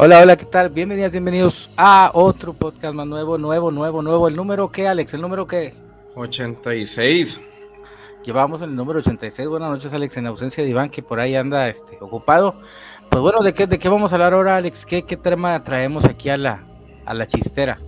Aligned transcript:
Hola, 0.00 0.20
hola, 0.20 0.36
¿qué 0.36 0.44
tal? 0.44 0.68
Bienvenidas, 0.68 1.10
bienvenidos 1.10 1.68
a 1.76 2.12
otro 2.14 2.52
podcast 2.52 2.94
más 2.94 3.04
nuevo, 3.04 3.36
nuevo, 3.36 3.72
nuevo, 3.72 4.00
nuevo. 4.00 4.28
¿El 4.28 4.36
número 4.36 4.70
qué, 4.70 4.86
Alex? 4.86 5.12
¿El 5.14 5.22
número 5.22 5.44
qué? 5.44 5.74
86. 6.14 7.40
Llevamos 8.24 8.62
el 8.62 8.76
número 8.76 9.00
86. 9.00 9.48
Buenas 9.48 9.70
noches, 9.70 9.92
Alex, 9.92 10.16
en 10.16 10.28
ausencia 10.28 10.62
de 10.62 10.70
Iván, 10.70 10.90
que 10.90 11.02
por 11.02 11.18
ahí 11.18 11.34
anda 11.34 11.68
este, 11.68 11.98
ocupado. 12.00 12.54
Pues 13.10 13.20
bueno, 13.20 13.42
¿de 13.42 13.52
qué, 13.52 13.66
¿de 13.66 13.80
qué 13.80 13.88
vamos 13.88 14.12
a 14.12 14.14
hablar 14.14 14.34
ahora, 14.34 14.54
Alex? 14.54 14.86
¿Qué, 14.86 15.02
qué 15.02 15.16
tema 15.16 15.64
traemos 15.64 16.04
aquí 16.04 16.28
a 16.28 16.36
la, 16.36 16.64
a 17.04 17.12
la 17.12 17.26
chistera? 17.26 17.80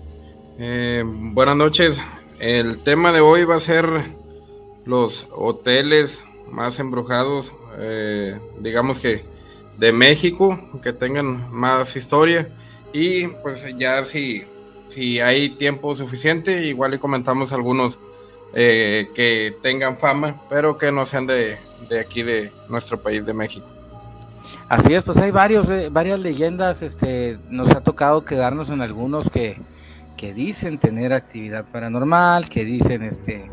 Eh, 0.59 1.05
buenas 1.07 1.55
noches. 1.55 2.03
El 2.41 2.81
tema 2.81 3.13
de 3.13 3.21
hoy 3.21 3.45
va 3.45 3.55
a 3.55 3.61
ser 3.61 3.87
los 4.85 5.29
hoteles 5.31 6.25
más 6.51 6.81
embrujados, 6.81 7.53
eh, 7.79 8.37
digamos 8.59 8.99
que 8.99 9.25
de 9.81 9.93
México, 9.93 10.57
que 10.83 10.93
tengan 10.93 11.51
más 11.53 11.97
historia. 11.97 12.47
Y 12.93 13.29
pues 13.43 13.67
ya 13.79 14.05
si, 14.05 14.45
si 14.91 15.21
hay 15.21 15.51
tiempo 15.51 15.97
suficiente, 15.97 16.67
igual 16.67 16.91
le 16.93 16.99
comentamos 16.99 17.53
algunos 17.53 17.99
eh, 18.55 19.09
que 19.15 19.57
tengan 19.63 19.97
fama, 19.97 20.43
pero 20.51 20.77
que 20.77 20.93
no 20.93 21.07
sean 21.07 21.27
de, 21.27 21.57
de, 21.89 21.99
aquí 21.99 22.23
de 22.23 22.53
nuestro 22.69 23.01
país 23.01 23.25
de 23.25 23.33
México. 23.33 23.67
Así 24.69 24.93
es, 24.95 25.03
pues 25.03 25.17
hay 25.17 25.31
varios, 25.31 25.69
eh, 25.71 25.89
varias 25.91 26.21
leyendas, 26.21 26.83
este, 26.83 27.39
nos 27.49 27.71
ha 27.71 27.81
tocado 27.81 28.25
quedarnos 28.25 28.69
en 28.69 28.83
algunos 28.83 29.31
que, 29.31 29.59
que 30.17 30.35
dicen 30.35 30.79
tener 30.79 31.15
actividad 31.15 31.65
paranormal, 31.65 32.49
que 32.49 32.65
dicen 32.65 33.03
este 33.03 33.51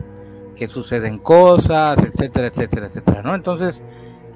que 0.58 0.67
suceden 0.67 1.20
cosas, 1.20 2.00
etcétera, 2.00 2.48
etcétera, 2.48 2.88
etcétera, 2.88 3.22
¿no? 3.22 3.36
Entonces, 3.36 3.84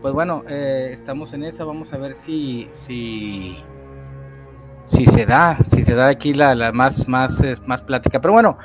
pues 0.01 0.13
bueno, 0.13 0.43
eh, 0.49 0.91
estamos 0.93 1.31
en 1.33 1.43
esa, 1.43 1.63
vamos 1.63 1.93
a 1.93 1.97
ver 1.97 2.15
si, 2.15 2.67
si, 2.87 3.57
si 4.91 5.05
se 5.05 5.25
da, 5.25 5.59
si 5.71 5.83
se 5.83 5.93
da 5.93 6.07
aquí 6.07 6.33
la, 6.33 6.55
la 6.55 6.71
más, 6.71 7.07
más, 7.07 7.37
más 7.67 7.83
plática. 7.83 8.19
Pero 8.19 8.33
bueno, 8.33 8.57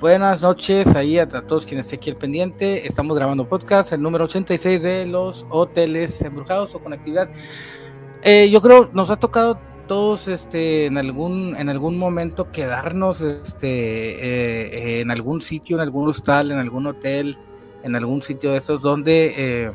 buenas 0.00 0.40
noches 0.40 0.86
ahí 0.94 1.18
a, 1.18 1.26
todos 1.26 1.66
quienes 1.66 1.86
estén 1.86 1.98
aquí 1.98 2.10
al 2.10 2.16
pendiente. 2.16 2.86
Estamos 2.86 3.16
grabando 3.16 3.48
podcast, 3.48 3.92
el 3.92 4.02
número 4.02 4.26
86 4.26 4.82
de 4.82 5.06
los 5.06 5.44
hoteles 5.50 6.22
embrujados 6.22 6.74
o 6.74 6.78
con 6.78 6.92
actividad. 6.92 7.28
Eh, 8.22 8.48
yo 8.50 8.62
creo 8.62 8.88
nos 8.92 9.10
ha 9.10 9.16
tocado 9.16 9.58
todos 9.88 10.28
este 10.28 10.86
en 10.86 10.96
algún 10.96 11.56
en 11.58 11.68
algún 11.68 11.98
momento 11.98 12.50
quedarnos 12.50 13.20
este 13.20 13.66
eh, 13.68 15.00
en 15.00 15.10
algún 15.10 15.42
sitio 15.42 15.76
en 15.76 15.82
algún 15.82 16.08
hostal 16.08 16.50
en 16.50 16.58
algún 16.58 16.86
hotel 16.86 17.36
en 17.82 17.94
algún 17.94 18.22
sitio 18.22 18.52
de 18.52 18.58
estos 18.58 18.80
donde 18.80 19.34
eh, 19.36 19.72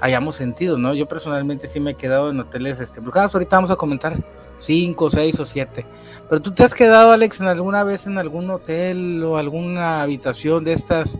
hayamos 0.00 0.36
sentido, 0.36 0.78
¿no? 0.78 0.94
Yo 0.94 1.06
personalmente 1.06 1.68
sí 1.68 1.80
me 1.80 1.92
he 1.92 1.94
quedado 1.94 2.30
en 2.30 2.40
hoteles 2.40 2.80
este, 2.80 2.98
embrujados. 2.98 3.34
Ahorita 3.34 3.56
vamos 3.56 3.70
a 3.70 3.76
comentar 3.76 4.16
cinco, 4.60 5.10
seis 5.10 5.38
o 5.38 5.46
siete. 5.46 5.86
Pero 6.28 6.40
tú 6.40 6.52
te 6.52 6.64
has 6.64 6.74
quedado, 6.74 7.12
Alex, 7.12 7.40
en 7.40 7.46
alguna 7.46 7.84
vez 7.84 8.06
en 8.06 8.18
algún 8.18 8.50
hotel 8.50 9.22
o 9.24 9.36
alguna 9.36 10.02
habitación 10.02 10.64
de 10.64 10.74
estas 10.74 11.18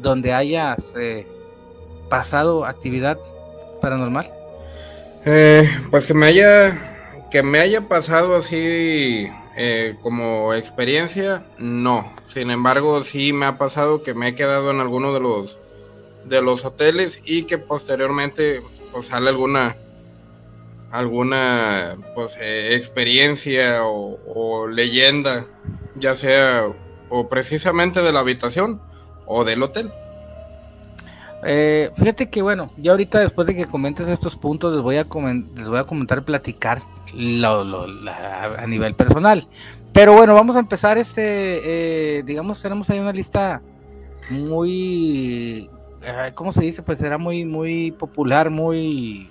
donde 0.00 0.32
hayas 0.32 0.78
eh, 0.96 1.26
pasado 2.08 2.64
actividad 2.64 3.18
paranormal? 3.80 4.30
Eh, 5.24 5.68
pues 5.90 6.06
que 6.06 6.14
me 6.14 6.26
haya 6.26 7.26
que 7.30 7.42
me 7.42 7.58
haya 7.58 7.88
pasado 7.88 8.36
así 8.36 9.28
eh, 9.56 9.96
como 10.02 10.54
experiencia, 10.54 11.44
no. 11.58 12.12
Sin 12.22 12.50
embargo, 12.50 13.02
sí 13.02 13.32
me 13.32 13.46
ha 13.46 13.58
pasado 13.58 14.02
que 14.02 14.14
me 14.14 14.28
he 14.28 14.34
quedado 14.34 14.70
en 14.70 14.80
alguno 14.80 15.12
de 15.12 15.20
los 15.20 15.58
de 16.28 16.42
los 16.42 16.64
hoteles 16.64 17.22
y 17.24 17.44
que 17.44 17.58
posteriormente 17.58 18.62
pues 18.92 19.06
sale 19.06 19.28
alguna 19.28 19.76
alguna 20.90 21.96
pues 22.14 22.36
eh, 22.40 22.74
experiencia 22.74 23.84
o, 23.84 24.66
leyenda 24.68 25.44
ya 25.96 26.14
sea 26.14 26.68
o 27.08 27.28
precisamente 27.28 28.02
de 28.02 28.12
la 28.12 28.20
habitación 28.20 28.80
o 29.26 29.44
del 29.44 29.62
hotel. 29.62 29.92
Eh, 31.44 31.90
fíjate 31.96 32.28
que 32.28 32.42
bueno 32.42 32.72
ya 32.76 32.92
ahorita 32.92 33.20
después 33.20 33.46
de 33.46 33.54
que 33.54 33.66
comentes 33.66 34.08
estos 34.08 34.36
puntos 34.36 34.72
les 34.74 34.82
voy 34.82 34.96
a 34.96 35.06
les 35.54 35.68
voy 35.68 35.78
a 35.78 35.84
comentar 35.84 36.24
platicar 36.24 36.82
a 37.12 38.66
nivel 38.66 38.94
personal. 38.94 39.46
Pero 39.92 40.14
bueno 40.14 40.34
vamos 40.34 40.56
a 40.56 40.60
empezar 40.60 40.98
este 40.98 42.18
eh, 42.18 42.22
digamos 42.24 42.60
tenemos 42.60 42.88
ahí 42.90 42.98
una 42.98 43.12
lista 43.12 43.62
muy 44.30 45.70
¿cómo 46.34 46.52
se 46.52 46.62
dice? 46.62 46.82
Pues 46.82 47.00
era 47.00 47.18
muy, 47.18 47.44
muy 47.44 47.92
popular, 47.92 48.50
muy 48.50 49.30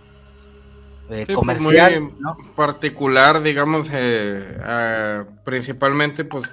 eh, 1.09 1.23
pues, 1.25 1.35
comercial, 1.35 2.01
muy 2.01 2.11
particular, 2.55 3.41
digamos, 3.43 3.89
eh, 3.93 4.57
ah, 4.63 5.25
principalmente 5.43 6.25
pues 6.25 6.51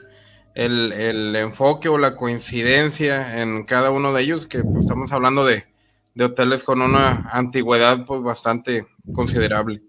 el, 0.54 0.92
el, 0.92 1.34
enfoque 1.36 1.88
o 1.88 1.98
la 1.98 2.16
coincidencia 2.16 3.40
en 3.40 3.64
cada 3.64 3.90
uno 3.90 4.12
de 4.12 4.22
ellos, 4.22 4.46
que 4.46 4.62
pues, 4.62 4.80
estamos 4.80 5.10
hablando 5.12 5.44
de, 5.44 5.64
de 6.14 6.24
hoteles 6.24 6.64
con 6.64 6.82
una 6.82 7.30
antigüedad 7.32 8.04
pues 8.04 8.22
bastante 8.22 8.86
considerable. 9.14 9.82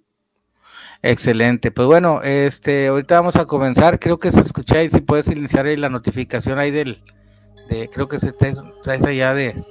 Excelente, 1.01 1.69
pues 1.71 1.85
bueno, 1.85 2.21
este, 2.23 2.88
ahorita 2.88 3.15
vamos 3.15 3.35
a 3.35 3.45
comenzar, 3.45 4.00
creo 4.00 4.17
que 4.17 4.31
se 4.31 4.39
escucha 4.39 4.81
y 4.81 4.89
si 4.89 5.01
puedes 5.01 5.27
iniciar 5.27 5.65
ahí 5.65 5.75
la 5.75 5.89
notificación 5.89 6.57
ahí 6.57 6.71
del, 6.71 7.03
de, 7.69 7.89
creo 7.89 8.07
que 8.07 8.19
se 8.19 8.31
traes, 8.31 8.57
traes 8.83 9.03
allá 9.03 9.33
de, 9.33 9.65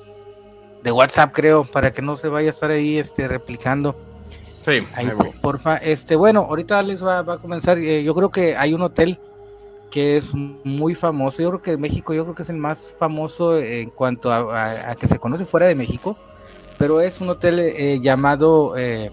de 0.83 0.93
WhatsApp, 0.93 1.33
creo, 1.33 1.65
para 1.65 1.93
que 1.93 2.03
no 2.03 2.17
se 2.17 2.29
vaya 2.29 2.51
a 2.51 2.53
estar 2.53 2.71
ahí 2.71 2.99
este 2.99 3.29
replicando. 3.29 3.97
Sí, 4.61 4.87
ahí, 4.95 5.09
porfa. 5.41 5.77
Este, 5.77 6.15
bueno, 6.17 6.47
ahorita 6.49 6.79
Alex 6.79 7.05
va, 7.05 7.23
va 7.23 7.35
a 7.35 7.39
comenzar. 7.39 7.79
Eh, 7.79 8.05
yo 8.05 8.15
creo 8.15 8.31
que 8.31 8.57
hay 8.57 8.75
un 8.75 8.83
hotel 8.83 9.19
que 9.91 10.17
es 10.17 10.33
muy 10.35 10.95
famoso. 10.95 11.43
Yo 11.43 11.51
creo 11.51 11.63
que 11.63 11.77
México, 11.77 12.15
yo 12.15 12.25
creo 12.25 12.35
que 12.35 12.45
es 12.45 12.49
el 12.49 12.57
más 12.57 12.79
famoso 12.99 13.59
en 13.59 13.91
cuanto 13.91 14.33
a, 14.33 14.95
que 14.99 15.09
se 15.09 15.19
conoce 15.19 15.45
fuera 15.45 15.67
de 15.67 15.75
México, 15.75 16.17
pero 16.79 17.01
es 17.01 17.21
un 17.21 17.29
hotel 17.29 17.59
eh, 17.61 18.01
llamado 18.01 18.75
eh, 18.77 19.13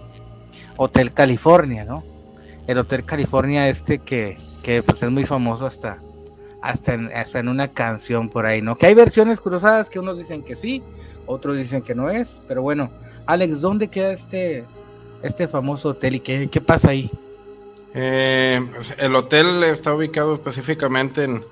Hotel 0.76 1.12
California, 1.12 1.84
¿no? 1.84 2.02
El 2.66 2.78
Hotel 2.78 3.04
California 3.04 3.68
este 3.68 3.98
que, 3.98 4.38
que 4.62 4.82
pues 4.82 5.02
es 5.02 5.10
muy 5.10 5.26
famoso 5.26 5.66
hasta 5.66 5.98
hasta 6.62 6.94
en, 6.94 7.10
hasta 7.14 7.38
en 7.38 7.48
una 7.48 7.68
canción 7.68 8.28
por 8.28 8.46
ahí, 8.46 8.62
¿no? 8.62 8.76
Que 8.76 8.86
hay 8.86 8.94
versiones 8.94 9.40
cruzadas 9.40 9.88
que 9.88 9.98
unos 9.98 10.18
dicen 10.18 10.42
que 10.42 10.56
sí, 10.56 10.82
otros 11.30 11.56
dicen 11.56 11.82
que 11.82 11.94
no 11.94 12.10
es, 12.10 12.36
pero 12.48 12.62
bueno, 12.62 12.90
Alex, 13.26 13.60
¿dónde 13.60 13.88
queda 13.88 14.12
este, 14.12 14.64
este 15.22 15.48
famoso 15.48 15.90
hotel 15.90 16.16
y 16.16 16.20
qué, 16.20 16.48
qué 16.50 16.60
pasa 16.60 16.90
ahí? 16.90 17.10
Eh, 17.94 18.60
pues, 18.72 18.96
el 18.98 19.14
hotel 19.14 19.62
está 19.64 19.94
ubicado 19.94 20.34
específicamente 20.34 21.24
en, 21.24 21.44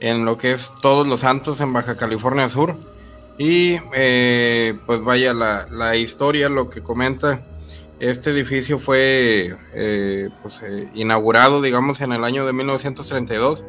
en, 0.00 0.24
lo 0.24 0.38
que 0.38 0.52
es 0.52 0.72
Todos 0.82 1.06
los 1.06 1.20
Santos 1.20 1.60
en 1.60 1.72
Baja 1.72 1.96
California 1.96 2.48
Sur. 2.48 2.76
Y 3.38 3.76
eh, 3.94 4.78
pues 4.86 5.02
vaya 5.02 5.32
la, 5.32 5.66
la, 5.70 5.96
historia, 5.96 6.50
lo 6.50 6.68
que 6.68 6.82
comenta, 6.82 7.42
este 7.98 8.30
edificio 8.30 8.78
fue 8.78 9.56
eh, 9.74 10.28
pues, 10.42 10.60
inaugurado, 10.94 11.62
digamos, 11.62 12.02
en 12.02 12.12
el 12.12 12.24
año 12.24 12.44
de 12.44 12.52
1932 12.52 13.64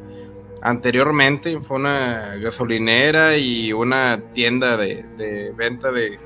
Anteriormente 0.66 1.60
fue 1.60 1.76
una 1.76 2.38
gasolinera 2.38 3.38
y 3.38 3.74
una 3.74 4.22
tienda 4.32 4.78
de, 4.78 5.54
venta 5.58 5.92
de, 5.92 6.18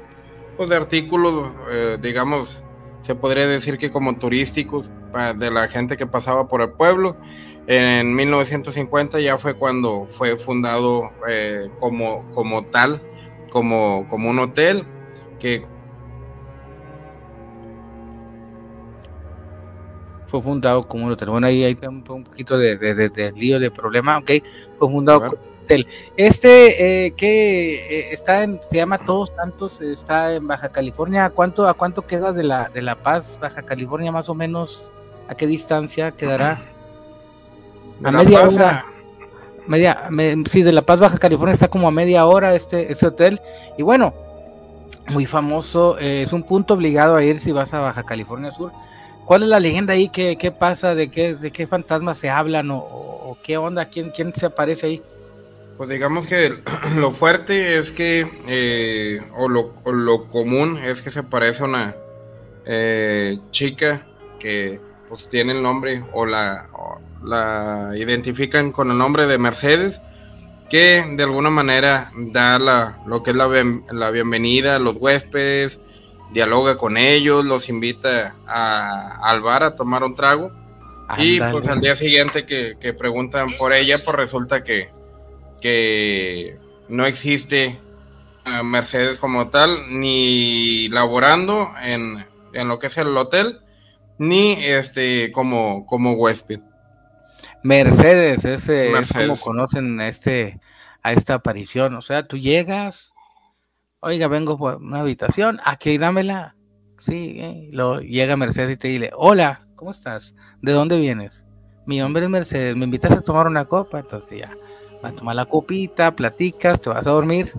pues, 0.56 0.70
de 0.70 0.76
artículos, 0.76 1.52
eh, 1.72 1.98
digamos, 2.00 2.62
se 3.02 3.16
podría 3.16 3.48
decir 3.48 3.80
que 3.80 3.90
como 3.90 4.16
turísticos 4.20 4.92
de 5.38 5.50
la 5.50 5.68
gente 5.68 5.98
que 5.98 6.06
pasaba 6.06 6.48
por 6.48 6.62
el 6.62 6.70
pueblo. 6.70 7.18
En 7.66 8.14
1950 8.14 9.20
ya 9.22 9.40
fue 9.40 9.56
cuando 9.56 10.06
fue 10.08 10.38
fundado 10.38 11.10
eh, 11.28 11.70
como, 11.80 12.30
como 12.32 12.64
tal, 12.66 13.02
como, 13.50 14.08
como 14.08 14.30
un 14.30 14.38
hotel 14.38 14.86
que 15.40 15.66
fue 20.28 20.42
fundado 20.42 20.88
como 20.88 21.06
un 21.06 21.12
hotel. 21.12 21.30
Bueno, 21.30 21.48
ahí 21.48 21.64
hay 21.64 21.78
un, 21.88 22.04
poquito 22.04 22.58
de, 22.58 22.78
de, 22.78 23.32
lío, 23.36 23.60
de 23.60 23.72
problema, 23.72 24.18
ok, 24.20 24.32
fue 24.78 24.90
fundado 24.90 25.20
como 25.20 25.32
un 25.34 25.64
hotel. 25.64 25.88
Este 26.16 27.06
eh, 27.06 27.12
que 27.12 27.76
eh, 27.76 28.14
está 28.14 28.44
en, 28.44 28.60
se 28.70 28.76
llama 28.76 28.98
Todos 28.98 29.32
Santos, 29.36 29.82
está 29.82 30.34
en 30.34 30.48
Baja 30.48 30.70
California. 30.70 31.26
¿A 31.26 31.30
cuánto, 31.30 31.68
a 31.68 31.74
cuánto 31.74 32.04
queda 32.04 32.34
de 32.34 32.44
la, 32.44 32.70
de 32.70 32.82
La 32.82 32.96
Paz, 32.96 33.38
Baja 33.42 33.64
California, 33.64 34.12
más 34.12 34.30
o 34.30 34.36
menos? 34.36 34.90
¿A 35.28 35.36
qué 35.36 35.48
distancia 35.48 36.12
quedará? 36.12 36.60
A 38.04 38.12
media 38.12 38.48
hora. 38.48 38.84
Media, 39.66 40.10
sí, 40.50 40.62
de 40.62 40.72
La 40.72 40.84
Paz, 40.84 41.00
Baja 41.00 41.18
California 41.18 41.54
está 41.54 41.68
como 41.68 41.90
a 41.90 41.92
media 41.92 42.26
hora 42.26 42.56
este, 42.56 42.90
este 42.90 43.08
hotel. 43.08 43.42
Y 43.78 43.82
bueno, 43.82 44.14
muy 45.10 45.26
famoso, 45.26 45.98
eh, 46.00 46.24
es 46.24 46.32
un 46.32 46.44
punto 46.44 46.76
obligado 46.76 47.16
a 47.18 47.24
ir 47.24 47.42
si 47.42 47.52
vas 47.52 47.74
a 47.74 47.80
Baja 47.80 48.04
California 48.04 48.52
Sur 48.52 48.72
¿Cuál 49.28 49.44
es 49.44 49.50
la 49.50 49.60
leyenda 49.60 49.92
ahí? 49.92 50.08
¿Qué, 50.08 50.38
qué 50.38 50.54
pasa? 50.54 50.96
¿De 50.96 51.12
qué, 51.12 51.36
¿De 51.36 51.52
qué 51.52 51.68
fantasmas 51.68 52.18
se 52.18 52.30
hablan? 52.30 52.70
¿O, 52.72 53.38
qué 53.44 53.58
onda? 53.58 53.90
¿Quién, 53.90 54.10
¿Quién 54.12 54.34
se 54.34 54.46
aparece 54.46 54.86
ahí? 54.86 55.04
Pues 55.76 55.90
digamos 55.90 56.28
que 56.28 56.54
lo 56.96 57.12
fuerte 57.12 57.78
es 57.78 57.92
que, 57.92 58.26
eh, 58.48 59.20
o, 59.36 59.50
lo, 59.50 59.74
lo, 59.86 60.30
común 60.30 60.78
es 60.78 61.02
que 61.02 61.10
se 61.10 61.20
aparece 61.20 61.66
una 61.66 61.94
eh, 62.66 63.38
chica 63.52 64.08
que 64.40 64.80
pues 65.10 65.28
tiene 65.28 65.52
el 65.52 65.62
nombre 65.62 66.04
o 66.14 66.26
la, 66.26 66.70
la 67.22 67.92
identifican 67.98 68.72
con 68.72 68.92
el 68.92 68.98
nombre 68.98 69.28
de 69.28 69.38
Mercedes, 69.38 70.02
que 70.70 71.04
de 71.18 71.24
alguna 71.24 71.50
manera 71.50 72.14
da 72.16 72.60
la, 72.60 73.00
lo 73.06 73.24
que 73.24 73.32
es 73.32 73.36
la, 73.36 73.50
la 73.92 74.10
bienvenida 74.10 74.78
a 74.78 74.80
los 74.80 74.96
huéspedes, 74.96 75.82
dialoga 76.32 76.78
con 76.78 76.98
ellos, 76.98 77.46
los 77.46 77.70
invita 77.70 78.36
a, 78.48 79.30
al 79.30 79.42
bar 79.42 79.64
a 79.64 79.76
tomar 79.76 80.04
un 80.04 80.16
trago. 80.16 80.52
Y 81.18 81.40
pues 81.40 81.70
al 81.70 81.80
día 81.80 81.96
siguiente 81.96 82.46
que, 82.46 82.94
preguntan 82.94 83.56
por 83.58 83.74
ella, 83.74 83.98
pues 84.04 84.16
resulta 84.16 84.64
que, 84.64 84.92
que 85.62 86.58
no 86.90 87.06
existe 87.06 87.66
eh, 88.46 88.64
Mercedes 88.64 89.18
como 89.18 89.50
tal, 89.50 90.00
ni 90.00 90.90
laborando 90.90 91.70
en, 91.84 92.26
en, 92.54 92.68
lo 92.68 92.80
que 92.80 92.88
es 92.88 92.98
el 92.98 93.16
hotel, 93.16 93.60
ni 94.18 94.54
este 94.54 95.32
como, 95.32 95.86
como 95.86 96.14
huésped. 96.14 96.60
Mercedes, 97.64 98.44
ese 98.44 98.92
es 98.92 99.14
como 99.14 99.38
conocen 99.38 100.00
a 100.02 100.10
este 100.10 100.60
a 101.04 101.14
esta 101.14 101.36
aparición, 101.36 101.96
o 101.96 102.02
sea, 102.02 102.28
tú 102.28 102.38
llegas, 102.38 103.14
oiga, 104.00 104.28
vengo 104.28 104.58
por 104.58 104.76
una 104.76 105.02
habitación, 105.02 105.60
aquí 105.64 105.98
dámela. 105.98 106.56
Sí, 107.00 107.36
eh, 107.40 107.70
lo, 107.72 108.00
llega 108.00 108.36
Mercedes 108.36 108.76
y 108.76 108.78
te 108.78 108.88
dice, 108.88 109.12
hola, 109.16 109.68
¿cómo 109.76 109.92
estás? 109.92 110.34
¿De 110.62 110.72
dónde 110.72 110.98
vienes? 110.98 111.44
Mi 111.86 112.00
nombre 112.00 112.24
es 112.24 112.30
Mercedes, 112.30 112.76
¿me 112.76 112.86
invitas 112.86 113.12
a 113.12 113.22
tomar 113.22 113.48
una 113.48 113.66
copa? 113.66 114.00
Entonces 114.00 114.40
ya, 114.40 114.52
vas 115.02 115.14
a 115.14 115.16
tomar 115.16 115.36
la 115.36 115.46
copita, 115.46 116.12
platicas, 116.12 116.82
te 116.82 116.90
vas 116.90 117.06
a 117.06 117.12
dormir 117.12 117.52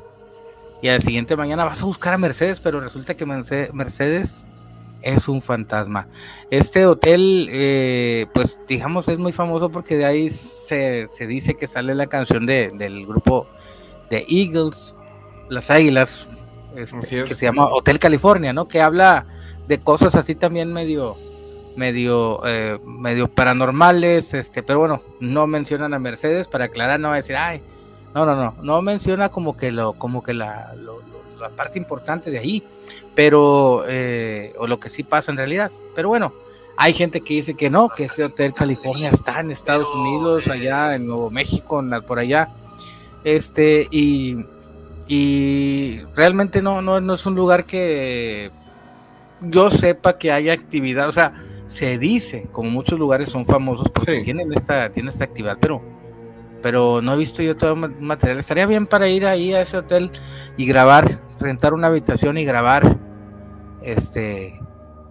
y 0.82 0.88
al 0.88 1.02
siguiente 1.02 1.36
mañana 1.36 1.64
vas 1.64 1.82
a 1.82 1.86
buscar 1.86 2.14
a 2.14 2.18
Mercedes, 2.18 2.60
pero 2.60 2.80
resulta 2.80 3.14
que 3.14 3.26
Mercedes 3.26 4.44
es 5.02 5.28
un 5.28 5.42
fantasma. 5.42 6.08
Este 6.50 6.86
hotel, 6.86 7.48
eh, 7.50 8.26
pues 8.34 8.58
digamos, 8.68 9.08
es 9.08 9.18
muy 9.18 9.32
famoso 9.32 9.70
porque 9.70 9.96
de 9.96 10.04
ahí 10.04 10.30
se, 10.30 11.08
se 11.16 11.26
dice 11.26 11.54
que 11.54 11.66
sale 11.68 11.94
la 11.94 12.06
canción 12.06 12.46
de, 12.46 12.70
del 12.74 13.06
grupo 13.06 13.48
de 14.10 14.24
Eagles, 14.28 14.94
las 15.48 15.70
Águilas, 15.70 16.28
este, 16.76 17.24
que 17.24 17.34
se 17.34 17.46
llama 17.46 17.66
Hotel 17.66 17.98
California, 17.98 18.52
¿no? 18.52 18.66
Que 18.66 18.80
habla 18.80 19.26
de 19.66 19.78
cosas 19.78 20.14
así 20.14 20.34
también 20.34 20.72
medio, 20.72 21.16
medio, 21.76 22.46
eh, 22.46 22.78
medio 22.84 23.28
paranormales, 23.28 24.32
este, 24.34 24.62
pero 24.62 24.80
bueno, 24.80 25.02
no 25.20 25.46
mencionan 25.46 25.94
a 25.94 25.98
Mercedes 25.98 26.48
para 26.48 26.66
aclarar, 26.66 27.00
no 27.00 27.08
va 27.08 27.14
a 27.14 27.18
decir, 27.18 27.36
ay, 27.36 27.62
no, 28.14 28.24
no, 28.24 28.34
no, 28.34 28.54
no 28.62 28.82
menciona 28.82 29.28
como 29.28 29.56
que 29.56 29.70
lo, 29.70 29.92
como 29.94 30.22
que 30.22 30.34
la, 30.34 30.74
la 31.38 31.48
parte 31.50 31.78
importante 31.78 32.30
de 32.30 32.38
ahí 32.38 32.64
pero, 33.18 33.82
eh, 33.88 34.54
o 34.60 34.68
lo 34.68 34.78
que 34.78 34.90
sí 34.90 35.02
pasa 35.02 35.32
en 35.32 35.38
realidad. 35.38 35.72
Pero 35.96 36.08
bueno, 36.08 36.32
hay 36.76 36.92
gente 36.92 37.20
que 37.20 37.34
dice 37.34 37.54
que 37.54 37.68
no, 37.68 37.88
que 37.88 38.04
ese 38.04 38.22
Hotel 38.22 38.54
California 38.54 39.10
está 39.10 39.40
en 39.40 39.50
Estados 39.50 39.92
Unidos, 39.92 40.46
allá 40.46 40.94
en 40.94 41.08
Nuevo 41.08 41.28
México, 41.28 41.82
por 42.06 42.20
allá. 42.20 42.50
Este, 43.24 43.88
y, 43.90 44.36
y 45.08 46.02
realmente 46.14 46.62
no, 46.62 46.82
no, 46.82 47.00
no 47.00 47.14
es 47.14 47.26
un 47.26 47.34
lugar 47.34 47.64
que 47.64 48.50
yo 49.40 49.70
sepa 49.70 50.18
que 50.18 50.30
haya 50.30 50.52
actividad, 50.52 51.08
o 51.08 51.12
sea, 51.12 51.32
se 51.68 51.98
dice, 51.98 52.46
como 52.52 52.70
muchos 52.70 52.98
lugares 52.98 53.30
son 53.30 53.46
famosos 53.46 53.88
porque 53.90 54.22
tienen 54.22 54.52
esta, 54.52 54.90
tienen 54.90 55.12
esta 55.12 55.24
actividad, 55.24 55.58
pero 55.60 55.82
pero 56.62 57.00
no 57.00 57.14
he 57.14 57.16
visto 57.16 57.42
yo 57.42 57.56
todo 57.56 57.72
el 57.72 58.00
material. 58.00 58.38
Estaría 58.38 58.66
bien 58.66 58.86
para 58.86 59.08
ir 59.08 59.26
ahí 59.26 59.54
a 59.54 59.62
ese 59.62 59.76
hotel 59.76 60.10
y 60.56 60.66
grabar, 60.66 61.20
rentar 61.38 61.72
una 61.72 61.86
habitación 61.86 62.36
y 62.36 62.44
grabar 62.44 62.96
este, 63.82 64.58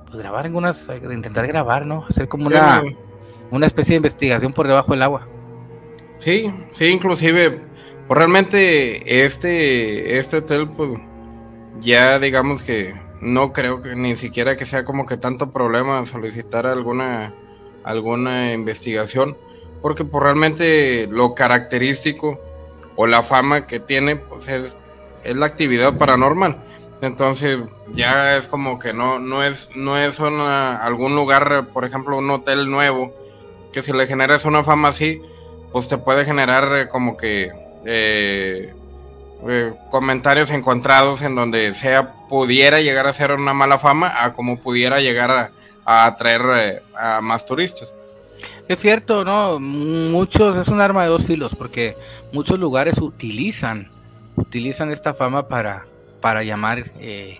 pues 0.05 0.17
grabar 0.17 0.45
en 0.45 0.55
unas, 0.55 0.85
intentar 1.11 1.47
grabar, 1.47 1.85
¿no? 1.85 2.05
Hacer 2.09 2.27
como 2.27 2.47
una, 2.47 2.83
una 3.51 3.65
especie 3.65 3.93
de 3.93 3.97
investigación 3.97 4.53
por 4.53 4.67
debajo 4.67 4.91
del 4.91 5.03
agua. 5.03 5.27
Sí, 6.17 6.51
sí, 6.71 6.85
inclusive, 6.87 7.59
pues 8.07 8.17
realmente 8.17 9.25
este, 9.25 10.17
este 10.17 10.37
hotel, 10.37 10.67
pues 10.69 10.99
ya 11.79 12.19
digamos 12.19 12.63
que 12.63 12.95
no 13.21 13.51
creo 13.51 13.81
que 13.81 13.95
ni 13.95 14.15
siquiera 14.15 14.55
que 14.55 14.65
sea 14.65 14.85
como 14.85 15.05
que 15.05 15.17
tanto 15.17 15.51
problema 15.51 16.05
solicitar 16.05 16.65
alguna, 16.67 17.33
alguna 17.83 18.53
investigación, 18.53 19.37
porque 19.81 20.05
pues 20.05 20.23
realmente 20.23 21.07
lo 21.07 21.35
característico 21.35 22.39
o 22.95 23.07
la 23.07 23.23
fama 23.23 23.67
que 23.67 23.79
tiene, 23.79 24.15
pues 24.15 24.47
es, 24.47 24.77
es 25.23 25.35
la 25.35 25.45
actividad 25.45 25.97
paranormal. 25.97 26.63
Entonces 27.01 27.59
ya 27.91 28.37
es 28.37 28.47
como 28.47 28.79
que 28.79 28.93
no, 28.93 29.19
no 29.19 29.43
es, 29.43 29.69
no 29.75 29.97
es 29.97 30.19
algún 30.19 31.15
lugar, 31.15 31.67
por 31.73 31.85
ejemplo, 31.85 32.17
un 32.17 32.29
hotel 32.29 32.71
nuevo, 32.71 33.13
que 33.71 33.81
si 33.81 33.93
le 33.93 34.07
generas 34.07 34.45
una 34.45 34.63
fama 34.63 34.87
así, 34.87 35.21
pues 35.71 35.87
te 35.87 35.97
puede 35.97 36.25
generar 36.25 36.75
eh, 36.75 36.87
como 36.87 37.17
que 37.17 37.51
eh, 37.89 38.73
eh, 39.47 39.73
comentarios 39.89 40.51
encontrados 40.51 41.21
en 41.21 41.35
donde 41.35 41.73
sea 41.73 42.11
pudiera 42.27 42.81
llegar 42.81 43.07
a 43.07 43.13
ser 43.13 43.31
una 43.31 43.53
mala 43.53 43.77
fama 43.77 44.11
a 44.23 44.33
como 44.33 44.59
pudiera 44.59 44.99
llegar 44.99 45.31
a, 45.85 46.05
atraer 46.05 46.83
a 46.99 47.21
más 47.21 47.45
turistas. 47.45 47.93
Es 48.67 48.79
cierto, 48.79 49.23
¿no? 49.23 49.57
Muchos, 49.59 50.57
es 50.57 50.67
un 50.67 50.81
arma 50.81 51.03
de 51.03 51.09
dos 51.09 51.25
filos, 51.25 51.55
porque 51.55 51.95
muchos 52.33 52.59
lugares 52.59 52.97
utilizan, 52.99 53.89
utilizan 54.35 54.91
esta 54.91 55.13
fama 55.13 55.47
para, 55.47 55.85
para 56.19 56.43
llamar 56.43 56.91
eh, 56.99 57.39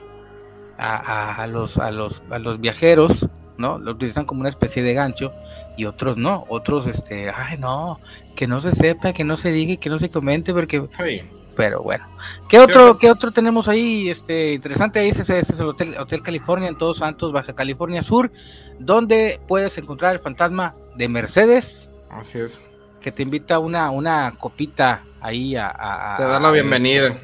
a, 0.77 1.45
los, 1.51 1.77
a, 1.77 1.91
los, 1.91 2.21
a 2.29 2.39
los 2.39 2.61
viajeros, 2.61 3.27
¿no? 3.57 3.77
Lo 3.79 3.91
utilizan 3.91 4.25
como 4.25 4.39
una 4.39 4.50
especie 4.50 4.81
de 4.81 4.93
gancho 4.93 5.33
y 5.75 5.83
otros 5.83 6.15
no, 6.15 6.45
otros, 6.47 6.88
este, 6.88 7.29
ay, 7.29 7.57
no, 7.57 8.00
que 8.38 8.48
no 8.48 8.62
se 8.62 8.72
sepa, 8.74 9.12
que 9.12 9.25
no 9.25 9.36
se 9.36 9.51
diga 9.51 9.78
que 9.78 9.89
no 9.89 10.00
se 10.00 10.10
comente 10.10 10.54
porque... 10.54 10.88
Pero 11.57 11.81
bueno, 11.81 12.07
¿qué 12.50 12.60
otro, 12.60 13.00
¿qué 13.00 13.10
otro 13.10 13.31
tenemos 13.31 13.68
ahí? 13.68 14.12
Este, 14.12 14.54
interesante, 14.54 15.00
ahí 15.00 15.10
ese, 15.10 15.39
es 15.39 15.50
el 15.50 15.66
Hotel, 15.66 15.98
Hotel 15.98 16.22
California 16.22 16.69
en 16.69 16.78
Todos 16.78 17.00
Santos, 17.00 17.34
Baja 17.34 17.54
California 17.54 18.04
Sur, 18.04 18.31
donde 18.78 19.42
puedes 19.48 19.75
encontrar 19.80 20.13
el 20.13 20.22
fantasma 20.22 20.75
de 20.95 21.10
Mercedes. 21.10 21.89
Así 22.12 22.38
es. 22.38 22.63
Que 23.01 23.12
te 23.12 23.24
invita 23.24 23.57
una, 23.57 23.89
una 23.89 24.36
copita 24.38 25.04
ahí 25.19 25.56
a... 25.56 26.13
te 26.18 26.24
da 26.24 26.39
la 26.39 26.51
bienvenida. 26.51 27.18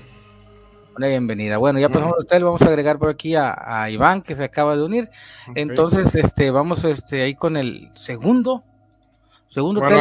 Una 0.97 1.07
bienvenida. 1.09 1.57
Bueno, 1.57 1.79
ya 1.79 1.89
pasamos 1.89 2.15
al 2.17 2.23
hotel, 2.23 2.43
vamos 2.43 2.61
a 2.63 2.65
agregar 2.65 2.97
por 2.97 3.09
aquí 3.09 3.35
a, 3.35 3.87
Iván 3.91 4.23
que 4.23 4.35
se 4.35 4.43
acaba 4.43 4.75
de 4.75 4.83
unir. 4.83 5.09
Entonces, 5.53 6.13
este, 6.15 6.49
vamos 6.49 6.83
este 6.83 7.21
ahí 7.21 7.35
con 7.35 7.55
el 7.55 7.91
segundo. 7.93 8.63
Segundo 9.53 9.81
bueno, 9.81 9.99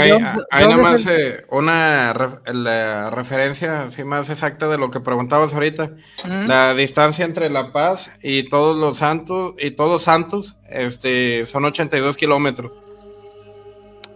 Hay, 0.50 0.66
nada 0.66 0.78
más 0.78 1.04
eh, 1.04 1.44
una 1.50 2.14
la 2.54 3.10
referencia 3.10 3.82
así 3.82 4.02
más 4.02 4.30
exacta 4.30 4.66
de 4.66 4.78
lo 4.78 4.90
que 4.90 5.00
preguntabas 5.00 5.52
ahorita. 5.52 5.90
La 6.24 6.72
distancia 6.72 7.26
entre 7.26 7.50
La 7.50 7.70
Paz 7.70 8.18
y 8.22 8.48
todos 8.48 8.78
los 8.78 8.96
santos 8.96 9.54
y 9.58 9.72
todos 9.72 10.04
santos, 10.04 10.56
este, 10.70 11.44
son 11.44 11.66
82 11.66 12.16
kilómetros. 12.16 12.72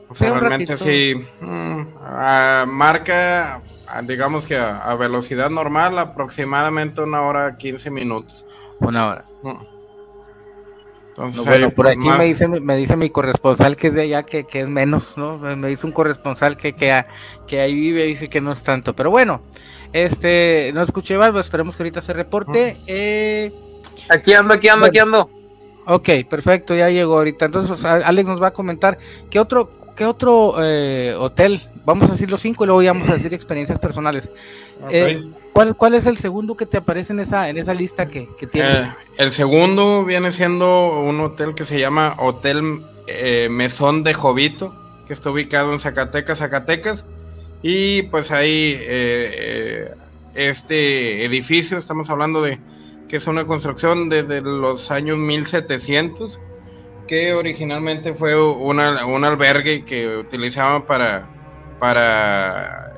O 0.09 0.14
sea, 0.14 0.33
realmente 0.33 0.78
sí, 0.78 1.14
mm, 1.40 1.83
marca 2.69 3.61
digamos 4.05 4.47
que 4.47 4.57
a, 4.57 4.95
velocidad 4.97 5.50
normal, 5.50 5.99
aproximadamente 5.99 7.02
una 7.02 7.21
hora 7.23 7.57
15 7.59 7.90
minutos. 7.90 8.47
Una 8.81 9.07
hora. 9.07 9.25
Mm. 9.43 9.75
Entonces, 11.16 11.46
bueno, 11.46 11.70
por 11.70 11.88
aquí 11.88 12.06
me, 12.18 12.25
dice, 12.25 12.46
me 12.46 12.76
dice 12.76 12.94
mi 12.94 13.08
corresponsal 13.08 13.76
que 13.76 13.87
es 13.87 13.94
de 13.94 14.02
allá 14.02 14.25
que, 14.25 14.46
es 14.52 14.68
menos, 14.68 15.16
¿no? 15.16 15.38
Me 15.38 15.68
dice 15.68 15.87
un 15.87 15.92
corresponsal 15.92 16.58
que, 16.58 16.75
que, 16.75 17.04
que 17.46 17.61
ahí 17.61 17.75
vive 17.75 18.04
y 18.04 18.08
dice 18.11 18.28
que 18.28 18.42
no 18.42 18.52
es 18.52 18.62
tanto. 18.62 18.94
Pero 18.94 19.11
bueno, 19.11 19.40
este, 19.94 20.73
no 20.75 20.82
escuché 20.82 21.16
más, 21.16 21.35
esperemos 21.37 21.75
que 21.75 21.85
ahorita 21.85 22.02
se 22.02 22.12
reporte. 22.12 22.76
Eh, 22.87 23.50
aquí 24.11 24.35
ando, 24.35 24.52
aquí 24.52 24.68
ando, 24.68 24.87
aquí 24.87 24.99
ando. 24.99 25.30
Ok, 25.87 26.08
perfecto, 26.28 26.75
ya 26.75 26.90
llegó 26.90 27.14
ahorita. 27.16 27.46
Entonces, 27.46 27.82
Alex 27.85 28.28
nos 28.28 28.42
va 28.42 28.49
a 28.49 28.52
comentar 28.52 28.99
qué 29.30 29.40
otro, 29.40 29.70
qué 29.96 30.04
otro 30.04 30.56
eh, 30.62 31.14
hotel 31.18 31.62
vamos 31.87 32.11
a 32.11 32.12
decir 32.12 32.28
los 32.28 32.43
cinco 32.43 32.64
y 32.64 32.66
luego 32.66 32.85
vamos 32.85 33.09
a 33.09 33.14
decir 33.14 33.33
experiencias 33.33 33.78
personales. 33.78 34.28
Eh, 34.90 35.31
¿cuál, 35.52 35.76
¿Cuál 35.76 35.95
es 35.95 36.05
el 36.05 36.19
segundo 36.19 36.57
que 36.57 36.66
te 36.66 36.76
aparece 36.76 37.12
en 37.12 37.21
esa, 37.21 37.49
en 37.49 37.57
esa 37.57 37.73
lista 37.73 38.07
que, 38.07 38.28
que 38.38 38.47
tienes? 38.47 38.88
Eh, 38.88 38.93
el 39.19 39.31
segundo 39.31 40.05
viene 40.05 40.33
siendo 40.33 41.00
un 41.00 41.21
hotel 41.21 41.55
que 41.55 41.64
se 41.64 41.78
llama 41.78 42.16
Hotel 42.19 42.85
eh, 43.07 43.49
Mesón 43.50 44.02
de 44.02 44.12
Jovito, 44.12 44.75
que 45.07 45.14
está 45.14 45.31
ubicado 45.31 45.73
en 45.73 45.81
Zacatecas, 45.81 46.38
Zacatecas. 46.38 47.07
Y 47.62 48.02
pues 48.02 48.33
ahí 48.33 48.78
este 50.35 51.25
edificio, 51.25 51.78
estamos 51.78 52.11
hablando 52.11 52.43
de 52.43 52.59
que 53.09 53.16
es 53.16 53.26
una 53.26 53.47
construcción 53.47 54.09
desde 54.09 54.40
los 54.43 54.90
años 54.90 55.16
1700 55.16 56.38
que 57.07 57.35
originalmente 57.35 58.14
fue 58.14 58.35
una, 58.37 59.07
un 59.07 59.25
albergue 59.25 59.85
que 59.85 60.16
utilizaban 60.16 60.83
para 60.83 61.36
para, 61.78 62.95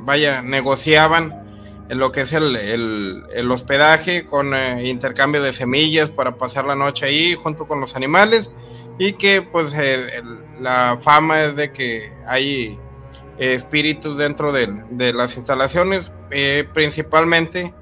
vaya, 0.00 0.42
negociaban 0.42 1.42
en 1.88 1.98
lo 1.98 2.12
que 2.12 2.22
es 2.22 2.32
el, 2.32 2.56
el, 2.56 3.50
hospedaje 3.50 4.26
con 4.26 4.54
eh, 4.54 4.88
intercambio 4.88 5.42
de 5.42 5.52
semillas 5.52 6.10
para 6.10 6.36
pasar 6.36 6.64
la 6.64 6.74
noche 6.74 7.06
ahí 7.06 7.34
junto 7.34 7.66
con 7.66 7.80
los 7.80 7.94
animales 7.94 8.50
y 8.98 9.14
que 9.14 9.42
pues 9.42 9.74
la 10.60 10.96
fama 11.00 11.42
es 11.42 11.56
de 11.56 11.72
que 11.72 12.10
hay 12.26 12.78
espíritus 13.38 14.18
dentro 14.18 14.52
de, 14.52 15.12
las 15.12 15.36
instalaciones, 15.36 16.12
eh, 16.30 16.68
principalmente 16.72 17.74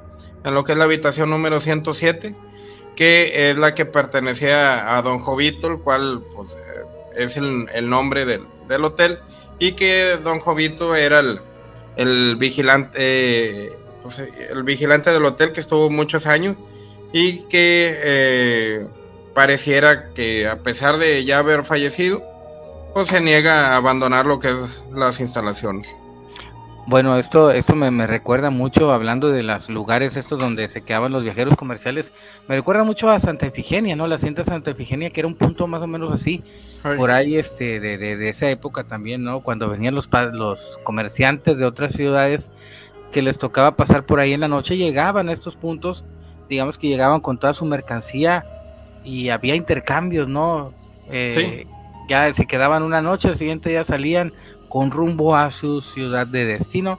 en 0.44 0.54
lo 0.54 0.64
que 0.64 0.72
es 0.72 0.78
la 0.78 0.84
habitación 0.84 1.30
número 1.30 1.60
107, 1.60 2.34
que 2.96 3.50
es 3.50 3.56
la 3.56 3.74
que 3.74 3.84
pertenecía 3.84 4.96
a 4.96 5.02
don 5.02 5.18
Jovito, 5.18 5.68
el 5.68 5.78
cual 5.78 6.24
pues, 6.34 6.54
eh, 6.54 6.84
es 7.16 7.36
el, 7.36 7.88
nombre 7.88 8.24
del, 8.24 8.46
hotel, 8.84 9.18
y 9.58 9.72
que 9.72 10.18
don 10.22 10.40
Jovito 10.40 10.94
era 10.94 11.22
el, 11.96 12.36
vigilante, 12.36 13.72
pues, 14.02 14.18
el 14.18 14.62
vigilante 14.64 15.10
del 15.10 15.24
hotel 15.24 15.52
que 15.52 15.60
estuvo 15.60 15.90
muchos 15.90 16.26
años 16.26 16.56
y 17.12 17.40
que 17.44 17.94
eh, 18.02 18.86
pareciera 19.34 20.12
que 20.14 20.48
a 20.48 20.62
pesar 20.62 20.98
de 20.98 21.24
ya 21.24 21.38
haber 21.38 21.64
fallecido, 21.64 22.22
pues 22.94 23.08
se 23.08 23.20
niega 23.20 23.68
a 23.68 23.76
abandonar 23.76 24.26
lo 24.26 24.38
que 24.38 24.50
es 24.50 24.84
las 24.92 25.20
instalaciones. 25.20 25.96
Bueno, 26.86 27.16
esto, 27.16 27.52
esto 27.52 27.76
me, 27.76 28.06
recuerda 28.06 28.50
mucho, 28.50 28.92
hablando 28.92 29.28
de 29.28 29.44
los 29.44 29.68
lugares 29.68 30.16
estos 30.16 30.38
donde 30.38 30.66
se 30.68 30.82
quedaban 30.82 31.12
los 31.12 31.22
viajeros 31.22 31.56
comerciales, 31.56 32.10
me 32.48 32.56
recuerda 32.56 32.82
mucho 32.82 33.08
a 33.08 33.20
Santa 33.20 33.46
Efigenia, 33.46 33.94
¿no? 33.94 34.08
La 34.08 34.18
cinta 34.18 34.44
Santa 34.44 34.72
Efigenia, 34.72 35.10
que 35.10 35.20
era 35.20 35.28
un 35.28 35.36
punto 35.36 35.68
más 35.68 35.80
o 35.80 35.86
menos 35.86 36.12
así, 36.12 36.42
por 36.96 37.12
ahí 37.12 37.36
este, 37.36 37.78
de, 37.78 37.96
de, 37.98 38.28
esa 38.28 38.50
época 38.50 38.84
también, 38.84 39.22
¿no? 39.22 39.40
Cuando 39.40 39.68
venían 39.68 39.94
los, 39.94 40.08
los 40.32 40.58
comerciantes 40.82 41.56
de 41.56 41.64
otras 41.64 41.92
ciudades 41.92 42.50
que 43.12 43.22
les 43.22 43.38
tocaba 43.38 43.76
pasar 43.76 44.04
por 44.04 44.18
ahí 44.18 44.32
en 44.32 44.40
la 44.40 44.48
noche, 44.48 44.76
llegaban 44.76 45.28
a 45.28 45.32
estos 45.32 45.54
puntos, 45.54 46.04
digamos 46.48 46.78
que 46.78 46.88
llegaban 46.88 47.20
con 47.20 47.38
toda 47.38 47.54
su 47.54 47.64
mercancía 47.64 48.44
y 49.04 49.28
había 49.28 49.54
intercambios, 49.54 50.26
¿no? 50.26 50.72
Eh, 51.10 51.64
ya 52.08 52.34
se 52.34 52.46
quedaban 52.46 52.82
una 52.82 53.00
noche, 53.00 53.28
el 53.28 53.38
siguiente 53.38 53.72
ya 53.72 53.84
salían 53.84 54.32
con 54.72 54.90
rumbo 54.90 55.36
a 55.36 55.50
su 55.50 55.82
ciudad 55.82 56.26
de 56.26 56.46
destino. 56.46 56.98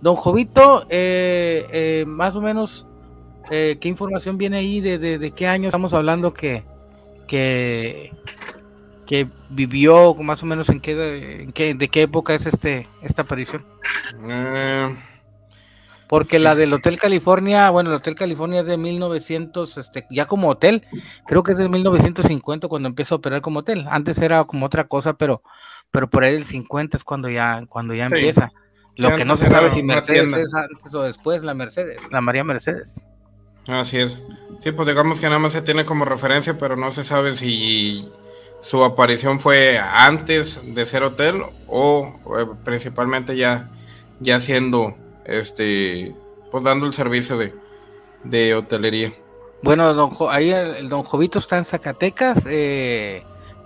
Don 0.00 0.16
Jovito, 0.16 0.86
eh, 0.88 1.68
eh, 1.70 2.04
más 2.04 2.34
o 2.34 2.40
menos, 2.40 2.84
¿qué 3.48 3.78
información 3.84 4.38
viene 4.38 4.56
ahí? 4.56 4.80
De, 4.80 4.98
de, 4.98 5.30
qué 5.30 5.46
año 5.46 5.68
estamos 5.68 5.92
hablando 5.92 6.34
que, 6.34 6.64
que, 7.28 8.10
que 9.06 9.28
vivió, 9.50 10.14
más 10.14 10.42
o 10.42 10.46
menos 10.46 10.68
en 10.68 10.80
qué, 10.80 11.42
en 11.42 11.52
qué, 11.52 11.74
de 11.74 11.86
qué 11.86 12.02
época 12.02 12.34
es 12.34 12.44
este 12.44 12.88
esta 13.02 13.22
aparición? 13.22 13.64
Porque 16.08 16.40
la 16.40 16.56
del 16.56 16.72
Hotel 16.72 16.98
California, 16.98 17.70
bueno, 17.70 17.90
el 17.90 17.96
Hotel 17.96 18.16
California 18.16 18.62
es 18.62 18.66
de 18.66 18.76
1900, 18.76 19.78
este, 19.78 20.06
ya 20.10 20.26
como 20.26 20.48
hotel, 20.48 20.82
creo 21.24 21.44
que 21.44 21.52
es 21.52 21.58
de 21.58 21.68
1950 21.68 22.66
cuando 22.66 22.88
empieza 22.88 23.14
a 23.14 23.18
operar 23.18 23.42
como 23.42 23.60
hotel. 23.60 23.86
Antes 23.88 24.18
era 24.18 24.42
como 24.42 24.66
otra 24.66 24.88
cosa, 24.88 25.12
pero, 25.12 25.42
pero 25.92 26.08
por 26.10 26.24
ahí 26.24 26.34
el 26.34 26.44
50 26.44 26.96
es 26.96 27.04
cuando 27.04 27.28
ya, 27.28 27.64
cuando 27.68 27.94
ya 27.94 28.06
empieza. 28.06 28.50
Lo 28.96 29.14
que 29.14 29.24
no 29.24 29.36
se 29.36 29.46
sabe 29.46 29.70
si 29.70 29.82
Mercedes 29.82 30.32
es 30.32 30.54
antes 30.54 30.94
o 30.94 31.02
después, 31.02 31.42
la 31.42 31.54
Mercedes, 31.54 32.00
la 32.10 32.20
María 32.20 32.44
Mercedes. 32.44 33.00
Así 33.66 33.98
es. 33.98 34.18
Sí, 34.58 34.72
pues 34.72 34.88
digamos 34.88 35.20
que 35.20 35.26
nada 35.26 35.38
más 35.38 35.52
se 35.52 35.62
tiene 35.62 35.84
como 35.84 36.04
referencia, 36.04 36.58
pero 36.58 36.76
no 36.76 36.92
se 36.92 37.04
sabe 37.04 37.36
si 37.36 38.10
su 38.60 38.84
aparición 38.84 39.40
fue 39.40 39.78
antes 39.78 40.60
de 40.74 40.84
ser 40.84 41.04
hotel 41.04 41.42
o, 41.68 42.20
eh, 42.38 42.46
principalmente 42.64 43.36
ya, 43.36 43.70
ya 44.20 44.40
siendo 44.40 44.96
este, 45.24 46.14
pues 46.50 46.64
dando 46.64 46.86
el 46.86 46.92
servicio 46.92 47.38
de, 47.38 47.54
de 48.24 48.54
hotelería. 48.54 49.12
Bueno, 49.62 49.94
don 49.94 50.16
ahí 50.30 50.50
el, 50.50 50.88
don 50.88 51.04
Jovito 51.04 51.38
está 51.38 51.56
en 51.56 51.64
Zacatecas. 51.64 52.38
Eh, 52.46 53.22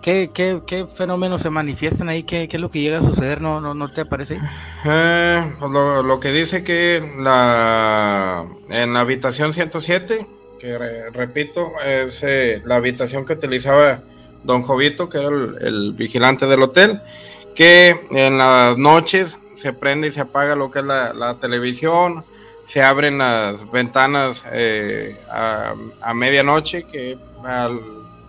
¿qué, 0.07 0.87
fenómenos 0.95 1.43
se 1.43 1.51
manifiestan 1.51 2.09
ahí? 2.09 2.23
¿Qué, 2.23 2.47
¿Qué, 2.49 2.57
es 2.57 2.61
lo 2.61 2.71
que 2.71 2.81
llega 2.81 3.01
a 3.01 3.03
suceder? 3.03 3.41
¿No, 3.41 3.89
te 3.89 4.05
parece? 4.05 4.39
Eh, 4.85 5.53
pues 5.59 5.71
lo, 5.71 6.21
que 6.21 6.31
dice 6.31 6.63
que 6.63 7.03
la, 7.19 8.47
en 8.71 8.93
la 8.93 9.01
habitación 9.01 9.53
107, 9.53 10.27
que 10.61 10.79
repito, 11.13 11.73
es 11.85 12.23
eh, 12.23 12.63
la 12.65 12.77
habitación 12.77 13.27
que 13.27 13.33
utilizaba 13.33 14.01
don 14.45 14.63
Jovito, 14.63 15.09
que 15.09 15.19
era 15.19 15.29
el, 15.29 15.93
vigilante 15.95 16.47
del 16.47 16.63
hotel, 16.63 17.01
que 17.57 17.97
en 18.13 18.39
las 18.39 18.79
noches 18.79 19.37
se 19.55 19.73
prende 19.73 20.07
y 20.07 20.13
se 20.13 20.21
apaga 20.21 20.55
lo 20.55 20.71
que 20.71 20.79
es 20.81 20.85
la, 20.85 21.37
televisión, 21.41 22.25
se 22.63 22.81
abren 22.81 23.19
las 23.19 23.69
ventanas 23.73 24.45
eh, 24.53 25.17
a, 25.29 26.15
medianoche, 26.15 26.85
que 26.85 27.19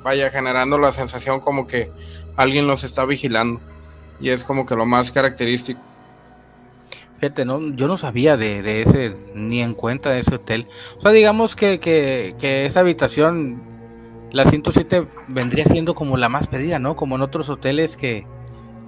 vaya 0.07 0.29
generando 0.29 0.77
la 0.77 0.91
sensación 0.91 1.41
como 1.41 1.67
que 1.67 1.91
alguien 2.37 2.65
los 2.65 2.85
está 2.85 3.05
vigilando. 3.05 3.59
Y 4.21 4.29
es 4.29 4.43
como 4.43 4.65
que 4.65 4.75
lo 4.75 4.85
más 4.85 5.11
característico. 5.11 5.81
Fíjate, 7.19 7.43
no, 7.43 7.59
yo 7.75 7.87
no 7.87 7.97
sabía 7.97 8.37
de, 8.37 8.81
ese, 8.81 9.17
ni 9.35 9.61
en 9.61 9.73
cuenta 9.73 10.09
de 10.11 10.21
ese 10.21 10.35
hotel. 10.35 10.67
O 10.97 11.01
sea, 11.01 11.11
digamos 11.11 11.55
que, 11.55 11.79
que, 11.79 12.65
esa 12.65 12.79
habitación, 12.79 13.61
la 14.31 14.45
107, 14.45 15.05
vendría 15.27 15.65
siendo 15.65 15.93
como 15.93 16.15
la 16.15 16.29
más 16.29 16.47
pedida, 16.47 16.79
¿no? 16.79 16.95
Como 16.95 17.15
en 17.15 17.21
otros 17.21 17.49
hoteles 17.49 17.97
que, 17.97 18.25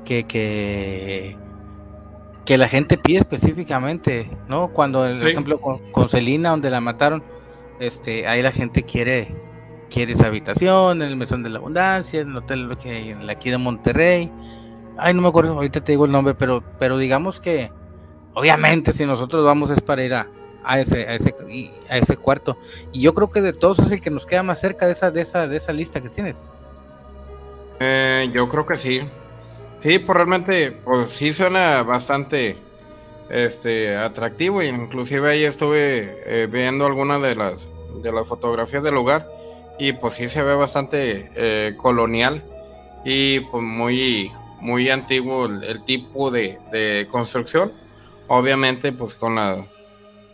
que, 0.06 0.24
que 0.26 1.38
que 2.46 2.58
la 2.58 2.68
gente 2.68 2.98
pide 2.98 3.20
específicamente, 3.20 4.28
¿no? 4.48 4.70
Cuando, 4.70 5.02
por 5.02 5.28
ejemplo, 5.28 5.62
con, 5.62 5.92
con 5.92 6.10
Celina, 6.10 6.50
donde 6.50 6.72
la 6.72 6.82
mataron, 6.82 7.24
este, 7.80 8.28
ahí 8.28 8.42
la 8.42 8.52
gente 8.52 8.82
quiere, 8.82 9.36
quiere 9.90 10.14
esa 10.14 10.28
habitación, 10.28 11.02
en 11.02 11.10
el 11.10 11.16
Mesón 11.16 11.44
de 11.44 11.50
la 11.50 11.60
Abundancia, 11.60 12.22
en 12.22 12.30
el 12.30 12.38
hotel 12.38 12.78
que 12.82 13.12
en 13.12 13.30
aquí 13.30 13.50
de 13.50 13.58
Monterrey. 13.58 14.32
Ay, 14.98 15.14
no 15.14 15.22
me 15.22 15.30
acuerdo, 15.30 15.54
ahorita 15.54 15.82
te 15.82 15.92
digo 15.94 16.06
el 16.06 16.12
nombre, 16.12 16.34
pero, 16.34 16.64
pero 16.78 16.98
digamos 16.98 17.40
que, 17.40 17.72
obviamente, 18.34 18.94
si 18.94 19.06
nosotros 19.06 19.44
vamos 19.44 19.70
es 19.72 19.82
para 19.82 20.04
ir 20.04 20.14
a, 20.14 20.28
a 20.64 20.80
ese, 20.80 21.08
a 21.08 21.16
ese, 21.16 21.36
a 21.90 21.98
ese 21.98 22.18
cuarto. 22.18 22.58
Y 22.92 23.02
yo 23.02 23.14
creo 23.14 23.30
que 23.30 23.42
de 23.42 23.54
todos 23.54 23.80
es 23.80 23.92
el 23.92 24.02
que 24.02 24.10
nos 24.10 24.26
queda 24.26 24.44
más 24.44 24.60
cerca 24.60 24.86
de 24.86 24.94
esa, 24.94 25.12
de 25.12 25.22
esa, 25.22 25.48
de 25.48 25.58
esa 25.58 25.74
lista 25.74 26.02
que 26.02 26.10
tienes. 26.10 26.38
Eh, 27.80 28.30
yo 28.34 28.50
creo 28.50 28.66
que 28.66 28.76
sí. 28.76 29.02
Sí, 29.76 30.00
pues 30.00 30.16
realmente, 30.16 30.72
pues 30.84 31.10
sí 31.10 31.32
suena 31.32 31.84
bastante 31.84 32.58
este 33.30 33.96
atractivo. 33.96 34.62
Inclusive 34.62 35.30
ahí 35.30 35.46
estuve 35.46 36.18
eh, 36.26 36.48
viendo 36.52 36.86
algunas 36.86 37.22
de 37.22 37.36
las 37.36 37.70
de 38.04 38.12
las 38.12 38.28
fotografías 38.28 38.84
del 38.84 38.96
lugar 38.96 39.28
y 39.80 39.94
pues 39.94 40.16
sí 40.16 40.28
se 40.28 40.44
ve 40.44 40.54
bastante 40.56 41.32
eh, 41.36 41.76
colonial 41.78 42.44
y 43.06 43.40
pues 43.40 43.64
muy 43.64 44.32
muy 44.60 44.90
antiguo 44.90 45.46
el, 45.46 45.84
tipo 45.86 46.32
de, 46.32 47.08
construcción. 47.10 47.72
Obviamente, 48.28 48.92
pues 48.92 49.16
con 49.16 49.36
la 49.36 49.66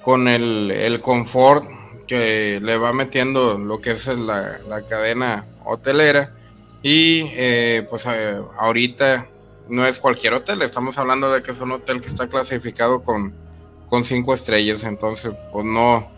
con 0.02 0.28
el, 0.28 0.72
el, 0.72 1.02
confort 1.02 1.64
que 2.08 2.60
le 2.62 2.78
va 2.78 2.92
metiendo 2.92 3.58
lo 3.58 3.82
que 3.82 3.92
es 3.92 4.08
la, 4.08 4.60
la 4.68 4.86
cadena 4.86 5.46
hotelera 5.64 6.36
y 6.84 7.24
eh, 7.34 7.88
pues 7.90 8.06
ahorita 8.06 9.28
no 9.70 9.88
es 9.88 9.98
cualquier 9.98 10.36
hotel, 10.36 10.62
estamos 10.62 11.00
hablando 11.00 11.32
de 11.32 11.42
que 11.42 11.50
es 11.52 11.60
un 11.60 11.72
hotel 11.72 12.02
que 12.02 12.08
está 12.08 12.28
clasificado 12.28 13.02
con, 13.02 13.34
con 13.88 14.06
cinco 14.06 14.36
estrellas, 14.36 14.84
entonces 14.84 15.34
pues 15.52 15.66
no, 15.66 16.12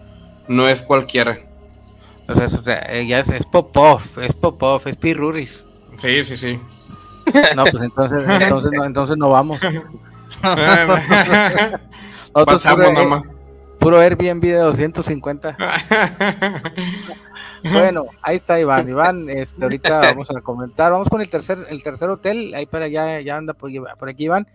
no 0.50 0.68
es 0.68 0.82
cualquiera. 0.82 1.47
O 2.28 2.36
sea, 2.36 2.48
eh, 2.90 3.08
ya 3.08 3.20
es, 3.20 3.30
es 3.30 3.46
Popov, 3.46 4.02
es 4.22 4.34
Popov, 4.34 4.88
es 4.88 4.98
Piruris. 4.98 5.64
Sí, 5.96 6.24
sí, 6.24 6.38
sí. 6.38 6.60
No, 7.56 7.66
pues 7.66 7.84
entonces, 7.84 8.28
entonces, 8.28 8.72
no, 8.74 8.86
entonces 8.86 9.18
no 9.18 9.30
vamos. 9.30 9.60
Pasamos 12.34 12.94
nomás. 12.94 13.24
Puro 13.80 14.00
Airbnb 14.00 14.42
de 14.42 14.58
250. 14.58 15.58
bueno, 17.72 18.08
ahí 18.22 18.38
está 18.38 18.60
Iván. 18.60 18.90
Iván, 18.90 19.30
este, 19.30 19.64
ahorita 19.64 20.02
vamos 20.02 20.30
a 20.32 20.42
comentar. 20.42 20.92
Vamos 20.92 21.10
con 21.10 21.22
el 21.22 21.30
tercer, 21.30 21.66
el 21.70 21.84
tercer 21.84 22.10
hotel. 22.10 22.54
Ahí 22.56 22.66
para 22.66 22.86
allá, 22.86 23.22
ya 23.22 23.38
anda 23.38 23.54
por, 23.54 23.72
por 23.98 24.10
aquí 24.10 24.26
Iván. 24.26 24.48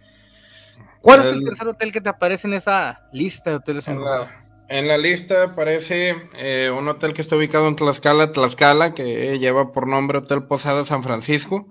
¿Cuál 1.00 1.20
es 1.20 1.32
el 1.32 1.44
tercer 1.44 1.68
hotel 1.68 1.92
que 1.92 2.00
te 2.00 2.08
aparece 2.08 2.46
en 2.46 2.54
esa 2.54 3.08
lista 3.12 3.50
de 3.50 3.56
hoteles? 3.56 3.88
En 3.88 4.02
la, 4.02 4.28
en 4.72 4.88
la 4.88 4.96
lista 4.96 5.44
aparece 5.44 6.16
eh, 6.38 6.72
un 6.76 6.88
hotel 6.88 7.12
que 7.12 7.20
está 7.20 7.36
ubicado 7.36 7.68
en 7.68 7.76
Tlaxcala, 7.76 8.32
Tlaxcala, 8.32 8.94
que 8.94 9.38
lleva 9.38 9.70
por 9.72 9.86
nombre 9.86 10.18
Hotel 10.18 10.44
Posada 10.44 10.84
San 10.84 11.02
Francisco. 11.02 11.68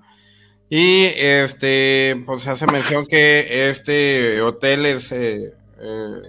Y 0.70 1.06
este, 1.18 2.22
pues 2.26 2.48
hace 2.48 2.68
mención 2.68 3.06
que 3.08 3.70
este 3.70 4.42
hotel 4.42 4.86
es 4.86 5.12
eh, 5.12 5.54
eh, 5.80 6.22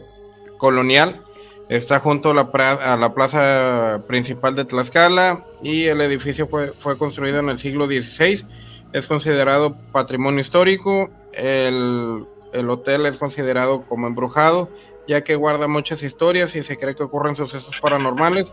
colonial 0.58 1.22
Está 1.68 2.00
junto 2.00 2.30
a 2.30 2.34
la, 2.34 3.14
plaza 3.14 4.02
principal 4.06 4.54
de 4.54 4.66
Tlaxcala 4.66 5.46
y 5.62 5.84
el 5.84 6.02
edificio 6.02 6.46
fue, 6.48 6.98
construido 6.98 7.38
en 7.38 7.48
el 7.48 7.56
siglo 7.56 7.86
XVI. 7.86 8.44
Es 8.92 9.06
considerado 9.06 9.76
patrimonio 9.90 10.40
histórico. 10.40 11.10
El 11.32 12.26
hotel 12.68 13.06
es 13.06 13.16
considerado 13.16 13.84
como 13.84 14.06
embrujado, 14.06 14.68
ya 15.06 15.22
que 15.24 15.34
guarda 15.36 15.68
muchas 15.68 16.02
historias 16.02 16.54
y 16.54 16.62
se 16.62 16.78
cree 16.78 16.94
que 16.94 17.02
ocurren 17.02 17.36
sucesos 17.36 17.80
paranormales. 17.80 18.52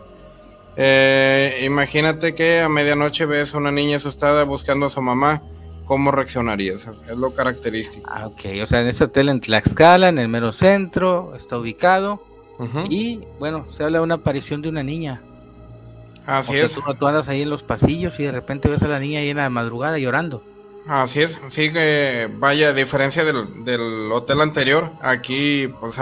Eh, 0.76 1.62
imagínate 1.64 2.34
que 2.34 2.60
a 2.60 2.68
medianoche 2.68 3.26
ves 3.26 3.54
a 3.54 3.58
una 3.58 3.70
niña 3.70 3.96
asustada 3.96 4.44
buscando 4.44 4.86
a 4.86 4.90
su 4.90 5.02
mamá. 5.02 5.42
¿Cómo 5.84 6.12
reaccionarías? 6.12 6.86
Es 7.08 7.16
lo 7.16 7.34
característico. 7.34 8.08
Ah, 8.12 8.28
ok. 8.28 8.62
O 8.62 8.66
sea, 8.66 8.80
en 8.80 8.86
este 8.86 9.04
hotel 9.04 9.28
en 9.28 9.40
Tlaxcala, 9.40 10.08
en 10.08 10.18
el 10.18 10.28
mero 10.28 10.52
centro, 10.52 11.34
está 11.36 11.58
ubicado. 11.58 12.22
Y 12.90 13.20
bueno, 13.38 13.66
se 13.72 13.82
habla 13.82 13.98
de 13.98 14.04
una 14.04 14.16
aparición 14.16 14.60
de 14.60 14.68
una 14.68 14.82
niña. 14.82 15.22
Así 16.26 16.58
es. 16.58 16.76
Tú, 16.98 17.06
andas 17.06 17.26
ahí 17.28 17.42
en 17.42 17.50
los 17.50 17.62
pasillos 17.62 18.20
y 18.20 18.24
de 18.24 18.32
repente 18.32 18.68
ves 18.68 18.82
a 18.82 18.88
la 18.88 19.00
niña 19.00 19.20
ahí 19.20 19.30
en 19.30 19.38
la 19.38 19.48
madrugada 19.50 19.98
llorando. 19.98 20.44
Así 20.86 21.22
es, 21.22 21.38
sí 21.50 21.72
que 21.72 22.28
vaya, 22.38 22.68
a 22.68 22.72
diferencia 22.72 23.24
del, 23.24 23.64
del, 23.64 24.10
hotel 24.12 24.40
anterior, 24.40 24.92
aquí 25.02 25.68
pues 25.80 25.96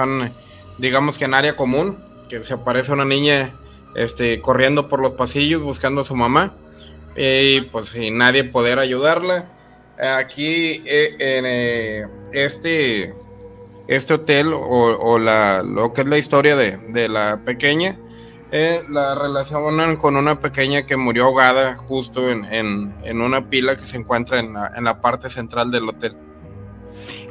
digamos 0.79 1.19
que 1.19 1.25
en 1.25 1.35
área 1.35 1.57
común, 1.57 1.99
que 2.29 2.43
se 2.43 2.55
aparece 2.55 2.93
una 2.93 3.05
niña 3.05 3.55
este, 3.95 4.41
corriendo 4.41 4.89
por 4.89 5.01
los 5.01 5.15
pasillos 5.15 5.63
buscando 5.63 6.03
a 6.03 6.05
su 6.05 6.15
mamá 6.15 6.55
y 7.17 7.63
pues 7.63 7.89
sin 7.91 8.19
nadie 8.19 8.45
poder 8.45 8.79
ayudarla. 8.79 9.51
Aquí 9.99 10.83
eh, 10.87 11.17
en 11.19 11.45
eh, 11.47 12.07
este, 12.33 13.15
este 13.89 14.15
hotel 14.15 14.53
o, 14.55 15.19
la, 15.19 15.65
lo 15.65 15.93
que 15.93 16.03
es 16.03 16.07
la 16.07 16.19
historia 16.19 16.55
de, 16.55 16.77
de 16.77 17.09
la 17.09 17.41
pequeña, 17.45 17.99
eh, 18.51 18.83
la 18.89 19.15
relacionan 19.15 19.97
con 19.97 20.17
una 20.17 20.41
pequeña 20.41 20.87
que 20.87 20.97
murió 20.97 21.25
ahogada 21.25 21.77
justo 21.77 22.31
en, 22.31 22.47
en, 22.51 23.21
una 23.21 23.51
pila 23.51 23.77
que 23.77 23.85
se 23.85 23.99
encuentra 23.99 24.41
en 24.41 24.55
la, 24.55 24.73
en 24.75 24.85
la, 24.85 25.01
parte 25.01 25.29
central 25.29 25.71
del 25.71 25.89
hotel. 25.89 26.17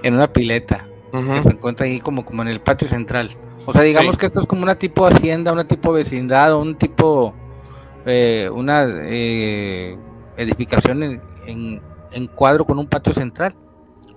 En 0.03 0.13
una 0.13 0.27
pileta. 0.27 0.87
se 1.11 1.49
encuentra 1.49 1.87
ahí 1.87 1.99
como, 1.99 2.23
como 2.23 2.43
en 2.43 2.49
el 2.49 2.59
patio 2.59 2.87
central. 2.87 3.35
O 3.65 3.73
sea, 3.73 3.81
digamos 3.81 4.17
que 4.17 4.27
esto 4.27 4.41
es 4.41 4.45
como 4.45 4.61
una 4.61 4.75
tipo 4.75 5.07
hacienda, 5.07 5.51
una 5.51 5.67
tipo 5.67 5.91
vecindad, 5.91 6.55
un 6.55 6.77
tipo, 6.77 7.33
eh, 8.05 8.47
una 8.53 8.85
eh, 8.87 9.97
edificación 10.37 11.21
en, 11.47 11.81
en, 12.11 12.27
cuadro 12.27 12.63
con 12.63 12.77
un 12.77 12.87
patio 12.87 13.13
central. 13.13 13.55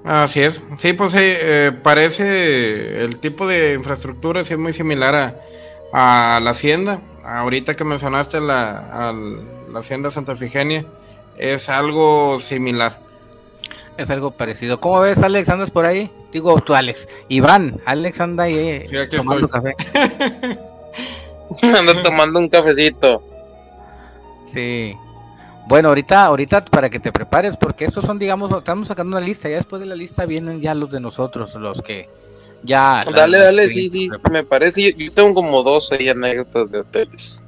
Así 0.05 0.41
es, 0.41 0.63
sí, 0.77 0.93
pues 0.93 1.15
eh, 1.19 1.73
parece 1.83 3.05
el 3.05 3.21
tipo 3.21 3.47
de 3.47 3.75
infraestructura 3.75 4.45
sí 4.45 4.55
es 4.55 4.59
muy 4.59 4.73
similar 4.73 5.15
a, 5.15 5.41
a 5.93 6.41
la 6.43 6.51
hacienda. 6.51 7.03
Ahorita 7.25 7.75
que 7.75 7.85
mencionaste 7.85 8.41
la, 8.41 9.13
la 9.71 9.79
hacienda 9.79 10.11
Santa 10.11 10.37
Figenia, 10.37 10.85
es 11.37 11.69
algo 11.69 12.41
similar. 12.41 12.99
Es 13.97 14.09
algo 14.11 14.31
parecido. 14.31 14.81
¿Cómo 14.81 15.01
ves, 15.01 15.19
Alex? 15.19 15.49
¿Andas 15.49 15.71
por 15.71 15.85
ahí? 15.85 16.11
Digo 16.33 16.59
tú, 16.61 16.75
Alex. 16.75 17.07
Iván, 17.29 17.81
Alex 17.85 18.21
anda 18.21 18.45
ahí 18.45 18.57
eh, 18.57 18.83
sí, 18.87 18.97
aquí 18.97 19.17
tomando 19.17 19.49
café. 19.49 19.75
Ando 21.63 22.01
tomando 22.03 22.39
un 22.39 22.49
cafecito. 22.49 23.23
Sí. 24.55 24.95
Bueno, 25.67 25.89
ahorita, 25.89 26.25
ahorita 26.25 26.65
para 26.65 26.89
que 26.89 27.01
te 27.01 27.13
prepares, 27.13 27.57
porque 27.57 27.85
estos 27.85 28.05
son, 28.05 28.19
digamos, 28.19 28.51
estamos 28.57 28.89
sacando 28.89 29.17
una 29.17 29.25
lista, 29.25 29.49
ya 29.49 29.57
después 29.57 29.81
de 29.81 29.87
la 29.87 29.95
lista 29.95 30.27
vienen 30.27 30.61
ya 30.61 30.75
los 30.75 30.91
de 30.91 31.01
nosotros, 31.01 31.55
los 31.55 31.81
que 31.83 32.09
ya... 32.63 33.01
Dale, 33.15 33.39
dale, 33.39 33.69
sí, 33.69 33.89
sí, 33.89 34.09
me 34.31 34.45
parece, 34.45 34.95
yo, 34.95 35.13
tengo 35.13 35.35
como 35.35 35.63
dos 35.63 35.91
ahí 35.93 36.09
anécdotas 36.09 36.71
de 36.71 36.81
hoteles. 36.81 37.45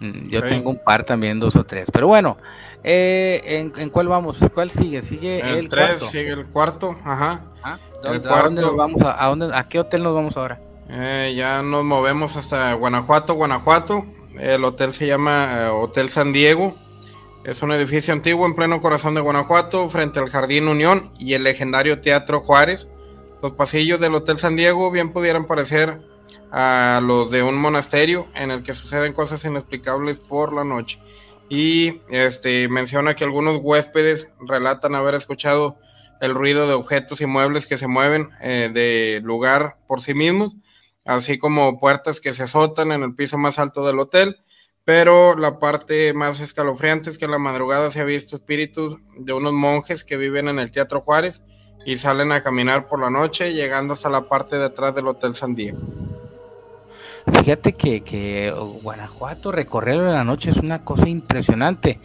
Mm, 0.00 0.28
yo 0.28 0.42
tengo 0.42 0.70
un 0.70 0.82
par 0.82 1.04
también, 1.04 1.40
dos 1.40 1.56
o 1.56 1.64
tres, 1.64 1.86
pero 1.92 2.06
bueno, 2.06 2.36
eh, 2.84 3.70
¿en, 3.76 3.90
cuál 3.90 4.08
vamos? 4.08 4.36
¿Cuál 4.54 4.70
sigue? 4.70 5.02
Sigue 5.02 5.40
el, 5.40 5.58
el 5.58 5.68
3, 5.68 6.00
sigue 6.00 6.30
el 6.30 6.46
cuarto, 6.46 6.96
ajá. 7.04 7.42
¿Ah? 7.62 7.78
¿A, 8.04 8.42
dónde 8.42 8.62
nos 8.62 8.76
vamos 8.76 9.02
a, 9.04 9.26
dónde, 9.26 9.50
a, 9.52 9.68
qué 9.68 9.80
hotel 9.80 10.02
nos 10.02 10.14
vamos 10.14 10.36
ahora? 10.36 10.60
Eh, 10.88 11.34
ya 11.36 11.62
nos 11.62 11.84
movemos 11.84 12.36
hasta 12.36 12.72
Guanajuato, 12.74 13.34
Guanajuato. 13.34 14.06
El 14.38 14.64
hotel 14.64 14.92
se 14.92 15.06
llama 15.06 15.48
eh, 15.58 15.66
Hotel 15.68 16.08
San 16.08 16.32
Diego. 16.32 16.76
Es 17.44 17.62
un 17.62 17.72
edificio 17.72 18.14
antiguo 18.14 18.46
en 18.46 18.54
pleno 18.54 18.80
corazón 18.80 19.14
de 19.14 19.20
Guanajuato, 19.20 19.88
frente 19.88 20.20
al 20.20 20.30
Jardín 20.30 20.68
Unión 20.68 21.10
y 21.18 21.34
el 21.34 21.44
legendario 21.44 22.00
Teatro 22.00 22.40
Juárez. 22.40 22.88
Los 23.42 23.52
pasillos 23.52 24.00
del 24.00 24.14
Hotel 24.14 24.38
San 24.38 24.56
Diego 24.56 24.90
bien 24.90 25.12
pudieran 25.12 25.46
parecer 25.46 26.00
a 26.50 27.00
los 27.02 27.30
de 27.30 27.42
un 27.42 27.56
monasterio 27.56 28.26
en 28.34 28.50
el 28.50 28.62
que 28.62 28.74
suceden 28.74 29.12
cosas 29.12 29.44
inexplicables 29.44 30.18
por 30.18 30.52
la 30.52 30.64
noche. 30.64 31.00
Y 31.48 32.00
este, 32.10 32.68
menciona 32.68 33.14
que 33.14 33.24
algunos 33.24 33.60
huéspedes 33.62 34.28
relatan 34.40 34.94
haber 34.94 35.14
escuchado 35.14 35.76
el 36.20 36.34
ruido 36.34 36.66
de 36.66 36.74
objetos 36.74 37.20
y 37.20 37.26
muebles 37.26 37.68
que 37.68 37.76
se 37.76 37.86
mueven 37.86 38.28
eh, 38.40 38.70
de 38.72 39.20
lugar 39.22 39.78
por 39.86 40.02
sí 40.02 40.14
mismos, 40.14 40.56
así 41.04 41.38
como 41.38 41.78
puertas 41.78 42.20
que 42.20 42.32
se 42.32 42.42
azotan 42.42 42.90
en 42.90 43.04
el 43.04 43.14
piso 43.14 43.38
más 43.38 43.60
alto 43.60 43.86
del 43.86 44.00
hotel, 44.00 44.36
pero 44.84 45.36
la 45.36 45.60
parte 45.60 46.12
más 46.12 46.40
escalofriante 46.40 47.10
es 47.10 47.18
que 47.18 47.26
en 47.26 47.30
la 47.30 47.38
madrugada 47.38 47.90
se 47.90 48.00
ha 48.00 48.04
visto 48.04 48.34
espíritus 48.34 48.98
de 49.16 49.32
unos 49.32 49.52
monjes 49.52 50.02
que 50.02 50.16
viven 50.16 50.48
en 50.48 50.58
el 50.58 50.72
Teatro 50.72 51.00
Juárez 51.00 51.40
y 51.84 51.96
salen 51.98 52.32
a 52.32 52.42
caminar 52.42 52.86
por 52.86 53.00
la 53.00 53.10
noche, 53.10 53.52
llegando 53.52 53.94
hasta 53.94 54.10
la 54.10 54.22
parte 54.22 54.58
de 54.58 54.66
atrás 54.66 54.94
del 54.94 55.08
Hotel 55.08 55.34
San 55.34 55.54
Diego. 55.54 55.78
Fíjate 57.32 57.74
que, 57.74 58.02
que 58.02 58.52
Guanajuato, 58.82 59.52
recorrerlo 59.52 60.06
en 60.06 60.14
la 60.14 60.24
noche 60.24 60.50
es 60.50 60.58
una 60.58 60.84
cosa 60.84 61.08
impresionante. 61.08 62.00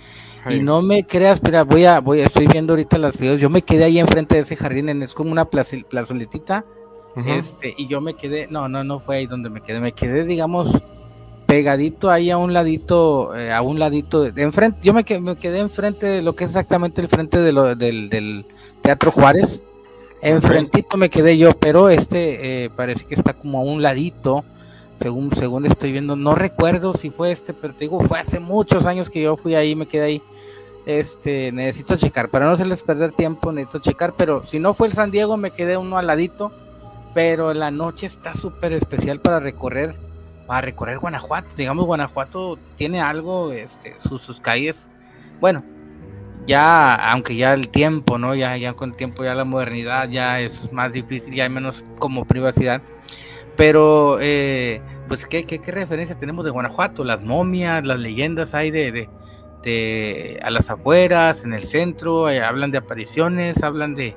Y 0.50 0.60
no 0.60 0.82
me 0.82 1.06
creas, 1.06 1.36
espera, 1.36 1.64
voy 1.64 1.86
a, 1.86 2.00
voy, 2.02 2.20
estoy 2.20 2.48
viendo 2.48 2.74
ahorita 2.74 2.98
las 2.98 3.18
videos. 3.18 3.40
Yo 3.40 3.50
me 3.50 3.62
quedé 3.62 3.86
ahí 3.86 4.00
enfrente 4.00 4.36
de 4.36 4.42
ese 4.42 4.58
jardín, 4.58 4.90
es 5.02 5.14
como 5.14 5.32
una 5.32 5.46
plazoletita. 5.46 6.66
Este, 7.26 7.74
y 7.78 7.88
yo 7.88 8.02
me 8.02 8.16
quedé, 8.16 8.48
no, 8.48 8.68
no, 8.68 8.84
no 8.84 9.00
fue 9.00 9.18
ahí 9.18 9.28
donde 9.28 9.50
me 9.50 9.62
quedé, 9.62 9.80
me 9.80 9.94
quedé, 9.94 10.26
digamos, 10.26 10.82
pegadito 11.46 12.10
ahí 12.10 12.32
a 12.32 12.38
un 12.38 12.54
ladito, 12.54 13.36
eh, 13.36 13.54
a 13.54 13.62
un 13.62 13.80
ladito 13.80 14.24
de, 14.24 14.42
enfrente. 14.42 14.80
Yo 14.82 14.94
me 14.94 15.04
quedé, 15.04 15.22
me 15.22 15.36
quedé 15.36 15.60
enfrente 15.60 16.08
de 16.08 16.22
lo 16.22 16.36
que 16.36 16.46
es 16.46 16.50
exactamente 16.50 17.02
el 17.02 17.08
frente 17.08 17.38
de 17.38 17.52
lo, 17.52 17.76
del, 17.76 18.10
del 18.10 18.46
Teatro 18.84 19.12
Juárez. 19.12 19.62
Enfrentito 20.22 20.96
me 20.98 21.10
quedé 21.10 21.38
yo, 21.38 21.52
pero 21.52 21.89
este 21.89 22.65
eh, 22.65 22.69
parece 22.69 23.06
que 23.06 23.15
está 23.15 23.34
como 23.34 23.60
a 23.60 23.63
un 23.63 23.82
ladito 23.82 24.46
según, 25.02 25.36
según 25.36 25.65
estoy 25.65 25.91
viendo, 25.91 26.15
no 26.15 26.34
recuerdo 26.34 26.93
si 26.93 27.10
fue 27.10 27.32
este, 27.32 27.54
pero 27.54 27.74
te 27.74 27.82
digo, 27.82 28.00
fue 28.00 28.19
hace 28.19 28.39
muchos 28.39 28.86
años 28.86 29.10
que 29.10 29.22
yo 29.22 29.36
fui 29.36 29.56
ahí, 29.56 29.76
me 29.76 29.86
quedé 29.86 30.06
ahí. 30.06 30.22
Este, 30.86 31.52
necesito 31.52 31.96
checar, 31.98 32.30
para 32.30 32.46
no 32.46 32.52
hacerles 32.52 32.84
perder 32.84 33.12
tiempo, 33.13 33.52
necesito 33.52 33.80
checar, 33.80 34.13
pero 34.17 34.46
si 34.46 34.60
no 34.60 34.74
fue 34.74 34.88
el 34.88 34.93
San 34.93 35.12
Diego, 35.12 35.36
me 35.36 35.52
quedé 35.52 35.78
uno 35.78 35.98
al 35.98 36.08
ladito, 36.08 36.52
pero 37.13 37.54
la 37.54 37.72
noche 37.72 38.06
está 38.06 38.34
súper 38.34 38.74
especial 38.74 39.19
para 39.19 39.39
recorrer, 39.39 39.96
para 40.48 40.62
recorrer 40.62 41.00
Guanajuato, 41.00 41.50
digamos, 41.58 41.86
Guanajuato 41.86 42.58
tiene 42.78 43.02
algo, 43.02 43.52
este, 43.52 43.96
sus, 44.08 44.22
sus 44.22 44.39
calles, 44.39 44.78
bueno, 45.39 45.63
ya, 46.45 46.93
aunque 46.93 47.36
ya 47.36 47.53
el 47.53 47.69
tiempo, 47.69 48.17
¿no? 48.17 48.36
Ya, 48.36 48.58
ya 48.58 48.73
con 48.73 48.91
el 48.91 48.95
tiempo, 48.95 49.23
ya 49.23 49.34
la 49.34 49.45
modernidad, 49.45 50.10
ya 50.10 50.39
es 50.39 50.71
más 50.73 50.91
difícil, 50.91 51.34
ya 51.34 51.43
hay 51.43 51.49
menos 51.49 51.84
como 51.99 52.25
privacidad, 52.25 52.82
pero 53.56 54.17
eh, 54.19 54.82
pues 55.08 55.25
¿qué, 55.27 55.45
qué, 55.45 55.60
referencia 55.71 56.17
tenemos 56.17 56.43
de 56.43 56.51
Guanajuato, 56.51 57.03
las 57.03 57.23
momias, 57.23 57.84
las 57.86 57.99
leyendas 57.99 58.53
hay 58.53 58.71
de, 58.71 59.10
de, 59.63 60.39
a 60.43 60.49
las 60.49 60.69
afueras, 60.69 61.43
en 61.43 61.53
el 61.53 61.65
centro, 61.67 62.29
eh, 62.29 62.41
hablan 62.43 62.71
de 62.71 62.79
apariciones, 62.79 63.62
hablan 63.63 63.95
de, 63.95 64.15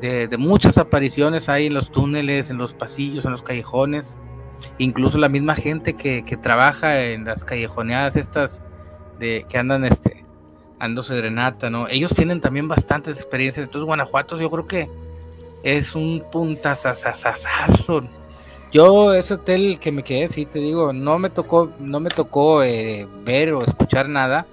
de, 0.00 0.36
muchas 0.36 0.78
apariciones 0.78 1.48
ahí 1.48 1.66
en 1.66 1.74
los 1.74 1.90
túneles, 1.90 2.50
en 2.50 2.58
los 2.58 2.74
pasillos, 2.74 3.24
en 3.24 3.32
los 3.32 3.42
callejones, 3.42 4.16
incluso 4.78 5.18
la 5.18 5.28
misma 5.28 5.56
gente 5.56 5.94
que, 5.94 6.24
que 6.24 6.36
trabaja 6.36 7.02
en 7.02 7.24
las 7.24 7.42
callejoneadas 7.44 8.14
estas 8.16 8.62
de 9.18 9.46
que 9.48 9.58
andan 9.58 9.84
este 9.86 10.25
ando 10.78 11.02
serenata, 11.02 11.70
¿no? 11.70 11.88
Ellos 11.88 12.12
tienen 12.14 12.40
también 12.40 12.68
bastantes 12.68 13.16
experiencias, 13.16 13.64
entonces 13.64 13.86
Guanajuato 13.86 14.38
yo 14.38 14.50
creo 14.50 14.66
que 14.66 14.88
es 15.62 15.94
un 15.94 16.22
puntazazazazo 16.30 18.04
yo 18.72 19.14
ese 19.14 19.34
hotel 19.34 19.78
que 19.80 19.92
me 19.92 20.02
quedé, 20.02 20.28
sí 20.28 20.44
te 20.44 20.58
digo, 20.58 20.92
no 20.92 21.18
me 21.18 21.30
tocó, 21.30 21.70
no 21.78 22.00
me 22.00 22.10
tocó 22.10 22.62
eh, 22.62 23.06
ver 23.24 23.54
o 23.54 23.64
escuchar 23.64 24.08
nada, 24.08 24.46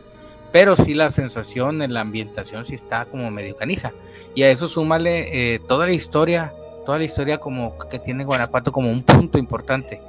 pero 0.51 0.75
sí 0.75 0.93
la 0.93 1.09
sensación 1.09 1.81
en 1.81 1.93
la 1.93 2.01
ambientación 2.01 2.65
sí 2.65 2.75
está 2.75 3.05
como 3.05 3.29
medio 3.31 3.57
canija. 3.57 3.91
Y 4.35 4.43
a 4.43 4.49
eso 4.49 4.67
súmale 4.67 5.55
eh, 5.55 5.59
toda 5.67 5.87
la 5.87 5.93
historia, 5.93 6.53
toda 6.85 6.99
la 6.99 7.03
historia 7.03 7.39
como 7.39 7.77
que 7.89 7.99
tiene 7.99 8.23
Guanajuato 8.23 8.71
como 8.71 8.89
un 8.89 9.03
punto 9.03 9.37
importante. 9.37 9.99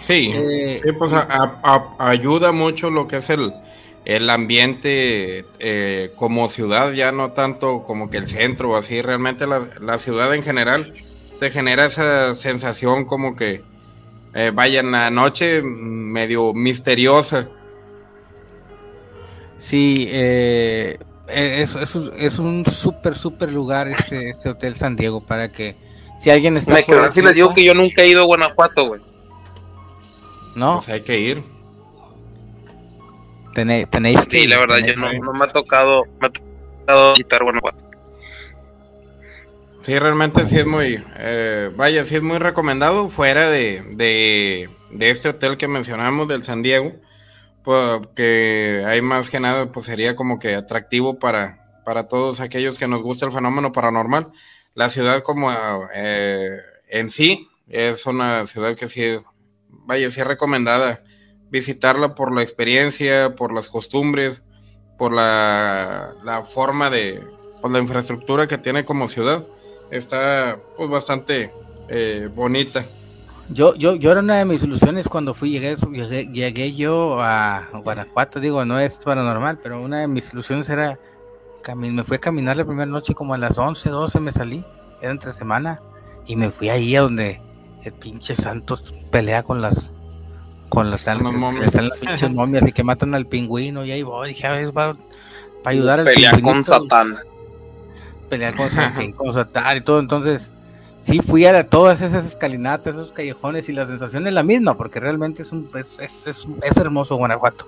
Sí, 0.00 0.32
eh, 0.34 0.80
sí 0.82 0.92
pues 0.92 1.12
ayuda 1.98 2.52
mucho 2.52 2.90
lo 2.90 3.06
que 3.06 3.18
es 3.18 3.30
el, 3.30 3.52
el 4.16 4.28
ambiente 4.30 5.44
como 6.16 6.48
ciudad, 6.48 6.92
ya 6.92 7.12
no 7.12 7.32
tanto 7.32 7.82
como 7.82 8.10
que 8.10 8.16
el 8.16 8.28
centro 8.28 8.70
o 8.70 8.76
así, 8.76 9.02
realmente 9.02 9.46
la, 9.46 9.68
la 9.80 9.98
ciudad 9.98 10.34
en 10.34 10.42
general 10.42 10.94
te 11.38 11.50
genera 11.50 11.86
esa 11.86 12.34
sensación 12.34 13.04
como 13.06 13.34
que 13.34 13.62
eh, 14.34 14.52
vaya 14.54 14.80
en 14.80 14.92
la 14.92 15.10
noche 15.10 15.62
medio 15.62 16.54
misteriosa. 16.54 17.48
Sí, 19.58 20.06
eh, 20.08 20.98
es, 21.28 21.74
es, 21.74 22.38
un 22.38 22.64
súper, 22.66 23.16
súper 23.16 23.50
lugar 23.50 23.88
este, 23.88 24.30
este, 24.30 24.50
Hotel 24.50 24.76
San 24.76 24.96
Diego 24.96 25.20
para 25.24 25.50
que 25.50 25.76
si 26.20 26.30
alguien 26.30 26.56
está... 26.56 26.74
Me 26.74 26.84
quedo 26.84 27.02
les 27.02 27.34
digo 27.34 27.52
que 27.54 27.64
yo 27.64 27.74
nunca 27.74 28.02
he 28.02 28.08
ido 28.08 28.22
a 28.22 28.26
Guanajuato, 28.26 28.86
güey. 28.86 29.00
¿No? 30.54 30.76
Pues 30.76 30.88
hay 30.88 31.02
que 31.02 31.18
ir. 31.18 31.42
Tenéis, 33.54 33.88
tenéis 33.90 34.20
Sí, 34.30 34.46
la 34.46 34.58
verdad, 34.58 34.78
yo 34.78 34.96
no, 34.96 35.12
no 35.12 35.32
me 35.32 35.44
ha 35.44 35.48
tocado, 35.48 36.04
me 36.20 36.28
ha 36.28 36.30
tocado 36.30 37.12
visitar 37.12 37.42
Guanajuato. 37.42 37.90
Sí, 39.82 39.98
realmente 39.98 40.44
sí 40.44 40.58
es 40.58 40.66
muy, 40.66 41.02
eh, 41.16 41.70
vaya, 41.74 42.04
sí 42.04 42.16
es 42.16 42.22
muy 42.22 42.38
recomendado 42.38 43.08
fuera 43.08 43.48
de, 43.48 43.82
de, 43.94 44.68
de 44.90 45.10
este 45.10 45.30
hotel 45.30 45.56
que 45.56 45.68
mencionamos 45.68 46.28
del 46.28 46.44
San 46.44 46.62
Diego, 46.62 46.92
porque 47.64 48.84
hay 48.86 49.00
más 49.00 49.30
que 49.30 49.40
nada, 49.40 49.72
pues 49.72 49.86
sería 49.86 50.16
como 50.16 50.38
que 50.38 50.54
atractivo 50.54 51.18
para, 51.18 51.82
para 51.84 52.08
todos 52.08 52.40
aquellos 52.40 52.78
que 52.78 52.88
nos 52.88 53.02
gusta 53.02 53.24
el 53.24 53.32
fenómeno 53.32 53.72
paranormal. 53.72 54.28
La 54.74 54.90
ciudad 54.90 55.22
como 55.22 55.50
eh, 55.94 56.58
en 56.88 57.10
sí 57.10 57.48
es 57.66 58.04
una 58.04 58.46
ciudad 58.46 58.76
que 58.76 58.88
sí 58.88 59.02
es, 59.02 59.24
vaya, 59.68 60.10
sí 60.10 60.20
es 60.20 60.26
recomendada 60.26 61.02
visitarla 61.50 62.14
por 62.14 62.34
la 62.34 62.42
experiencia, 62.42 63.34
por 63.36 63.52
las 63.52 63.68
costumbres, 63.68 64.42
por 64.96 65.12
la, 65.12 66.14
la 66.24 66.44
forma 66.44 66.90
de, 66.90 67.20
por 67.60 67.70
la 67.70 67.78
infraestructura 67.78 68.46
que 68.46 68.58
tiene 68.58 68.84
como 68.84 69.08
ciudad 69.08 69.44
está 69.90 70.58
pues 70.76 70.88
bastante 70.88 71.52
eh, 71.88 72.28
bonita. 72.34 72.86
Yo, 73.48 73.74
yo, 73.74 73.96
yo 73.96 74.12
era 74.12 74.20
una 74.20 74.36
de 74.36 74.44
mis 74.44 74.62
ilusiones 74.62 75.08
cuando 75.08 75.34
fui, 75.34 75.50
llegué, 75.50 75.76
llegué, 76.32 76.72
yo 76.72 77.20
a 77.20 77.68
Guanajuato, 77.82 78.38
digo, 78.38 78.64
no 78.64 78.78
es 78.78 78.94
paranormal, 78.94 79.58
pero 79.60 79.82
una 79.82 80.00
de 80.00 80.06
mis 80.06 80.32
ilusiones 80.32 80.68
era, 80.68 80.98
me 81.74 82.04
fui 82.04 82.16
a 82.16 82.20
caminar 82.20 82.56
la 82.56 82.64
primera 82.64 82.86
noche 82.86 83.12
como 83.12 83.34
a 83.34 83.38
las 83.38 83.58
11, 83.58 83.88
12 83.90 84.20
me 84.20 84.30
salí, 84.30 84.64
era 85.02 85.10
entre 85.10 85.32
semana, 85.32 85.80
y 86.26 86.36
me 86.36 86.50
fui 86.50 86.68
ahí 86.68 86.94
a 86.94 87.00
donde 87.00 87.40
el 87.82 87.92
pinche 87.94 88.36
Santos 88.36 88.94
pelea 89.10 89.42
con 89.42 89.60
las 89.60 89.90
con 90.70 90.90
las, 90.90 91.06
momias. 91.20 91.74
las 91.74 91.98
pinches 91.98 92.30
momias 92.34 92.66
y 92.66 92.72
que 92.72 92.82
matan 92.82 93.14
al 93.14 93.26
pingüino 93.26 93.84
y 93.84 93.92
ahí 93.92 94.02
voy, 94.02 94.28
dije, 94.28 94.46
a 94.46 94.52
ver, 94.52 94.72
para 94.72 94.96
ayudar 95.64 96.00
al 96.00 96.06
Pelea 96.06 96.40
con 96.40 96.64
Satán 96.64 97.18
pelear 98.30 98.54
con, 98.54 98.68
con 99.16 99.76
y 99.76 99.80
todo. 99.82 100.00
Entonces, 100.00 100.50
sí 101.00 101.20
fui 101.20 101.44
a 101.44 101.66
todas 101.66 102.00
esas 102.00 102.24
escalinatas, 102.24 102.94
esos 102.94 103.12
callejones 103.12 103.68
y 103.68 103.72
la 103.72 103.86
sensación 103.86 104.26
es 104.26 104.32
la 104.32 104.42
misma, 104.42 104.74
porque 104.76 105.00
realmente 105.00 105.42
es 105.42 105.52
un 105.52 105.68
es, 105.74 105.98
es, 106.26 106.46
es, 106.62 106.76
hermoso 106.78 107.16
Guanajuato. 107.16 107.66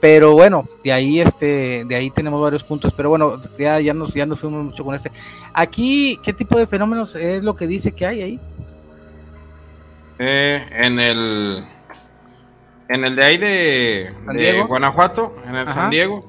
Pero 0.00 0.32
bueno, 0.32 0.66
de 0.82 0.92
ahí 0.92 1.20
este, 1.20 1.84
de 1.86 1.96
ahí 1.96 2.10
tenemos 2.10 2.40
varios 2.40 2.64
puntos, 2.64 2.94
pero 2.94 3.10
bueno, 3.10 3.42
ya, 3.58 3.80
ya 3.80 3.92
nos 3.92 4.14
ya 4.14 4.24
nos 4.24 4.40
fuimos 4.40 4.64
mucho 4.64 4.84
con 4.84 4.94
este. 4.94 5.12
Aquí, 5.52 6.18
¿qué 6.22 6.32
tipo 6.32 6.56
de 6.56 6.66
fenómenos 6.66 7.14
es 7.16 7.42
lo 7.42 7.54
que 7.54 7.66
dice 7.66 7.92
que 7.92 8.06
hay 8.06 8.22
ahí? 8.22 8.40
Eh, 10.20 10.64
en 10.70 11.00
el 11.00 11.64
en 12.88 13.04
el 13.04 13.16
de 13.16 13.24
ahí 13.24 13.38
de, 13.38 14.64
Guanajuato, 14.66 15.34
en 15.46 15.54
el 15.54 15.68
San 15.68 15.90
Diego, 15.90 16.24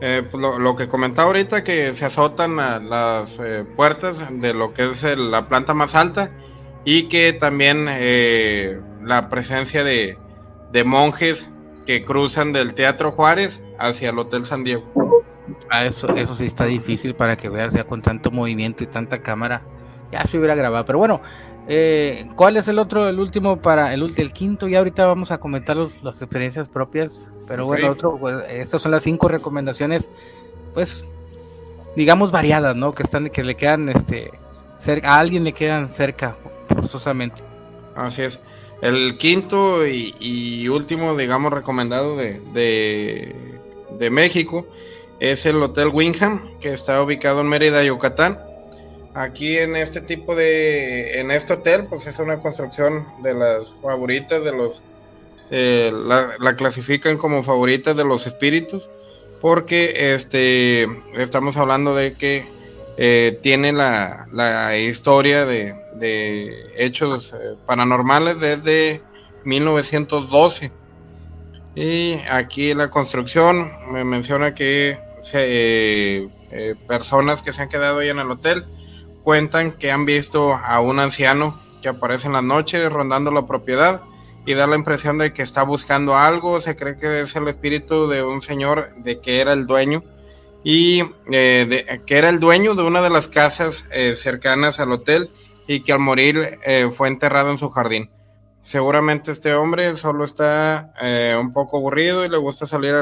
eh, 0.00 0.22
pues 0.30 0.42
lo, 0.42 0.76
que 0.76 0.88
comentaba 0.88 1.28
ahorita, 1.28 1.62
que 1.62 1.92
se 1.92 2.04
azotan 2.04 2.56
las 2.56 3.38
eh, 3.38 3.64
puertas 3.76 4.26
de 4.40 4.54
lo 4.54 4.72
que 4.72 4.86
es 4.86 5.02
la 5.16 5.46
planta 5.46 5.74
más 5.74 5.94
alta 5.94 6.30
y 6.84 7.04
que 7.04 7.32
también 7.32 7.86
eh, 7.88 8.80
la 9.02 9.28
presencia 9.28 9.84
de, 9.84 10.16
monjes 10.84 11.50
que 11.86 12.04
cruzan 12.04 12.52
del 12.52 12.74
Teatro 12.74 13.12
Juárez 13.12 13.62
hacia 13.78 14.10
el 14.10 14.18
Hotel 14.18 14.44
San 14.44 14.64
Diego. 14.64 14.84
Ah, 15.68 15.84
eso, 15.84 16.08
eso 16.16 16.34
sí 16.34 16.46
está 16.46 16.64
difícil 16.64 17.14
para 17.14 17.36
que 17.36 17.48
veas 17.48 17.72
ya 17.72 17.84
con 17.84 18.02
tanto 18.02 18.30
movimiento 18.30 18.82
y 18.84 18.86
tanta 18.86 19.22
cámara. 19.22 19.62
Ya 20.10 20.24
se 20.24 20.38
hubiera 20.38 20.54
grabado, 20.54 20.84
pero 20.84 20.98
bueno, 20.98 21.20
eh, 21.72 22.28
¿Cuál 22.34 22.56
es 22.56 22.66
el 22.66 22.80
otro, 22.80 23.08
el 23.08 23.20
último 23.20 23.62
para 23.62 23.94
el, 23.94 24.12
el 24.16 24.32
quinto? 24.32 24.66
Y 24.66 24.74
ahorita 24.74 25.06
vamos 25.06 25.30
a 25.30 25.38
comentar 25.38 25.76
las 25.76 26.20
experiencias 26.20 26.68
propias. 26.68 27.28
Pero 27.46 27.64
bueno, 27.64 27.90
otro, 27.90 28.18
pues, 28.18 28.44
estas 28.48 28.82
son 28.82 28.90
las 28.90 29.04
cinco 29.04 29.28
recomendaciones, 29.28 30.10
pues, 30.74 31.04
digamos 31.94 32.32
variadas, 32.32 32.74
¿no? 32.74 32.92
Que 32.92 33.04
están, 33.04 33.30
que 33.30 33.44
le 33.44 33.54
quedan, 33.54 33.88
este, 33.88 34.32
cerca, 34.80 35.10
a 35.10 35.20
alguien 35.20 35.44
le 35.44 35.52
quedan 35.52 35.90
cerca, 35.90 36.36
forzosamente. 36.74 37.40
Así 37.94 38.22
es. 38.22 38.42
El 38.82 39.16
quinto 39.16 39.86
y, 39.86 40.66
último, 40.66 41.16
digamos, 41.16 41.52
recomendado 41.52 42.16
de, 42.16 42.40
de, 42.52 43.60
de 43.96 44.10
México 44.10 44.66
es 45.20 45.46
el 45.46 45.62
Hotel 45.62 45.90
Wingham, 45.92 46.58
que 46.58 46.70
está 46.70 47.00
ubicado 47.00 47.42
en 47.42 47.48
Mérida, 47.48 47.84
Yucatán 47.84 48.49
Aquí 49.14 49.58
en 49.58 49.74
este 49.74 50.00
tipo 50.00 50.36
de, 50.36 51.18
en 51.18 51.32
este 51.32 51.54
hotel, 51.54 51.86
pues 51.88 52.06
es 52.06 52.20
una 52.20 52.38
construcción 52.38 53.08
de 53.24 53.34
las 53.34 53.72
favoritas 53.82 54.44
de 54.44 54.52
los, 54.52 54.82
eh, 55.50 55.92
la, 55.92 56.54
clasifican 56.54 57.18
como 57.18 57.42
favoritas 57.42 57.96
de 57.96 58.04
los 58.04 58.28
espíritus, 58.28 58.88
porque 59.40 60.14
este, 60.14 60.86
estamos 61.16 61.56
hablando 61.56 61.92
de 61.92 62.14
que 62.14 62.46
eh, 62.98 63.36
tiene 63.42 63.72
la, 63.72 64.28
la 64.32 64.78
historia 64.78 65.44
de, 65.44 65.74
de 65.96 66.54
hechos 66.76 67.32
eh, 67.32 67.56
paranormales 67.66 68.38
desde 68.38 69.02
1912. 69.44 70.70
Y 71.74 72.14
aquí 72.30 72.74
la 72.74 72.90
construcción 72.90 73.72
me 73.90 74.04
menciona 74.04 74.54
que 74.54 74.96
personas 76.86 77.42
que 77.42 77.52
se 77.52 77.62
han 77.62 77.68
quedado 77.68 78.00
ahí 78.00 78.08
en 78.08 78.18
el 78.18 78.30
hotel 78.30 78.64
cuentan 79.30 79.70
que 79.70 79.92
han 79.92 80.06
visto 80.06 80.54
a 80.54 80.80
un 80.80 80.98
anciano 80.98 81.62
que 81.80 81.88
aparece 81.88 82.26
en 82.26 82.32
la 82.32 82.42
noche 82.42 82.88
rondando 82.88 83.30
la 83.30 83.46
propiedad 83.46 84.02
y 84.44 84.54
da 84.54 84.66
la 84.66 84.74
impresión 84.74 85.18
de 85.18 85.32
que 85.32 85.42
está 85.42 85.62
buscando 85.62 86.16
algo, 86.16 86.60
se 86.60 86.74
cree 86.74 86.96
que 86.96 87.20
es 87.20 87.36
el 87.36 87.46
espíritu 87.46 88.08
de 88.08 88.24
un 88.24 88.42
señor 88.42 88.92
de 88.96 89.20
que 89.20 89.40
era 89.40 89.52
el 89.52 89.68
dueño 89.68 90.02
y 90.64 91.04
eh, 91.30 91.64
de, 91.68 92.02
que 92.04 92.18
era 92.18 92.28
el 92.28 92.40
dueño 92.40 92.74
de 92.74 92.82
una 92.82 93.02
de 93.02 93.10
las 93.10 93.28
casas 93.28 93.88
eh, 93.92 94.16
cercanas 94.16 94.80
al 94.80 94.90
hotel 94.90 95.30
y 95.68 95.84
que 95.84 95.92
al 95.92 96.00
morir 96.00 96.58
eh, 96.66 96.88
fue 96.90 97.06
enterrado 97.06 97.52
en 97.52 97.58
su 97.58 97.70
jardín. 97.70 98.10
Seguramente 98.64 99.30
este 99.30 99.54
hombre 99.54 99.94
solo 99.94 100.24
está 100.24 100.92
un 101.40 101.52
poco 101.52 101.76
aburrido 101.76 102.24
y 102.24 102.28
le 102.28 102.36
gusta 102.36 102.66
salir 102.66 102.96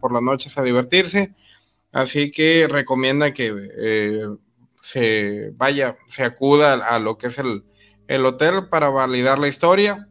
por 0.00 0.12
las 0.12 0.22
noches 0.22 0.56
a 0.58 0.62
divertirse, 0.62 1.34
así 1.90 2.30
que 2.30 2.68
recomienda 2.70 3.34
que 3.34 4.38
se 4.80 5.52
vaya, 5.54 5.94
se 6.08 6.24
acuda 6.24 6.72
a, 6.72 6.98
lo 6.98 7.18
que 7.18 7.28
es 7.28 7.38
el, 7.38 7.62
el, 8.08 8.26
hotel 8.26 8.68
para 8.68 8.88
validar 8.88 9.38
la 9.38 9.48
historia. 9.48 10.08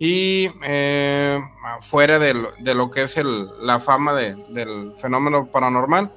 Y 0.00 0.50
eh, 0.64 1.40
fuera 1.80 2.18
de 2.18 2.34
lo, 2.34 2.52
de 2.60 2.74
lo, 2.74 2.90
que 2.90 3.02
es 3.02 3.16
el, 3.16 3.48
la 3.62 3.80
fama 3.80 4.14
de, 4.14 4.36
del 4.50 4.92
fenómeno 4.96 5.50
paranormal, 5.50 6.12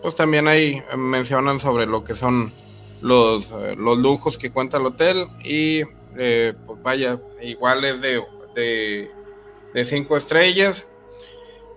pues 0.00 0.14
también 0.14 0.48
ahí 0.48 0.80
mencionan 0.96 1.60
sobre 1.60 1.84
lo 1.84 2.04
que 2.04 2.14
son 2.14 2.54
los, 3.02 3.50
eh, 3.50 3.74
los 3.76 3.98
lujos 3.98 4.38
que 4.38 4.50
cuenta 4.50 4.78
el 4.78 4.86
hotel. 4.86 5.26
Y 5.44 5.82
eh, 6.16 6.54
pues 6.66 6.82
vaya, 6.82 7.18
igual 7.42 7.84
es 7.84 8.00
de, 8.00 8.22
de, 8.54 9.10
de, 9.74 9.84
cinco 9.84 10.16
estrellas, 10.16 10.86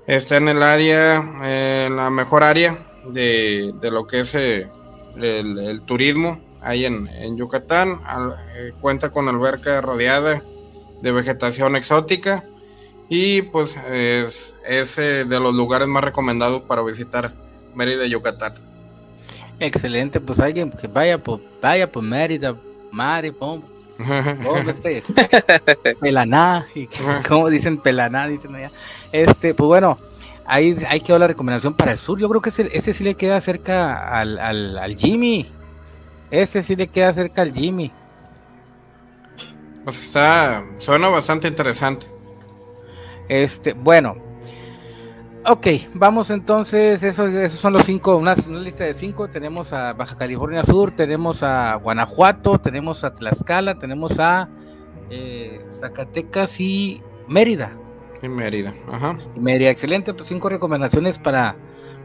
está 0.08 0.38
en 0.38 0.48
el 0.48 0.64
área, 0.64 1.18
en 1.86 1.96
la 1.98 2.10
mejor 2.10 2.44
área 2.44 2.88
de, 3.08 3.74
de 3.82 3.92
lo 3.92 4.08
que 4.08 4.22
es 4.22 4.36
el, 5.18 5.82
turismo 5.84 6.40
ahí 6.62 6.86
en, 6.86 7.38
Yucatán. 7.38 8.02
Eh, 8.56 8.72
cuenta 8.80 9.10
con 9.10 9.28
alberca 9.28 9.82
rodeada 9.82 10.42
de 11.02 11.12
vegetación 11.12 11.76
exótica 11.76 12.44
y 13.10 13.42
pues 13.42 13.76
es, 13.92 14.56
es 14.66 14.98
eh, 14.98 15.26
de 15.26 15.40
los 15.40 15.54
lugares 15.54 15.88
más 15.88 16.04
recomendados 16.04 16.62
para 16.62 16.82
visitar 16.82 17.34
Mérida, 17.76 18.06
Yucatán. 18.08 18.54
Excelente, 19.60 20.20
pues 20.20 20.40
alguien 20.40 20.72
que 20.72 20.88
vaya 20.88 21.18
por, 21.18 21.42
vaya 21.62 21.92
por 21.92 22.04
Mérida, 22.04 22.56
Mari, 22.92 23.32
pom, 23.32 23.62
este, 24.68 25.04
Pelaná, 26.00 26.68
y 26.74 26.88
como 27.28 27.50
dicen 27.50 27.78
Pelaná, 27.78 28.28
dicen 28.28 28.56
allá. 28.56 28.72
Este, 29.12 29.54
pues 29.54 29.68
bueno, 29.68 29.98
ahí, 30.46 30.78
ahí 30.88 31.02
quedó 31.02 31.20
la 31.20 31.28
recomendación 31.28 31.74
para 31.74 31.92
el 31.92 32.00
sur. 32.00 32.20
Yo 32.20 32.30
creo 32.30 32.42
que 32.42 32.50
ese, 32.50 32.70
ese 32.72 32.94
sí 32.94 33.04
le 33.04 33.16
queda 33.16 33.40
cerca 33.42 34.20
al, 34.20 34.38
al, 34.40 34.78
al 34.78 34.96
Jimmy. 34.96 35.50
Ese 36.30 36.64
sí 36.64 36.76
le 36.76 36.88
queda 36.88 37.14
cerca 37.14 37.42
al 37.42 37.54
Jimmy. 37.54 37.92
Pues 39.84 40.04
está, 40.04 40.64
suena 40.80 41.10
bastante 41.10 41.48
interesante. 41.48 42.08
Este, 43.28 43.74
bueno. 43.74 44.16
Ok, 45.48 45.68
vamos 45.96 46.30
entonces, 46.30 47.02
esos, 47.02 47.32
esos 47.32 47.60
son 47.60 47.74
los 47.74 47.84
cinco, 47.84 48.16
una, 48.16 48.36
lista 48.36 48.84
de 48.84 48.94
cinco, 48.94 49.28
tenemos 49.28 49.74
a 49.74 49.94
Baja 49.94 50.16
California 50.16 50.64
Sur, 50.64 50.92
tenemos 50.92 51.42
a 51.42 51.74
Guanajuato, 51.78 52.60
tenemos 52.60 53.04
a 53.04 53.16
Tlaxcala, 53.16 53.80
tenemos 53.80 54.20
a 54.20 54.48
eh, 55.10 55.66
Zacatecas 55.80 56.60
y 56.60 57.02
Mérida. 57.28 57.76
En 58.22 58.36
Mérida, 58.36 58.74
ajá. 58.92 59.18
Mérida, 59.36 59.72
excelente, 59.72 60.14
pues 60.14 60.30
cinco 60.30 60.48
recomendaciones 60.50 61.18
para, 61.18 61.56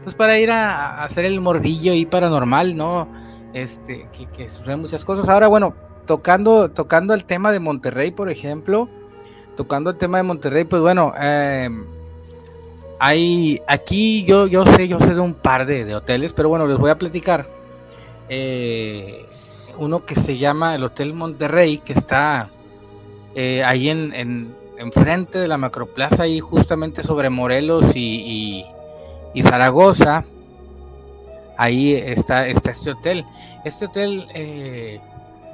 pues 0.03 0.15
para 0.15 0.39
ir 0.39 0.49
a, 0.49 1.03
hacer 1.03 1.25
el 1.25 1.39
mordillo 1.41 1.93
y 1.93 2.05
paranormal, 2.05 2.75
¿no? 2.75 3.07
Este, 3.53 4.07
que, 4.35 4.49
suceden 4.49 4.81
muchas 4.81 5.05
cosas. 5.05 5.29
Ahora, 5.29 5.47
bueno, 5.47 5.75
tocando, 6.05 6.71
tocando 6.71 7.13
el 7.13 7.25
tema 7.25 7.51
de 7.51 7.59
Monterrey, 7.59 8.11
por 8.11 8.29
ejemplo, 8.29 8.89
tocando 9.55 9.91
el 9.91 9.97
tema 9.97 10.17
de 10.17 10.23
Monterrey, 10.23 10.63
pues 10.63 10.81
bueno, 10.81 11.13
em, 11.19 11.85
Hay, 12.99 13.61
aquí 13.67 14.23
yo, 14.23 14.47
yo 14.47 14.65
sé, 14.65 14.87
yo 14.87 14.99
sé 14.99 15.13
de 15.13 15.19
un 15.19 15.35
par 15.35 15.67
de, 15.67 15.93
hoteles, 15.93 16.33
pero 16.33 16.49
bueno, 16.49 16.65
les 16.65 16.77
voy 16.77 16.89
a 16.89 16.97
platicar. 16.97 17.47
Eh, 18.29 19.25
uno 19.77 20.03
que 20.03 20.15
se 20.15 20.37
llama 20.37 20.73
el 20.73 20.83
Hotel 20.83 21.13
Monterrey, 21.13 21.77
que 21.77 21.93
está 21.93 22.49
eh, 23.35 23.63
ahí 23.63 23.89
en, 23.89 24.13
en, 24.13 24.55
enfrente 24.77 25.39
de 25.39 25.47
la 25.47 25.57
Macroplaza, 25.57 26.23
ahí 26.23 26.39
justamente 26.39 27.03
sobre 27.03 27.29
Morelos 27.29 27.95
y, 27.95 28.65
y, 29.33 29.43
Zaragoza. 29.43 30.25
Ahí 31.57 31.93
está, 31.93 32.47
está 32.47 32.71
este 32.71 32.91
hotel. 32.91 33.25
Este 33.65 33.85
hotel, 33.85 34.27
eh, 34.33 34.99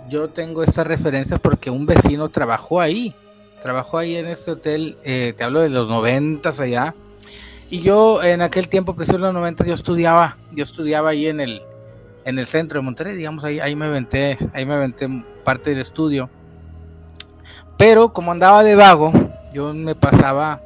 yo 0.09 0.29
tengo 0.29 0.63
estas 0.63 0.86
referencias 0.86 1.39
porque 1.39 1.69
un 1.69 1.86
vecino 1.86 2.29
trabajó 2.29 2.81
ahí. 2.81 3.15
Trabajó 3.62 3.97
ahí 3.97 4.17
en 4.17 4.27
este 4.27 4.51
hotel, 4.51 4.97
te 5.03 5.41
hablo 5.41 5.62
de 5.62 5.69
los 5.69 5.88
noventas 5.88 6.59
allá 6.59 6.93
y 7.73 7.81
yo 7.81 8.21
en 8.21 8.43
aquel 8.43 8.69
tiempo, 8.69 8.95
precisamente 8.95 9.29
en 9.29 9.33
los 9.33 9.41
90, 9.41 9.65
yo 9.65 9.73
estudiaba, 9.73 10.38
yo 10.51 10.63
estudiaba 10.63 11.09
ahí 11.09 11.25
en 11.25 11.39
el, 11.39 11.63
en 12.23 12.38
el 12.38 12.45
centro 12.45 12.77
de 12.79 12.86
Monterrey, 12.86 13.15
digamos, 13.15 13.43
ahí, 13.43 13.59
ahí 13.59 13.75
me 13.75 13.88
aventé, 13.88 14.38
ahí 14.53 14.63
me 14.63 14.75
aventé 14.75 15.07
parte 15.43 15.71
del 15.71 15.79
estudio. 15.79 16.29
Pero 17.77 18.13
como 18.13 18.31
andaba 18.31 18.63
de 18.63 18.75
vago, 18.75 19.12
yo 19.53 19.73
me 19.73 19.95
pasaba 19.95 20.62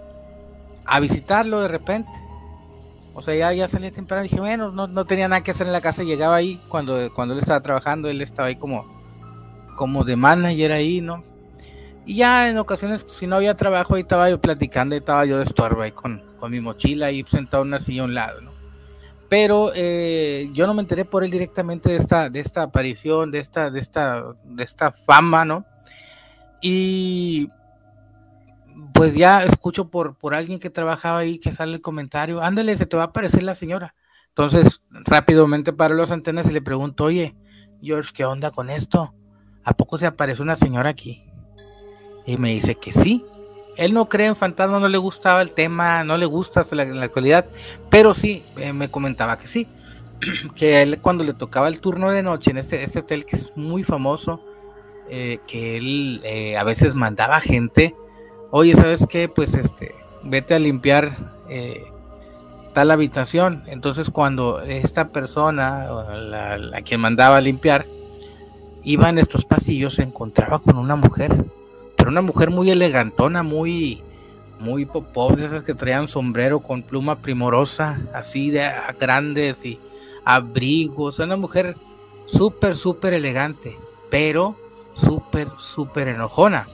a 0.86 1.00
visitarlo 1.00 1.62
de 1.62 1.68
repente. 1.68 2.12
O 3.14 3.22
sea, 3.22 3.36
ya, 3.36 3.52
ya 3.52 3.68
salía 3.68 3.92
temprano 3.92 4.24
y 4.26 4.30
dije, 4.30 4.40
bueno, 4.40 4.72
no, 4.72 4.88
no 4.88 5.06
tenía 5.06 5.28
nada 5.28 5.42
que 5.42 5.52
hacer 5.52 5.66
en 5.66 5.74
la 5.74 5.82
casa, 5.82 6.04
llegaba 6.04 6.36
ahí 6.36 6.62
cuando, 6.70 7.12
cuando 7.14 7.34
él 7.34 7.40
estaba 7.40 7.62
trabajando, 7.62 8.10
él 8.10 8.22
estaba 8.22 8.50
ahí 8.50 8.58
como, 8.58 8.86
como 9.76 10.04
de 10.04 10.16
manager 10.16 10.72
ahí, 10.72 11.02
¿no? 11.02 11.24
Y 12.06 12.18
ya 12.18 12.48
en 12.48 12.58
ocasiones, 12.60 13.06
si 13.18 13.26
no 13.26 13.38
había 13.38 13.56
trabajo, 13.56 13.96
ahí 13.96 14.04
estaba 14.04 14.30
yo 14.30 14.40
platicando, 14.40 14.96
y 14.96 15.00
estaba 15.00 15.26
yo 15.26 15.38
de 15.38 15.46
estorbo 15.46 15.82
ahí 15.82 15.92
con, 15.92 16.22
con 16.40 16.52
mi 16.52 16.62
mochila 16.62 17.12
y 17.12 17.24
sentado 17.24 17.64
en 17.64 17.70
una 17.70 17.80
silla 17.80 18.04
a 18.04 18.06
un 18.06 18.14
lado, 18.14 18.42
¿no? 18.42 18.52
Pero 19.30 19.72
eh, 19.76 20.50
yo 20.54 20.68
no 20.68 20.74
me 20.74 20.82
enteré 20.82 21.04
por 21.04 21.24
él 21.24 21.32
directamente 21.32 21.90
de 21.90 21.96
esta, 21.98 22.30
de 22.30 22.40
esta 22.40 22.64
aparición, 22.64 23.32
de 23.32 23.40
esta, 23.40 23.70
de 23.70 23.80
esta, 23.80 24.24
de 24.44 24.64
esta 24.64 24.92
fama, 24.92 25.44
¿no? 25.44 25.66
Y 26.70 27.50
pues 28.94 29.16
ya 29.16 29.44
escucho 29.44 29.90
por, 29.90 30.16
por 30.16 30.36
alguien 30.36 30.60
que 30.60 30.70
trabajaba 30.70 31.20
ahí 31.20 31.40
que 31.40 31.54
sale 31.54 31.76
el 31.76 31.82
comentario, 31.82 32.42
ándale, 32.42 32.76
se 32.76 32.86
te 32.86 32.98
va 32.98 33.04
a 33.04 33.08
aparecer 33.08 33.44
la 33.44 33.56
señora. 33.56 33.96
Entonces, 34.30 34.82
rápidamente 34.92 35.72
paro 35.72 35.96
las 35.96 36.12
antenas 36.12 36.46
y 36.48 36.52
le 36.52 36.62
pregunto, 36.62 37.06
oye, 37.06 37.36
George, 37.82 38.12
¿qué 38.14 38.26
onda 38.26 38.52
con 38.52 38.70
esto? 38.70 39.14
¿A 39.64 39.74
poco 39.74 39.98
se 39.98 40.08
aparece 40.08 40.42
una 40.42 40.58
señora 40.58 40.90
aquí? 40.90 41.24
Y 42.26 42.38
me 42.38 42.52
dice 42.52 42.76
que 42.76 42.92
sí 42.92 43.24
él 43.78 43.94
no 43.94 44.10
cree 44.10 44.28
en 44.28 44.36
fantasmas, 44.36 44.82
no 44.82 44.90
le 44.90 44.98
gustaba 44.98 45.42
el 45.42 45.52
tema, 45.52 46.04
no 46.04 46.18
le 46.18 46.26
gusta 46.26 46.66
en 46.70 47.00
la 47.00 47.06
actualidad, 47.06 47.46
pero 47.90 48.14
sí, 48.14 48.44
eh, 48.58 48.74
me 48.74 48.90
comentaba 48.90 49.38
que 49.38 49.48
sí, 49.48 49.68
que 50.56 50.82
él 50.82 51.00
cuando 51.00 51.24
le 51.24 51.34
tocaba 51.34 51.68
el 51.68 51.80
turno 51.80 52.12
de 52.12 52.24
noche 52.24 52.52
en 52.52 52.58
este, 52.58 52.84
este 52.84 53.00
hotel 53.00 53.26
que 53.26 53.38
es 53.38 53.56
muy 53.56 53.84
famoso, 53.84 54.42
eh, 55.10 55.40
que 55.48 55.78
él 55.78 56.22
eh, 56.24 56.58
a 56.58 56.64
veces 56.64 56.96
mandaba 56.96 57.40
gente, 57.42 57.96
oye, 58.52 58.76
¿sabes 58.76 59.06
qué? 59.08 59.30
Pues 59.30 59.54
este, 59.54 59.96
vete 60.24 60.56
a 60.56 60.60
limpiar 60.60 61.38
tal 62.74 62.92
habitación. 62.92 63.64
Entonces 63.68 64.10
cuando 64.10 64.60
esta 64.62 65.10
persona, 65.10 65.88
la, 66.14 66.82
quien 66.82 67.02
mandaba 67.02 67.38
a 67.38 67.42
limpiar, 67.42 67.86
iba 68.84 69.10
en 69.10 69.18
estos 69.18 69.46
pasillos, 69.46 69.96
se 69.96 70.04
encontraba 70.04 70.60
con 70.60 70.78
una 70.78 70.96
mujer 70.96 71.46
una 72.08 72.22
mujer 72.22 72.50
muy 72.50 72.70
elegantona, 72.70 73.44
muy, 73.44 74.02
muy 74.60 74.88
esas 75.38 75.64
que 75.64 75.74
traían 75.74 76.08
sombrero 76.08 76.60
con 76.60 76.82
pluma 76.82 77.18
primorosa, 77.18 78.00
así 78.14 78.50
de 78.50 78.70
grandes 79.00 79.64
y 79.66 79.80
abrigos. 80.24 81.20
Una 81.20 81.36
mujer 81.36 81.76
súper, 82.26 82.76
súper 82.76 83.14
elegante, 83.14 83.78
pero 84.10 84.56
súper, 84.98 85.50
súper 85.60 86.10
enojona. 86.10 86.68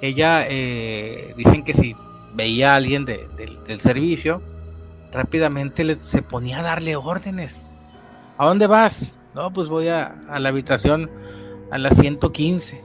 Ella, 0.00 0.46
eh, 0.48 1.34
dicen 1.36 1.64
que 1.64 1.74
si 1.74 1.96
veía 2.34 2.72
a 2.72 2.76
alguien 2.76 3.04
del 3.04 3.80
servicio, 3.80 4.42
rápidamente 5.12 5.98
se 6.04 6.22
ponía 6.22 6.60
a 6.60 6.62
darle 6.62 6.96
órdenes. 6.96 7.66
¿A 8.36 8.46
dónde 8.46 8.66
vas? 8.66 9.12
No, 9.34 9.50
pues 9.50 9.68
voy 9.68 9.88
a, 9.88 10.14
a 10.28 10.38
la 10.38 10.50
habitación 10.50 11.10
a 11.70 11.78
las 11.78 11.96
115. 11.96 12.82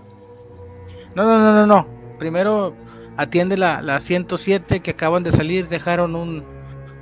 No, 1.15 1.23
no, 1.23 1.37
no, 1.37 1.53
no, 1.53 1.65
no. 1.65 1.87
Primero 2.17 2.73
atiende 3.17 3.57
la, 3.57 3.81
la 3.81 4.01
107 4.01 4.79
que 4.81 4.91
acaban 4.91 5.23
de 5.23 5.31
salir, 5.31 5.67
dejaron 5.67 6.15
un 6.15 6.43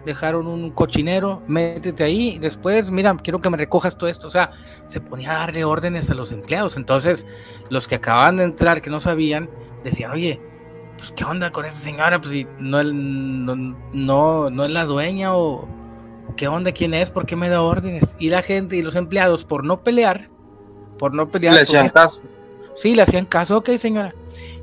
dejaron 0.06 0.48
un 0.48 0.72
cochinero, 0.72 1.42
métete 1.48 2.04
ahí, 2.04 2.40
después, 2.40 2.90
mira, 2.90 3.16
quiero 3.22 3.42
que 3.42 3.50
me 3.50 3.58
recojas 3.58 3.98
todo 3.98 4.10
esto, 4.10 4.28
o 4.28 4.32
sea, 4.32 4.52
se 4.88 5.00
ponía 5.00 5.32
a 5.32 5.40
darle 5.40 5.64
órdenes 5.64 6.10
a 6.10 6.14
los 6.14 6.32
empleados, 6.32 6.76
entonces 6.78 7.26
los 7.70 7.88
que 7.88 7.96
acababan 7.96 8.38
de 8.38 8.44
entrar, 8.44 8.82
que 8.82 8.90
no 8.90 9.00
sabían, 9.00 9.50
decían, 9.84 10.12
oye, 10.12 10.40
pues 10.98 11.12
qué 11.16 11.24
onda 11.24 11.52
con 11.52 11.66
esa 11.66 11.80
señora, 11.80 12.20
pues 12.22 12.46
no, 12.60 12.84
no, 12.84 14.50
no, 14.50 14.66
es 14.66 14.72
la 14.72 14.86
dueña 14.86 15.36
o 15.36 15.68
qué 16.36 16.48
onda, 16.48 16.72
quién 16.72 16.94
es, 16.94 17.10
por 17.10 17.26
qué 17.26 17.36
me 17.36 17.50
da 17.50 17.62
órdenes, 17.62 18.06
y 18.20 18.30
la 18.30 18.42
gente 18.42 18.76
y 18.76 18.82
los 18.82 18.96
empleados, 18.96 19.46
por 19.46 19.64
no 19.64 19.84
pelear, 19.84 20.30
por 20.98 21.14
no 21.14 21.30
pelear, 21.30 21.54
le 21.54 21.62
hacían 21.62 21.90
caso, 21.90 22.24
sí, 22.76 22.96
le 22.96 23.04
hacían 23.04 23.26
caso, 23.26 23.58
ok 23.58 23.70
señora, 23.78 24.16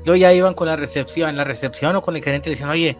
yo 0.05 0.15
ya 0.15 0.33
iban 0.33 0.53
con 0.53 0.67
la 0.67 0.75
recepción, 0.75 1.29
en 1.29 1.37
la 1.37 1.43
recepción 1.43 1.95
o 1.95 2.01
con 2.01 2.15
el 2.15 2.23
gerente 2.23 2.49
y 2.49 2.53
decían, 2.53 2.69
oye, 2.69 2.97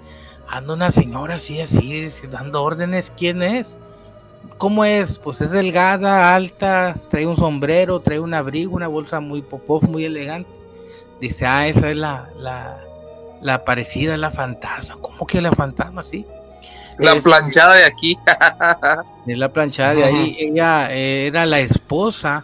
anda 0.50 0.74
una 0.74 0.92
señora 0.92 1.36
así, 1.36 1.62
así, 1.62 2.10
dando 2.30 2.64
órdenes, 2.64 3.12
¿quién 3.18 3.42
es? 3.44 3.68
¿Cómo 4.58 4.84
es? 4.84 5.20
Pues 5.20 5.42
es 5.42 5.52
delgada, 5.52 6.36
alta, 6.36 6.96
trae 7.10 7.26
un 7.26 7.36
sombrero, 7.36 8.00
trae 8.02 8.20
un 8.20 8.34
abrigo, 8.34 8.76
una 8.76 8.88
bolsa 8.88 9.20
muy 9.20 9.42
popov, 9.42 9.88
muy 9.88 10.06
elegante. 10.06 10.50
Dice, 11.22 11.46
ah, 11.46 11.68
esa 11.68 11.92
es 11.92 11.98
la, 11.98 12.30
la, 12.38 12.80
la 13.42 13.64
parecida, 13.64 14.18
la 14.18 14.32
fantasma. 14.32 14.98
¿Cómo 15.02 15.26
que 15.26 15.42
la 15.42 15.52
fantasma? 15.52 16.04
Sí. 16.04 16.26
La 16.98 17.22
planchada 17.22 17.76
de 17.76 17.86
aquí. 17.86 18.18
es 19.28 19.38
la 19.38 19.50
planchada 19.50 19.94
de 19.94 20.04
ahí. 20.04 20.36
Ella 20.38 20.92
era 20.92 21.46
la 21.46 21.60
esposa 21.60 22.44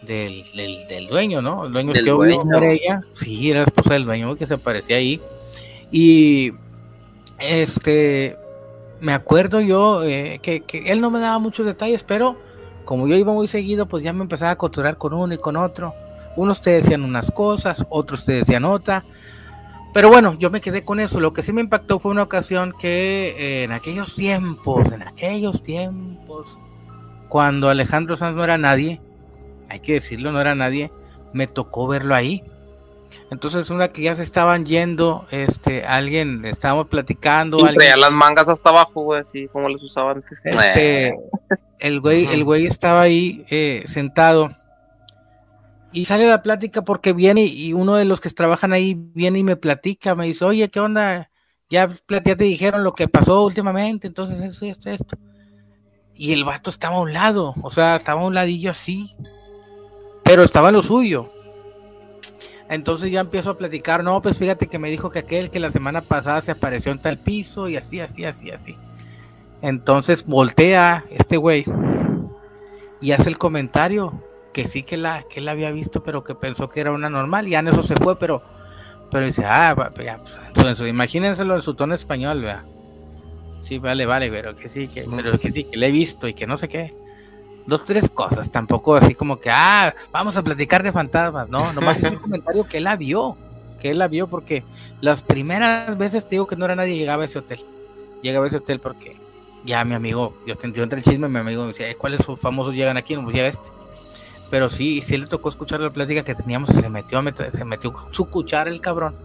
del, 0.00 0.44
del, 0.88 1.06
dueño, 1.08 1.42
¿no? 1.42 1.66
El 1.66 1.72
dueño 1.72 1.92
que 1.92 2.00
dueño. 2.02 2.62
ella, 2.62 3.02
sí, 3.14 3.50
era 3.50 3.60
la 3.60 3.66
esposa 3.66 3.94
del 3.94 4.04
dueño 4.04 4.36
que 4.36 4.46
se 4.46 4.54
aparecía 4.54 4.96
ahí. 4.96 5.20
Y 5.90 6.52
este, 7.48 8.36
me 9.00 9.12
acuerdo 9.12 9.60
yo 9.60 10.02
eh, 10.02 10.40
que, 10.42 10.62
él 10.86 11.00
no 11.00 11.10
me 11.10 11.20
daba 11.20 11.38
muchos 11.38 11.66
detalles, 11.66 12.04
pero 12.04 12.36
como 12.84 13.06
yo 13.06 13.16
iba 13.16 13.32
muy 13.32 13.48
seguido, 13.48 13.86
pues 13.86 14.02
ya 14.02 14.12
me 14.12 14.22
empezaba 14.22 14.52
a 14.52 14.58
costurar 14.58 14.96
con 14.98 15.12
uno 15.14 15.34
y 15.34 15.38
con 15.38 15.56
otro. 15.56 15.94
Unos 16.36 16.60
te 16.60 16.70
decían 16.70 17.04
unas 17.04 17.30
cosas, 17.30 17.84
otros 17.90 18.24
te 18.24 18.32
decían 18.32 18.64
otra. 18.64 19.04
Pero 19.92 20.08
bueno, 20.08 20.36
yo 20.38 20.50
me 20.50 20.60
quedé 20.60 20.82
con 20.82 20.98
eso. 20.98 21.20
Lo 21.20 21.32
que 21.32 21.42
sí 21.42 21.52
me 21.52 21.60
impactó 21.60 21.98
fue 22.00 22.10
una 22.10 22.24
ocasión 22.24 22.74
que 22.78 23.34
eh, 23.38 23.64
en 23.64 23.72
aquellos 23.72 24.14
tiempos, 24.16 24.90
en 24.92 25.02
aquellos 25.02 25.62
tiempos, 25.62 26.58
cuando 27.28 27.68
Alejandro 27.68 28.16
Sanz 28.16 28.36
no 28.36 28.44
era 28.44 28.58
nadie, 28.58 29.00
hay 29.68 29.80
que 29.80 29.94
decirlo, 29.94 30.32
no 30.32 30.40
era 30.40 30.54
nadie, 30.54 30.90
me 31.32 31.46
tocó 31.46 31.86
verlo 31.86 32.14
ahí. 32.14 32.42
Entonces, 33.30 33.70
una 33.70 33.88
que 33.88 34.02
ya 34.02 34.14
se 34.14 34.22
estaban 34.22 34.64
yendo, 34.64 35.26
este, 35.30 35.84
alguien, 35.84 36.44
estábamos 36.44 36.88
platicando. 36.88 37.58
Y 37.58 37.68
alguien, 37.68 38.00
las 38.00 38.12
mangas 38.12 38.48
hasta 38.48 38.70
abajo, 38.70 39.02
güey, 39.02 39.20
así 39.20 39.48
como 39.48 39.68
les 39.68 39.82
usaba 39.82 40.12
antes. 40.12 40.40
Este, 40.44 41.08
eh. 41.08 41.14
el 41.78 42.00
güey, 42.00 42.26
el 42.26 42.44
güey 42.44 42.66
estaba 42.66 43.02
ahí 43.02 43.44
eh, 43.50 43.84
sentado. 43.86 44.56
Y 45.92 46.04
sale 46.04 46.26
la 46.26 46.42
plática 46.42 46.82
porque 46.82 47.12
viene 47.12 47.42
y 47.42 47.72
uno 47.72 47.94
de 47.94 48.04
los 48.04 48.20
que 48.20 48.30
trabajan 48.30 48.72
ahí 48.72 48.94
viene 48.96 49.38
y 49.38 49.44
me 49.44 49.56
platica, 49.56 50.14
me 50.14 50.26
dice, 50.26 50.44
oye, 50.44 50.68
¿qué 50.68 50.80
onda? 50.80 51.30
Ya, 51.70 51.88
ya 52.08 52.36
te 52.36 52.44
dijeron 52.44 52.82
lo 52.82 52.94
que 52.94 53.08
pasó 53.08 53.44
últimamente, 53.44 54.08
entonces 54.08 54.40
esto, 54.40 54.66
esto, 54.66 54.90
esto. 54.90 55.16
Y 56.14 56.32
el 56.32 56.44
vato 56.44 56.70
estaba 56.70 56.96
a 56.96 57.00
un 57.00 57.12
lado, 57.12 57.54
o 57.62 57.70
sea, 57.70 57.96
estaba 57.96 58.22
a 58.22 58.26
un 58.26 58.34
ladillo 58.34 58.70
así 58.70 59.16
pero 60.24 60.42
estaba 60.42 60.70
en 60.70 60.74
lo 60.74 60.82
suyo. 60.82 61.30
Entonces 62.74 63.10
ya 63.10 63.20
empiezo 63.20 63.50
a 63.50 63.58
platicar, 63.58 64.02
no, 64.02 64.20
pues 64.20 64.36
fíjate 64.36 64.66
que 64.66 64.78
me 64.78 64.90
dijo 64.90 65.10
que 65.10 65.20
aquel 65.20 65.50
que 65.50 65.60
la 65.60 65.70
semana 65.70 66.02
pasada 66.02 66.40
se 66.40 66.50
apareció 66.50 66.92
en 66.92 66.98
tal 66.98 67.18
piso 67.18 67.68
y 67.68 67.76
así, 67.76 68.00
así, 68.00 68.24
así, 68.24 68.50
así. 68.50 68.76
Entonces 69.62 70.26
voltea 70.26 71.04
este 71.10 71.36
güey 71.36 71.64
y 73.00 73.12
hace 73.12 73.28
el 73.28 73.38
comentario 73.38 74.12
que 74.52 74.66
sí 74.66 74.82
que 74.82 74.96
la 74.96 75.24
que 75.28 75.40
él 75.40 75.48
había 75.48 75.70
visto, 75.70 76.02
pero 76.02 76.24
que 76.24 76.34
pensó 76.34 76.68
que 76.68 76.80
era 76.80 76.92
una 76.92 77.08
normal. 77.08 77.46
Y 77.46 77.52
ya 77.52 77.60
en 77.60 77.68
eso 77.68 77.82
se 77.82 77.94
fue, 77.96 78.18
pero 78.18 78.42
pero 79.10 79.26
dice, 79.26 79.44
ah, 79.44 79.92
ya, 80.04 80.20
pues, 80.54 80.80
imagínenselo 80.80 81.54
en 81.54 81.62
su 81.62 81.74
tono 81.74 81.94
español, 81.94 82.42
vea. 82.42 82.64
Sí, 83.62 83.78
vale, 83.78 84.06
vale, 84.06 84.30
pero 84.30 84.56
que 84.56 84.68
sí, 84.68 84.88
que, 84.88 85.06
pero 85.14 85.38
que 85.38 85.52
sí, 85.52 85.64
que 85.64 85.76
le 85.76 85.88
he 85.88 85.92
visto 85.92 86.26
y 86.26 86.34
que 86.34 86.46
no 86.46 86.56
sé 86.56 86.68
qué 86.68 86.92
dos, 87.66 87.84
tres 87.84 88.08
cosas, 88.10 88.50
tampoco 88.50 88.96
así 88.96 89.14
como 89.14 89.38
que, 89.38 89.50
ah, 89.52 89.94
vamos 90.12 90.36
a 90.36 90.42
platicar 90.42 90.82
de 90.82 90.92
fantasmas, 90.92 91.48
no, 91.48 91.72
nomás 91.72 92.02
es 92.02 92.10
un 92.10 92.16
comentario 92.20 92.64
que 92.64 92.78
él 92.78 92.84
la 92.84 92.96
vio, 92.96 93.36
que 93.80 93.90
él 93.90 93.98
la 93.98 94.08
vio 94.08 94.26
porque 94.26 94.62
las 95.00 95.22
primeras 95.22 95.96
veces 95.98 96.24
te 96.24 96.30
digo 96.30 96.46
que 96.46 96.56
no 96.56 96.64
era 96.64 96.74
nadie 96.76 96.96
llegaba 96.96 97.22
a 97.22 97.26
ese 97.26 97.38
hotel. 97.38 97.60
llega 98.22 98.42
a 98.42 98.46
ese 98.46 98.56
hotel 98.56 98.80
porque 98.80 99.16
ya 99.64 99.84
mi 99.84 99.94
amigo, 99.94 100.34
yo, 100.46 100.54
yo 100.72 100.82
entre 100.82 100.98
el 100.98 101.04
chisme, 101.04 101.28
mi 101.28 101.38
amigo 101.38 101.62
me 101.62 101.68
decía, 101.68 101.94
¿cuáles 101.96 102.20
famosos 102.40 102.74
llegan 102.74 102.96
aquí? 102.96 103.14
No, 103.14 103.24
pues 103.24 103.36
ya 103.36 103.46
este. 103.46 103.68
Pero 104.50 104.68
sí, 104.68 105.02
sí 105.02 105.16
le 105.16 105.26
tocó 105.26 105.48
escuchar 105.48 105.80
la 105.80 105.90
plática 105.90 106.22
que 106.22 106.34
teníamos 106.34 106.70
y 106.70 106.74
se 106.74 106.88
metió, 106.88 107.22
se 107.52 107.64
metió 107.64 107.92
su 108.10 108.26
cuchara 108.26 108.70
el 108.70 108.80
cabrón. 108.80 109.16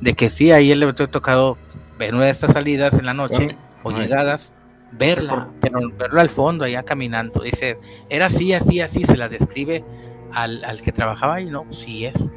De 0.00 0.14
que 0.14 0.30
sí, 0.30 0.50
ahí 0.50 0.70
él 0.70 0.80
le 0.80 0.86
había 0.86 1.06
tocado 1.06 1.56
ver 1.98 2.14
una 2.14 2.24
de 2.24 2.30
estas 2.30 2.52
salidas 2.52 2.94
en 2.94 3.06
la 3.06 3.14
noche 3.14 3.56
o 3.82 3.90
llegadas, 3.92 4.52
verla, 4.96 5.48
pero 5.60 5.80
verlo 5.96 6.20
al 6.20 6.30
fondo 6.30 6.64
allá 6.64 6.82
caminando. 6.82 7.42
Dice, 7.42 7.78
era 8.08 8.26
así, 8.26 8.52
así, 8.52 8.80
así, 8.80 9.04
se 9.04 9.16
la 9.16 9.28
describe 9.28 9.84
al, 10.32 10.64
al 10.64 10.82
que 10.82 10.92
trabajaba 10.92 11.40
y 11.40 11.46
no, 11.46 11.66
sí 11.70 12.06
es. 12.06 12.30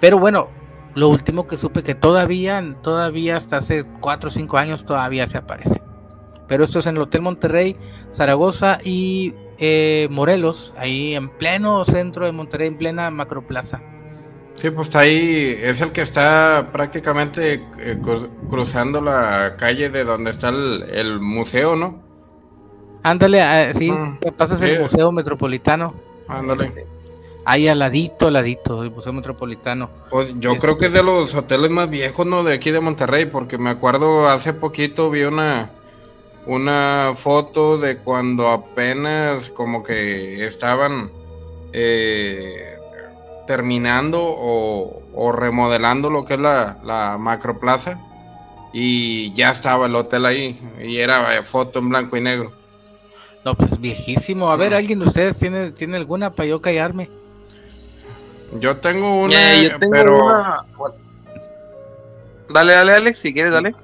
Pero 0.00 0.18
bueno, 0.18 0.48
lo 0.94 1.08
último 1.08 1.46
que 1.46 1.56
supe 1.56 1.82
que 1.82 1.94
todavía, 1.94 2.62
todavía 2.82 3.36
hasta 3.36 3.58
hace 3.58 3.84
4 4.00 4.28
o 4.28 4.30
5 4.30 4.58
años 4.58 4.86
todavía 4.86 5.26
se 5.26 5.38
aparece. 5.38 5.82
Pero 6.46 6.64
esto 6.64 6.78
es 6.78 6.86
en 6.86 6.96
el 6.96 7.02
Hotel 7.02 7.22
Monterrey, 7.22 7.76
Zaragoza 8.12 8.78
y 8.84 9.34
eh, 9.58 10.08
Morelos, 10.10 10.74
ahí 10.76 11.14
en 11.14 11.30
pleno 11.30 11.84
centro 11.84 12.26
de 12.26 12.32
Monterrey, 12.32 12.68
en 12.68 12.78
plena 12.78 13.10
macroplaza. 13.10 13.80
Sí, 14.54 14.70
pues 14.70 14.88
está 14.88 15.00
ahí, 15.00 15.58
es 15.60 15.80
el 15.80 15.92
que 15.92 16.00
está 16.00 16.68
prácticamente 16.72 17.64
eh, 17.80 18.00
cruzando 18.48 19.00
la 19.00 19.56
calle 19.58 19.90
de 19.90 20.04
donde 20.04 20.30
está 20.30 20.50
el, 20.50 21.20
museo, 21.20 21.76
¿no? 21.76 22.02
Ándale, 23.02 23.42
ah, 23.42 23.72
sí, 23.76 23.90
mm, 23.90 24.18
pasas 24.36 24.62
el 24.62 24.80
Museo 24.80 25.12
Metropolitano. 25.12 25.94
Ándale. 26.28 26.66
Este, 26.66 26.86
ahí 27.44 27.68
al 27.68 27.80
ladito, 27.80 28.28
al 28.28 28.34
ladito, 28.34 28.82
el 28.82 28.90
Museo 28.90 29.12
Metropolitano. 29.12 29.90
Pues 30.08 30.34
yo 30.38 30.56
creo 30.58 30.78
que 30.78 30.86
es 30.86 30.92
de 30.92 31.02
los 31.02 31.34
hoteles 31.34 31.70
más 31.70 31.90
viejos, 31.90 32.24
¿no? 32.24 32.44
De 32.44 32.54
aquí 32.54 32.70
de 32.70 32.80
Monterrey, 32.80 33.26
porque 33.26 33.58
me 33.58 33.70
acuerdo 33.70 34.28
hace 34.28 34.54
poquito 34.54 35.10
vi 35.10 35.24
una 35.24 35.70
una 36.46 37.12
foto 37.16 37.78
de 37.78 37.98
cuando 37.98 38.48
apenas 38.48 39.48
como 39.50 39.82
que 39.82 40.44
estaban 40.44 41.10
eh, 41.72 42.73
terminando 43.46 44.20
o, 44.22 45.32
remodelando 45.32 46.10
lo 46.10 46.24
que 46.24 46.34
es 46.34 46.40
la, 46.40 46.78
la 46.84 47.16
macroplaza 47.18 48.00
y 48.72 49.32
ya 49.34 49.50
estaba 49.50 49.86
el 49.86 49.94
hotel 49.94 50.26
ahí 50.26 50.60
y 50.82 50.98
era 50.98 51.42
foto 51.44 51.78
en 51.78 51.90
blanco 51.90 52.16
y 52.16 52.20
negro. 52.20 52.52
No, 53.44 53.54
pues 53.54 53.78
viejísimo. 53.78 54.50
A 54.50 54.56
ver. 54.56 54.74
¿alguien 54.74 54.98
de 54.98 55.06
ustedes 55.06 55.36
tiene, 55.38 55.72
tiene 55.72 55.96
alguna 55.96 56.30
para 56.32 56.48
yo 56.48 56.60
callarme? 56.60 57.10
Yo 58.58 58.76
tengo 58.78 59.22
una, 59.22 59.38
pero... 59.90 60.28
Dale, 62.48 62.72
dale, 62.72 62.92
Alex, 62.94 63.18
si 63.18 63.32
quieres, 63.32 63.52
dale. 63.52 63.74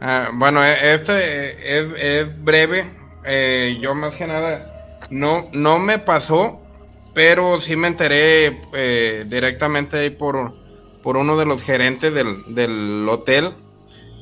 Ah, 0.00 0.30
bueno, 0.32 0.64
e, 0.64 0.94
este 0.94 1.78
es, 1.78 2.44
breve. 2.44 2.84
Eh, 3.24 3.78
yo 3.80 3.94
más 3.94 4.16
que 4.16 4.26
nada 4.26 4.72
no, 5.10 5.48
no 5.52 5.78
me 5.78 5.98
pasó, 5.98 6.62
pero 7.18 7.60
sí 7.60 7.74
me 7.74 7.88
enteré 7.88 8.60
eh, 8.74 9.24
directamente 9.26 9.96
ahí 9.96 10.10
por, 10.10 10.54
por 11.02 11.16
uno 11.16 11.36
de 11.36 11.46
los 11.46 11.64
gerentes 11.64 12.14
del, 12.14 13.08
hotel. 13.08 13.50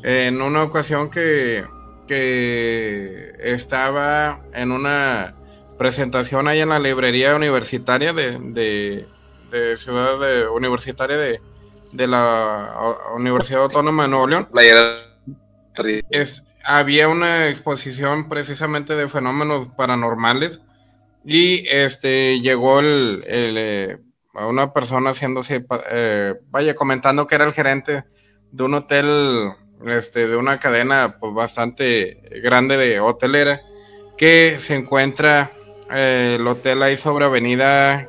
en 0.03 0.41
una 0.41 0.63
ocasión 0.63 1.11
que, 1.11 1.63
que 2.09 3.35
estaba 3.39 4.41
en 4.55 4.73
una 4.73 5.35
presentación 5.77 6.49
ahí 6.49 6.61
en 6.61 6.71
la 6.71 6.79
librería 6.79 7.37
universitaria 7.37 8.15
de, 8.15 8.39
de, 9.51 9.77
Ciudad 9.77 10.19
de, 10.19 10.49
Universitaria 10.49 11.19
de, 11.19 11.43
de 11.93 12.07
la 12.07 12.97
Universidad 13.15 13.65
Autónoma 13.65 14.05
de 14.05 14.09
Nuevo 14.09 14.27
León. 14.27 14.49
Es, 16.09 16.45
había 16.65 17.09
una 17.09 17.51
exposición 17.51 18.31
precisamente 18.31 18.97
de 18.97 19.07
fenómenos 19.07 19.69
paranormales 19.69 20.63
y 21.27 21.67
este 21.69 22.41
llegó 22.41 22.79
el, 22.79 23.25
eh, 23.27 23.99
una 24.33 24.73
persona 24.73 25.11
haciéndose, 25.11 25.67
eh, 25.91 26.35
vaya, 26.51 26.77
comentando 26.77 27.27
que 27.27 27.35
era 27.35 27.45
el 27.45 27.53
gerente 27.53 28.05
de 28.53 28.62
un 28.62 28.75
hotel, 28.75 29.51
este, 29.87 30.29
de 30.29 30.37
una 30.37 30.61
cadena 30.61 31.17
pues 31.19 31.35
bastante 31.35 32.23
grande 32.45 32.77
de 32.77 33.01
hotelera, 33.01 33.61
que 34.17 34.57
se 34.59 34.77
encuentra 34.77 35.51
eh, 35.93 36.37
el 36.39 36.47
hotel 36.47 36.81
ahí 36.85 36.97
sobre 36.97 37.25
Avenida 37.25 38.09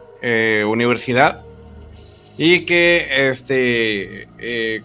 Universidad. 0.68 1.44
Y 2.40 2.66
que 2.66 3.30
este 3.30 4.28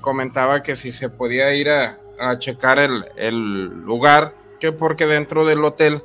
comentaba 0.01 0.62
que 0.62 0.75
si 0.75 0.90
se 0.90 1.11
podía 1.11 1.55
ir 1.55 1.68
a, 1.68 1.99
a 2.18 2.38
checar 2.38 2.79
el, 2.79 3.64
lugar, 3.85 4.35
que 4.59 4.73
porque 4.73 5.07
dentro 5.07 5.45
del 5.45 5.64
hotel 5.64 6.03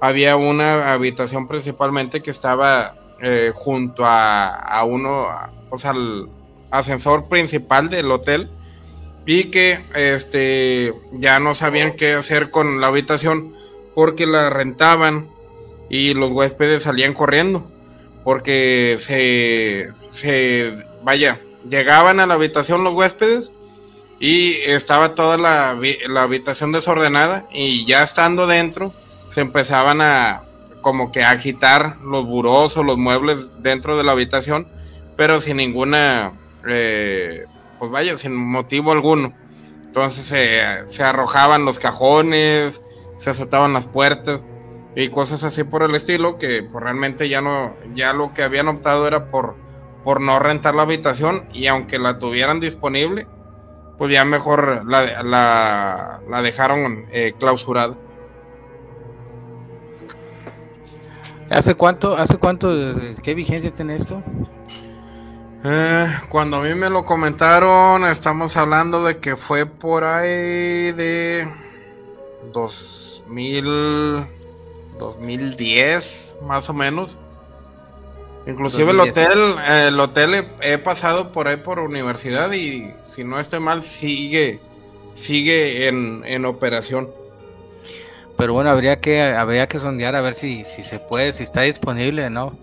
había 0.00 0.36
una 0.36 0.92
habitación 0.92 1.46
principalmente 1.46 2.22
que 2.22 2.30
estaba 2.30 2.94
eh, 3.20 3.52
junto 3.54 4.04
a, 4.04 4.48
a 4.54 4.84
uno, 4.84 5.28
sea, 5.76 5.90
al 5.90 6.28
ascensor 6.70 7.28
principal 7.28 7.90
del 7.90 8.10
hotel 8.10 8.50
y 9.26 9.44
que 9.44 9.84
este 9.94 10.94
ya 11.12 11.38
no 11.40 11.54
sabían 11.54 11.92
qué 11.92 12.14
hacer 12.14 12.50
con 12.50 12.80
la 12.80 12.88
habitación 12.88 13.54
porque 13.94 14.26
la 14.26 14.50
rentaban 14.50 15.28
y 15.88 16.14
los 16.14 16.32
huéspedes 16.32 16.84
salían 16.84 17.12
corriendo 17.12 17.70
porque 18.24 18.96
se, 18.98 19.88
se 20.08 20.72
vaya 21.02 21.40
llegaban 21.68 22.20
a 22.20 22.26
la 22.26 22.34
habitación 22.34 22.84
los 22.84 22.94
huéspedes 22.94 23.52
y 24.18 24.52
estaba 24.66 25.14
toda 25.14 25.36
la, 25.38 25.70
habitación 26.20 26.72
desordenada 26.72 27.46
y 27.52 27.86
ya 27.86 28.02
estando 28.02 28.46
dentro 28.46 28.94
se 29.30 29.40
empezaban 29.40 30.00
a 30.02 30.44
como 30.82 31.12
que 31.12 31.22
agitar 31.22 31.96
los 32.00 32.26
burós 32.26 32.76
o 32.76 32.82
los 32.82 32.98
muebles 32.98 33.50
dentro 33.58 33.96
de 33.96 34.04
la 34.04 34.12
habitación, 34.12 34.68
pero 35.16 35.40
sin 35.40 35.56
ninguna, 35.58 36.32
eh, 36.68 37.44
pues 37.78 37.90
vaya, 37.90 38.16
sin 38.16 38.34
motivo 38.34 38.92
alguno. 38.92 39.32
Entonces 39.84 40.24
se, 40.86 41.02
arrojaban 41.02 41.64
los 41.64 41.78
cajones, 41.78 42.82
se 43.16 43.30
azotaban 43.30 43.72
las 43.72 43.86
puertas 43.86 44.46
y 44.94 45.08
cosas 45.08 45.44
así 45.44 45.64
por 45.64 45.82
el 45.82 45.94
estilo 45.94 46.38
que 46.38 46.62
pues, 46.62 46.82
realmente 46.82 47.28
ya 47.28 47.40
no, 47.40 47.76
ya 47.94 48.12
lo 48.12 48.32
que 48.34 48.42
habían 48.42 48.68
optado 48.68 49.06
era 49.06 49.30
por, 49.30 49.56
por 50.04 50.20
no 50.20 50.38
rentar 50.38 50.74
la 50.74 50.82
habitación 50.82 51.44
y 51.52 51.66
aunque 51.66 51.98
la 51.98 52.18
tuvieran 52.18 52.60
disponible, 52.60 53.26
pues 53.98 54.10
ya 54.10 54.24
mejor 54.24 54.84
la, 54.86 55.22
la, 55.22 56.20
la 56.28 56.42
dejaron 56.42 57.06
eh, 57.12 57.34
clausurada. 57.38 57.96
¿Hace 61.50 61.74
cuánto, 61.74 62.16
hace 62.16 62.38
cuánto, 62.38 62.68
qué 63.22 63.34
vigencia 63.34 63.74
tiene 63.74 63.96
esto? 63.96 64.22
Eh, 65.64 66.06
cuando 66.28 66.58
a 66.58 66.62
mí 66.62 66.74
me 66.74 66.88
lo 66.88 67.04
comentaron, 67.04 68.06
estamos 68.06 68.56
hablando 68.56 69.02
de 69.04 69.18
que 69.18 69.36
fue 69.36 69.66
por 69.66 70.04
ahí 70.04 70.92
de 70.92 71.46
2000, 72.52 74.24
2010, 74.98 76.38
más 76.46 76.70
o 76.70 76.72
menos. 76.72 77.18
Inclusive 78.46 78.92
el 78.92 79.00
hotel, 79.00 79.38
el 79.68 80.00
hotel 80.00 80.46
he, 80.62 80.78
pasado 80.78 81.30
por 81.30 81.46
ahí 81.48 81.58
por 81.58 81.78
universidad 81.78 82.52
y 82.52 82.94
si 83.00 83.22
no 83.22 83.38
esté 83.38 83.60
mal 83.60 83.82
sigue, 83.82 84.60
sigue 85.14 85.88
en, 85.88 86.44
operación. 86.46 87.10
Pero 88.40 88.54
bueno, 88.54 88.70
habría 88.70 89.00
que, 89.00 89.20
habría 89.20 89.66
que 89.66 89.78
sondear 89.78 90.16
a 90.16 90.22
ver 90.22 90.32
si, 90.32 90.64
si 90.64 90.82
se 90.82 90.98
puede, 90.98 91.34
si 91.34 91.42
está 91.42 91.60
disponible, 91.60 92.30
¿no? 92.30 92.56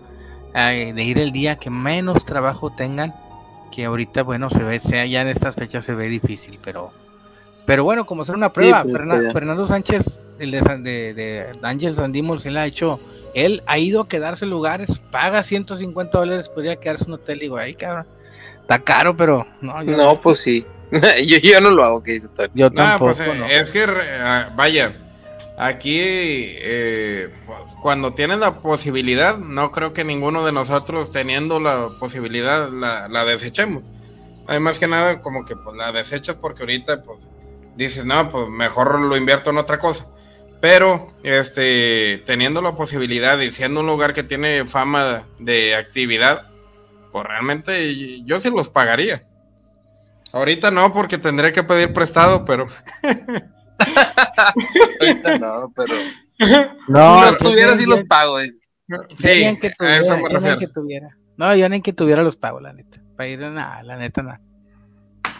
de 0.52 1.02
ir 1.04 1.18
el 1.18 1.30
día 1.30 1.54
que 1.54 1.70
menos 1.70 2.24
trabajo 2.24 2.74
tengan, 2.76 3.14
que 3.70 3.84
ahorita, 3.84 4.24
bueno, 4.24 4.50
se 4.50 4.58
ve, 4.64 4.80
sea 4.80 5.06
ya 5.06 5.20
en 5.20 5.28
estas 5.28 5.54
fechas 5.54 5.84
se 5.84 5.94
ve 5.94 6.08
difícil, 6.08 6.58
pero, 6.64 6.90
pero 7.64 7.84
bueno, 7.84 8.06
como 8.06 8.24
ser 8.24 8.34
una 8.34 8.52
prueba, 8.52 8.82
pues, 8.82 9.32
Fernando 9.32 9.68
Sánchez, 9.68 10.20
el 10.40 10.50
de, 10.50 10.60
de, 10.60 11.14
de 11.14 11.58
Ángel 11.62 11.94
Sandimos, 11.94 12.44
él 12.44 12.56
ha 12.56 12.66
hecho 12.66 12.98
él 13.34 13.62
ha 13.66 13.78
ido 13.78 14.00
a 14.00 14.08
quedarse 14.08 14.46
lugares, 14.46 14.90
paga 15.12 15.44
150 15.44 16.18
dólares, 16.18 16.48
podría 16.48 16.74
quedarse 16.74 17.04
en 17.04 17.10
un 17.12 17.20
hotel. 17.20 17.38
Digo, 17.38 17.56
ay, 17.56 17.74
cabrón, 17.74 18.04
está 18.62 18.80
caro, 18.80 19.16
pero 19.16 19.46
no. 19.60 19.80
no, 19.84 20.20
pues 20.20 20.40
sí. 20.40 20.66
yo, 21.24 21.60
no 21.60 21.70
lo 21.70 21.84
hago, 21.84 22.02
que 22.02 22.14
dice 22.14 22.26
Yo 22.54 22.68
tampoco. 22.68 23.14
Pues, 23.14 23.20
es 23.48 23.70
que, 23.70 23.84
ah, 24.20 24.50
vaya, 24.56 24.92
aquí, 25.58 25.98
eh, 26.00 27.34
pues, 27.44 27.76
cuando 27.82 28.14
tienes 28.14 28.38
la 28.38 28.60
posibilidad, 28.60 29.36
no 29.36 29.72
creo 29.72 29.92
que 29.92 30.04
ninguno 30.04 30.46
de 30.46 30.52
nosotros, 30.52 31.10
teniendo 31.10 31.58
la 31.60 31.90
posibilidad, 31.98 32.70
la, 32.70 33.24
desechemos. 33.24 33.82
Hay 34.46 34.60
más 34.60 34.78
que 34.78 34.86
nada, 34.86 35.20
como 35.20 35.44
que 35.44 35.56
pues, 35.56 35.76
la 35.76 35.92
desechas 35.92 36.36
porque 36.36 36.62
ahorita, 36.62 37.02
pues, 37.02 37.18
dices, 37.76 38.04
no, 38.04 38.30
pues 38.30 38.48
mejor 38.48 39.00
lo 39.00 39.16
invierto 39.16 39.50
en 39.50 39.58
otra 39.58 39.78
cosa. 39.78 40.06
Pero, 40.60 41.12
este, 41.22 42.22
teniendo 42.24 42.62
la 42.62 42.76
posibilidad 42.76 43.38
y 43.38 43.50
siendo 43.50 43.80
un 43.80 43.86
lugar 43.86 44.14
que 44.14 44.22
tiene 44.22 44.64
fama 44.66 45.26
de 45.38 45.74
actividad, 45.74 46.48
pues 47.12 47.24
realmente 47.24 48.22
yo 48.24 48.40
sí 48.40 48.50
los 48.50 48.68
pagaría. 48.68 49.24
Ahorita 50.32 50.70
no, 50.70 50.92
porque 50.92 51.18
tendré 51.18 51.52
que 51.52 51.62
pedir 51.62 51.92
prestado, 51.92 52.44
pero. 52.44 52.68
Ahorita 55.00 55.38
no, 55.38 55.72
pero. 55.74 55.94
No, 56.86 57.18
si 57.18 57.26
los 57.26 57.38
tuviera, 57.38 57.76
sí 57.76 57.84
los 57.84 58.02
pago. 58.04 58.38
Eh. 58.38 58.52
Sí, 59.18 59.42
yo 59.42 59.50
ni 59.50 59.58
que 59.58 59.66
a 59.66 59.72
tuviera, 59.72 59.96
eso 60.00 60.16
me 60.16 60.22
yo 60.22 60.28
ni 60.28 60.34
refiero. 60.34 60.58
que 60.58 60.68
tuviera. 60.68 61.08
No, 61.36 61.54
yo 61.56 61.68
ni 61.68 61.82
que 61.82 61.92
tuviera 61.92 62.22
los 62.22 62.36
pago, 62.36 62.60
la 62.60 62.72
neta. 62.72 63.00
Para 63.16 63.28
ir 63.28 63.42
a 63.42 63.50
nada, 63.50 63.82
la 63.82 63.96
neta, 63.96 64.22
nada. 64.22 64.40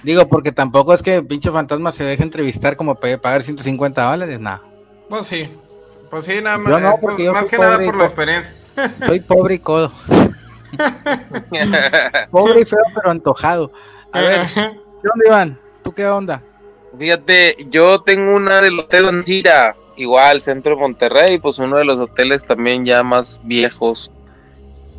Digo, 0.02 0.28
porque 0.28 0.50
tampoco 0.50 0.92
es 0.94 1.02
que 1.02 1.22
pinche 1.22 1.52
fantasma 1.52 1.92
se 1.92 2.02
deje 2.02 2.24
entrevistar 2.24 2.76
como 2.76 2.96
para 2.96 3.16
pagar 3.18 3.44
150 3.44 4.02
dólares, 4.02 4.40
nada. 4.40 4.62
Pues 5.08 5.28
sí. 5.28 5.48
Pues 6.10 6.24
sí, 6.24 6.40
nada 6.42 6.58
más. 6.58 6.68
Yo 6.68 6.80
no, 6.80 6.96
porque 7.00 7.16
pues, 7.16 7.26
yo 7.26 7.32
más 7.32 7.40
soy 7.42 7.50
que 7.50 7.58
nada 7.58 7.78
por 7.78 7.96
la 7.96 8.04
experiencia. 8.04 8.54
Soy 9.06 9.20
pobre 9.20 9.54
y 9.54 9.58
codo. 9.58 9.92
Pobre 12.30 12.60
y 12.60 12.64
feo, 12.64 12.78
pero 12.94 13.10
antojado. 13.10 13.72
A 14.12 14.20
ver, 14.20 14.46
¿qué 14.54 14.60
onda, 14.60 15.26
Iván? 15.26 15.60
¿Tú 15.82 15.92
qué 15.92 16.06
onda? 16.06 16.42
Fíjate, 16.96 17.54
yo 17.68 18.00
tengo 18.00 18.34
una 18.34 18.60
del 18.62 18.78
Hotel 18.78 19.08
Ancira, 19.08 19.76
igual, 19.96 20.40
centro 20.40 20.74
de 20.74 20.80
Monterrey, 20.80 21.38
pues 21.38 21.58
uno 21.58 21.76
de 21.76 21.84
los 21.84 21.98
hoteles 22.00 22.46
también 22.46 22.84
ya 22.84 23.02
más 23.02 23.40
viejos 23.44 24.10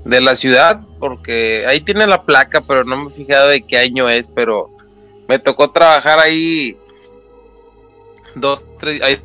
de 0.05 0.21
la 0.21 0.35
ciudad, 0.35 0.81
porque 0.99 1.65
ahí 1.67 1.81
tiene 1.81 2.05
la 2.07 2.23
placa, 2.23 2.61
pero 2.61 2.83
no 2.83 2.97
me 2.97 3.09
he 3.09 3.13
fijado 3.13 3.49
de 3.49 3.61
qué 3.65 3.77
año 3.77 4.07
es, 4.09 4.29
pero 4.29 4.69
me 5.27 5.39
tocó 5.39 5.71
trabajar 5.71 6.19
ahí 6.19 6.77
dos, 8.35 8.63
tres, 8.79 9.01
ahí- 9.01 9.21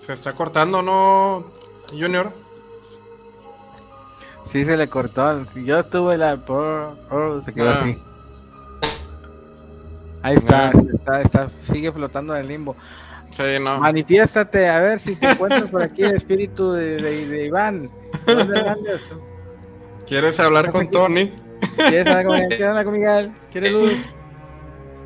Se 0.00 0.12
está 0.12 0.34
cortando, 0.34 0.82
¿no, 0.82 1.44
Junior? 1.90 2.32
Sí, 4.56 4.64
se 4.64 4.74
le 4.76 4.88
cortó. 4.88 5.44
Si 5.52 5.64
Yo 5.66 5.80
estuve 5.80 6.16
la. 6.16 6.36
se 6.36 7.52
quedó 7.52 7.68
Ah. 7.68 7.78
así. 7.82 7.98
Ahí 10.22 10.36
está, 10.36 10.68
Ah. 10.68 10.72
está, 10.94 11.20
está, 11.20 11.50
sigue 11.70 11.92
flotando 11.92 12.34
en 12.34 12.40
el 12.40 12.48
limbo. 12.48 12.74
Sí, 13.28 13.42
no. 13.60 13.78
Manifiéstate, 13.80 14.66
a 14.68 14.78
ver 14.78 14.98
si 15.00 15.14
te 15.16 15.30
encuentras 15.32 15.64
por 15.64 15.82
aquí 15.82 16.04
el 16.04 16.14
espíritu 16.16 16.72
de, 16.72 16.96
de- 16.96 17.26
de 17.28 17.44
Iván. 17.46 17.90
¿Quieres 20.06 20.40
hablar 20.40 20.70
con 20.70 20.88
Tony? 20.90 21.32
¿Quieres 21.76 22.06
hablar 22.06 22.24
con, 22.24 22.38
¿Quieres 22.48 22.62
hablar 22.66 22.84
con 22.86 22.94
Miguel? 22.94 23.32
¿Quieres 23.52 23.72
luz? 23.72 23.92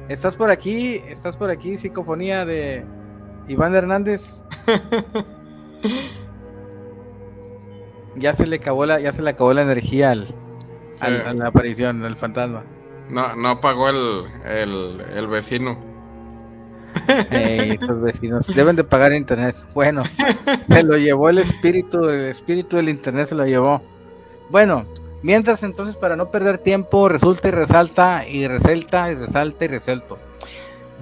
¿Estás 0.08 0.36
por 0.36 0.50
aquí? 0.52 1.02
¿Estás 1.08 1.36
por 1.36 1.50
aquí? 1.50 1.76
Psicofonía 1.78 2.44
de 2.44 2.84
Iván 3.48 3.74
Hernández. 3.74 4.22
Ya 8.14 8.34
se 8.34 8.46
le 8.46 8.56
acabó 8.56 8.86
la, 8.86 9.00
ya 9.00 9.12
se 9.12 9.22
le 9.22 9.30
acabó 9.30 9.52
la 9.54 9.62
energía 9.62 10.10
al, 10.12 10.34
al- 11.00 11.22
a 11.26 11.34
la 11.34 11.48
aparición, 11.48 12.04
al 12.04 12.16
fantasma. 12.16 12.66
No, 13.08 13.34
no 13.36 13.60
pagó 13.60 13.88
el, 13.90 14.26
el, 14.44 15.00
el 15.14 15.26
vecino. 15.28 15.78
Ey, 17.30 17.72
estos 17.72 18.00
vecinos 18.00 18.52
deben 18.54 18.76
de 18.76 18.84
pagar 18.84 19.12
internet. 19.12 19.56
Bueno, 19.74 20.10
se 20.70 20.82
lo 20.82 20.96
llevó 20.96 21.28
el 21.30 21.38
espíritu, 21.38 22.08
el 22.08 22.26
espíritu 22.26 22.76
del 22.76 22.88
internet 22.88 23.28
se 23.28 23.34
lo 23.34 23.46
llevó. 23.46 23.82
Bueno, 24.48 24.88
mientras 25.22 25.62
entonces 25.62 25.96
para 25.96 26.16
no 26.16 26.30
perder 26.30 26.58
tiempo, 26.58 27.08
resulta 27.08 27.48
y 27.48 27.52
resalta 27.52 28.26
y 28.28 28.46
resalta 28.48 29.10
y 29.12 29.14
resalta 29.14 29.64
y 29.64 29.68
resalto. 29.68 30.20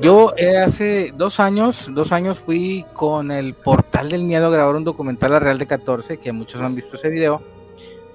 Yo 0.01 0.33
eh, 0.37 0.59
hace 0.59 1.13
dos 1.17 1.41
años, 1.41 1.89
dos 1.93 2.13
años 2.13 2.39
fui 2.39 2.87
con 2.93 3.33
el 3.33 3.55
portal 3.55 4.09
del 4.09 4.23
miedo 4.23 4.47
a 4.47 4.51
grabar 4.51 4.77
un 4.77 4.85
documental 4.85 5.35
a 5.35 5.41
Real 5.41 5.59
de 5.59 5.67
14, 5.67 6.19
que 6.19 6.31
muchos 6.31 6.61
han 6.61 6.77
visto 6.77 6.95
ese 6.95 7.09
video, 7.09 7.43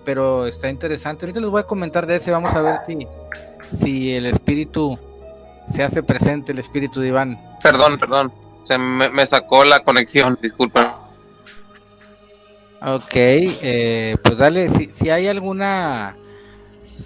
pero 0.06 0.48
está 0.48 0.70
interesante. 0.70 1.26
Ahorita 1.26 1.42
les 1.42 1.50
voy 1.50 1.60
a 1.60 1.66
comentar 1.66 2.08
de 2.08 2.16
ese, 2.16 2.32
vamos 2.32 2.54
a 2.54 2.62
ver 2.62 2.76
si, 2.88 3.08
si 3.84 4.14
el 4.14 4.28
espíritu 4.28 4.98
se 5.76 5.84
hace 5.84 6.02
presente, 6.04 6.54
el 6.54 6.60
espíritu 6.60 7.02
de 7.02 7.10
Iván. 7.10 7.58
Perdón, 7.62 7.98
perdón, 7.98 8.32
se 8.64 8.78
me, 8.78 9.10
me 9.10 9.26
sacó 9.26 9.66
la 9.66 9.82
conexión, 9.82 10.38
disculpen. 10.42 10.88
Ok, 12.82 13.14
eh, 13.14 14.16
pues 14.24 14.38
dale, 14.38 14.70
si, 14.70 14.90
si 14.94 15.10
hay 15.10 15.28
alguna... 15.28 16.16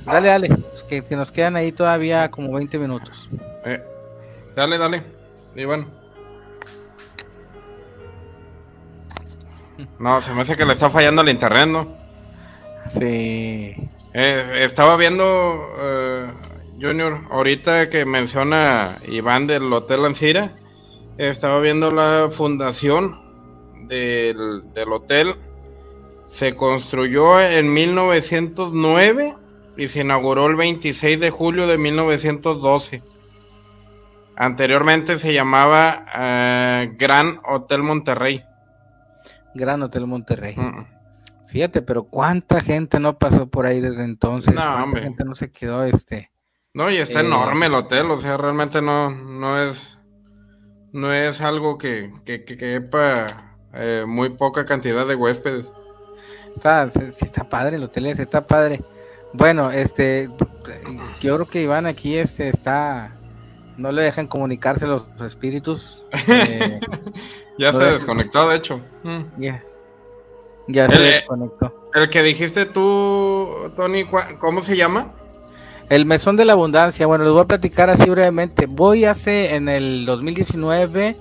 Dale, 0.06 0.28
dale, 0.28 0.50
que, 0.88 1.02
que 1.02 1.16
nos 1.16 1.32
quedan 1.32 1.56
ahí 1.56 1.72
todavía 1.72 2.30
como 2.30 2.54
20 2.54 2.78
minutos. 2.78 3.28
Eh, 3.66 3.84
dale, 4.58 4.78
dale. 4.80 5.04
Y 5.56 5.66
bueno. 5.66 5.86
No, 10.00 10.22
se 10.22 10.34
me 10.34 10.42
hace 10.42 10.58
que 10.58 10.66
le 10.66 10.74
está 10.74 10.90
fallando 10.90 11.22
el 11.22 11.30
internet, 11.30 11.68
¿no? 11.68 11.96
Sí. 12.94 13.76
Eh, 14.14 14.62
estaba 14.62 14.98
viendo, 14.98 15.24
eh, 15.80 16.26
Junior, 16.82 17.20
ahorita 17.30 17.90
que 17.90 18.06
menciona 18.06 19.00
Iván 19.08 19.46
del 19.46 19.72
Hotel 19.72 20.06
Ancira, 20.06 20.56
estaba 21.20 21.60
viendo 21.60 21.92
la 21.92 22.30
fundación 22.32 23.16
del, 23.88 24.64
del 24.74 24.92
hotel. 24.92 25.36
Se 26.30 26.56
construyó 26.56 27.40
en 27.40 27.72
1909 27.72 29.36
y 29.78 29.88
se 29.88 30.02
inauguró 30.02 30.48
el 30.48 30.56
26 30.56 31.20
de 31.20 31.30
julio 31.30 31.68
de 31.68 31.78
1912. 31.78 33.04
Anteriormente 34.38 35.18
se 35.20 35.34
llamaba 35.34 36.02
eh, 36.16 36.94
Gran 36.98 37.38
Hotel 37.48 37.84
Monterrey. 37.84 38.44
Gran 39.56 39.82
Hotel 39.82 40.06
Monterrey. 40.06 40.56
Mm. 40.56 40.86
Fíjate, 41.50 41.82
pero 41.82 42.04
cuánta 42.04 42.62
gente 42.62 43.00
no 43.00 43.18
pasó 43.18 43.48
por 43.48 43.66
ahí 43.66 43.82
desde 43.82 44.04
entonces. 44.04 44.54
No, 44.54 44.62
¿Cuánta 44.62 44.84
hombre. 44.84 45.02
gente 45.02 45.24
no 45.24 45.34
se 45.36 45.50
quedó 45.52 45.84
este? 45.86 46.32
No, 46.74 46.92
y 46.92 46.98
está 46.98 47.22
Eh, 47.22 47.26
enorme 47.26 47.66
el 47.66 47.74
hotel, 47.74 48.12
o 48.12 48.18
sea, 48.18 48.38
realmente 48.38 48.82
no, 48.82 49.10
no 49.10 49.60
es, 49.64 49.98
no 50.92 51.12
es 51.12 51.42
algo 51.42 51.78
que, 51.80 52.12
que, 52.26 52.44
que 52.44 52.58
quepa 52.58 53.56
eh, 53.74 54.04
muy 54.06 54.30
poca 54.30 54.66
cantidad 54.66 55.08
de 55.08 55.16
huéspedes. 55.16 55.72
Está, 56.56 56.92
está 57.22 57.50
padre 57.50 57.78
el 57.78 57.84
hotel 57.84 58.08
ese, 58.08 58.24
está 58.24 58.46
padre. 58.46 58.82
Bueno, 59.34 59.72
este, 59.72 60.30
yo 61.22 61.36
creo 61.36 61.48
que 61.50 61.62
Iván 61.62 61.86
aquí 61.86 62.18
este 62.18 62.50
está, 62.50 63.16
no 63.78 63.92
le 63.92 64.02
dejan 64.04 64.28
comunicarse 64.28 64.86
los 64.86 65.06
espíritus. 65.26 66.04
eh, 66.28 66.80
Ya 67.58 67.72
No 67.72 67.80
se 67.80 67.86
desconectó, 67.86 68.48
de 68.50 68.56
hecho. 68.58 68.80
Mm. 69.04 69.22
ya, 69.42 69.64
ya 70.68 70.86
El- 70.86 70.92
se 70.92 70.98
eh, 71.10 71.12
desconectó. 71.14 71.74
El 71.94 72.10
que 72.10 72.22
dijiste 72.24 72.66
tú, 72.66 73.50
Tony, 73.76 74.04
¿cuá- 74.04 74.38
¿cómo 74.40 74.62
se 74.62 74.76
llama? 74.78 75.14
El 75.90 76.06
mesón 76.06 76.36
de 76.36 76.44
la 76.46 76.54
abundancia, 76.54 77.08
bueno, 77.08 77.24
les 77.24 77.32
voy 77.34 77.42
a 77.42 77.46
platicar 77.48 77.90
así 77.90 78.10
brevemente. 78.10 78.66
Voy 78.68 79.06
hace 79.06 79.56
en 79.56 79.70
el 79.70 80.06
2019, 80.06 81.16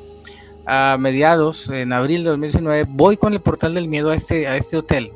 a 0.67 0.97
mediados, 0.99 1.69
en 1.69 1.93
abril 1.93 2.25
de 2.25 2.31
2019, 2.31 2.85
voy 2.89 3.17
con 3.17 3.33
el 3.33 3.41
portal 3.41 3.75
del 3.75 3.87
miedo 3.89 4.11
a 4.11 4.17
este, 4.17 4.49
a 4.49 4.57
este 4.57 4.77
hotel. 4.77 5.13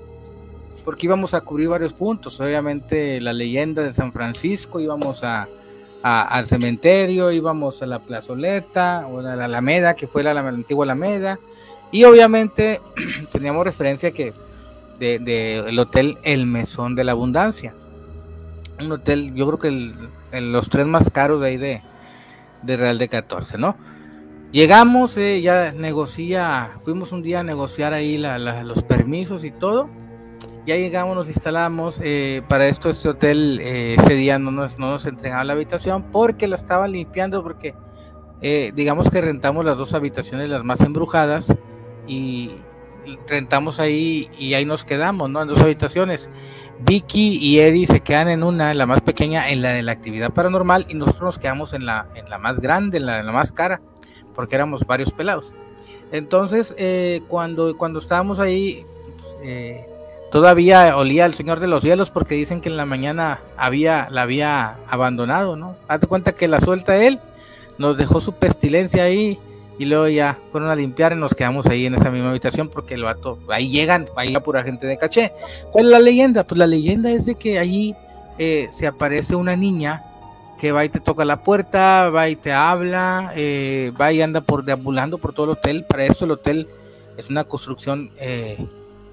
Porque 0.84 1.06
íbamos 1.06 1.34
a 1.34 1.40
cubrir 1.40 1.68
varios 1.68 1.92
puntos. 1.92 2.40
Obviamente 2.40 3.20
la 3.20 3.32
leyenda 3.32 3.82
de 3.82 3.92
San 3.92 4.12
Francisco, 4.12 4.78
íbamos 4.80 5.22
a, 5.24 5.48
al 6.02 6.46
cementerio, 6.46 7.30
íbamos 7.30 7.82
a 7.82 7.86
la 7.86 7.98
plazoleta, 7.98 9.06
o 9.06 9.18
a 9.20 9.36
la 9.36 9.44
Alameda, 9.44 9.94
que 9.94 10.06
fue 10.06 10.22
la, 10.22 10.32
antigua 10.32 10.84
Alameda. 10.84 11.38
Y 11.92 12.04
obviamente 12.04 12.80
teníamos 13.32 13.64
referencia 13.64 14.10
que 14.12 14.32
de, 14.98 15.18
de 15.18 15.58
el 15.58 15.78
hotel 15.78 16.18
El 16.22 16.46
Mesón 16.46 16.94
de 16.94 17.04
la 17.04 17.12
Abundancia 17.12 17.74
un 18.84 18.92
hotel, 18.92 19.34
yo 19.34 19.46
creo 19.46 19.58
que 19.58 19.68
el, 19.68 20.52
los 20.52 20.68
tres 20.68 20.86
más 20.86 21.10
caros 21.10 21.40
de 21.40 21.48
ahí 21.48 21.56
de, 21.56 21.82
de 22.62 22.76
Real 22.76 22.98
de 22.98 23.08
14, 23.08 23.58
¿no? 23.58 23.76
Llegamos, 24.52 25.16
eh, 25.16 25.40
ya 25.42 25.72
negocia, 25.72 26.70
fuimos 26.82 27.12
un 27.12 27.22
día 27.22 27.40
a 27.40 27.42
negociar 27.44 27.92
ahí 27.92 28.18
la- 28.18 28.38
los 28.38 28.82
permisos 28.82 29.44
y 29.44 29.50
todo. 29.52 29.88
Ya 30.66 30.76
llegamos, 30.76 31.16
nos 31.16 31.28
instalamos. 31.28 31.98
eh, 32.02 32.42
para 32.48 32.68
esto, 32.68 32.90
este 32.90 33.08
hotel 33.08 33.60
eh, 33.62 33.96
ese 33.98 34.14
día 34.14 34.38
no 34.38 34.50
nos, 34.50 34.78
no 34.78 34.90
nos 34.90 35.06
entregaba 35.06 35.44
la 35.44 35.54
habitación 35.54 36.04
porque 36.12 36.46
la 36.46 36.56
estaban 36.56 36.92
limpiando. 36.92 37.42
Porque 37.42 37.74
eh, 38.42 38.72
digamos 38.74 39.10
que 39.10 39.20
rentamos 39.20 39.64
las 39.64 39.78
dos 39.78 39.94
habitaciones, 39.94 40.48
las 40.48 40.62
más 40.64 40.80
embrujadas, 40.80 41.54
y 42.06 42.52
rentamos 43.26 43.80
ahí 43.80 44.30
y 44.38 44.54
ahí 44.54 44.64
nos 44.64 44.84
quedamos, 44.84 45.30
¿no? 45.30 45.42
En 45.42 45.48
dos 45.48 45.60
habitaciones. 45.60 46.28
Vicky 46.82 47.36
y 47.36 47.58
Eddie 47.60 47.86
se 47.86 48.00
quedan 48.00 48.28
en 48.28 48.42
una, 48.42 48.72
la 48.72 48.86
más 48.86 49.00
pequeña, 49.02 49.50
en 49.50 49.60
la 49.62 49.70
de 49.70 49.82
la 49.82 49.92
actividad 49.92 50.32
paranormal, 50.32 50.86
y 50.88 50.94
nosotros 50.94 51.22
nos 51.22 51.38
quedamos 51.38 51.72
en 51.74 51.84
la, 51.84 52.06
en 52.14 52.30
la 52.30 52.38
más 52.38 52.58
grande, 52.58 52.98
en 52.98 53.06
la, 53.06 53.20
en 53.20 53.26
la 53.26 53.32
más 53.32 53.52
cara, 53.52 53.80
porque 54.34 54.54
éramos 54.54 54.86
varios 54.86 55.12
pelados. 55.12 55.52
Entonces, 56.10 56.74
eh, 56.78 57.22
cuando, 57.28 57.76
cuando 57.76 57.98
estábamos 57.98 58.40
ahí, 58.40 58.86
eh, 59.42 59.86
todavía 60.30 60.96
olía 60.96 61.24
al 61.24 61.34
Señor 61.34 61.60
de 61.60 61.66
los 61.66 61.82
Cielos, 61.82 62.10
porque 62.10 62.34
dicen 62.34 62.60
que 62.60 62.68
en 62.68 62.76
la 62.76 62.86
mañana 62.86 63.40
había, 63.56 64.08
la 64.10 64.22
había 64.22 64.76
abandonado, 64.88 65.56
¿no? 65.56 65.76
Hazte 65.88 66.06
cuenta 66.06 66.32
que 66.32 66.48
la 66.48 66.60
suelta 66.60 66.96
él, 66.96 67.18
nos 67.78 67.96
dejó 67.96 68.20
su 68.20 68.32
pestilencia 68.34 69.04
ahí, 69.04 69.38
y 69.80 69.86
luego 69.86 70.08
ya 70.08 70.38
fueron 70.52 70.68
a 70.68 70.76
limpiar 70.76 71.12
y 71.12 71.16
nos 71.16 71.32
quedamos 71.32 71.64
ahí 71.64 71.86
en 71.86 71.94
esa 71.94 72.10
misma 72.10 72.28
habitación, 72.28 72.68
porque 72.68 72.92
el 72.92 73.04
vato, 73.04 73.38
ahí 73.48 73.70
llegan, 73.70 74.08
ahí 74.14 74.34
va 74.34 74.40
pura 74.40 74.62
gente 74.62 74.86
de 74.86 74.98
caché. 74.98 75.32
¿Cuál 75.72 75.86
es 75.86 75.92
la 75.92 76.00
leyenda? 76.00 76.44
Pues 76.44 76.58
la 76.58 76.66
leyenda 76.66 77.10
es 77.10 77.24
de 77.24 77.36
que 77.36 77.58
allí 77.58 77.94
eh, 78.36 78.68
se 78.72 78.86
aparece 78.86 79.34
una 79.34 79.56
niña 79.56 80.04
que 80.58 80.72
va 80.72 80.84
y 80.84 80.90
te 80.90 81.00
toca 81.00 81.24
la 81.24 81.42
puerta, 81.42 82.10
va 82.10 82.28
y 82.28 82.36
te 82.36 82.52
habla, 82.52 83.32
eh, 83.34 83.90
va 83.98 84.12
y 84.12 84.20
anda 84.20 84.42
por 84.42 84.64
deambulando 84.64 85.16
por 85.16 85.32
todo 85.32 85.46
el 85.46 85.52
hotel. 85.52 85.84
Para 85.84 86.04
eso 86.04 86.26
el 86.26 86.32
hotel 86.32 86.68
es 87.16 87.30
una 87.30 87.44
construcción 87.44 88.10
eh, 88.18 88.58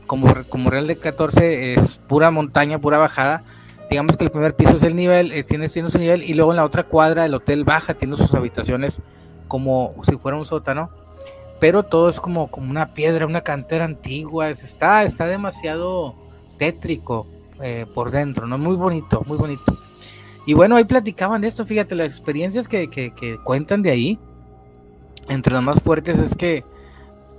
como, 0.08 0.34
como 0.49 0.70
Real 0.70 0.88
de 0.88 0.97
14, 0.97 1.74
es 1.74 1.97
pura 2.08 2.32
montaña, 2.32 2.80
pura 2.80 2.97
bajada. 2.97 3.43
Digamos 3.89 4.18
que 4.18 4.24
el 4.24 4.32
primer 4.32 4.55
piso 4.55 4.78
es 4.78 4.84
el 4.84 4.95
nivel, 4.95 5.32
eh, 5.32 5.43
tiene, 5.43 5.70
tiene 5.70 5.91
su 5.91 5.99
nivel, 5.99 6.24
y 6.24 6.34
luego 6.34 6.51
en 6.51 6.58
la 6.58 6.66
otra 6.66 6.84
cuadra 6.84 7.26
el 7.26 7.34
hotel 7.34 7.64
baja, 7.64 7.93
tiene 7.93 8.16
sus 8.16 8.34
habitaciones 8.34 8.99
como 9.47 9.93
si 10.03 10.18
fuera 10.18 10.38
un 10.38 10.45
sótano, 10.45 10.89
pero 11.60 11.84
todo 11.84 12.10
es 12.10 12.20
como, 12.20 12.49
como 12.49 12.70
una 12.70 12.93
piedra, 12.93 13.26
una 13.26 13.41
cantera 13.41 13.86
antigua, 13.86 14.49
está, 14.49 15.03
está 15.03 15.28
demasiado 15.28 16.16
tétrico 16.58 17.28
por 17.95 18.12
dentro, 18.12 18.45
¿no? 18.45 18.58
Muy 18.58 18.76
bonito, 18.76 19.24
muy 19.26 19.38
bonito. 19.38 19.78
Y 20.47 20.53
bueno, 20.53 20.78
ahí 20.78 20.86
platicaban 20.86 21.41
de 21.41 21.49
esto, 21.49 21.66
fíjate, 21.66 21.93
las 21.93 22.08
experiencias 22.08 22.70
que, 22.70 22.89
que, 22.89 23.38
cuentan 23.43 23.82
de 23.82 23.91
ahí, 23.91 24.20
entre 25.28 25.53
las 25.53 25.62
más 25.62 25.82
fuertes 25.82 26.18
es 26.18 26.34
que 26.36 26.64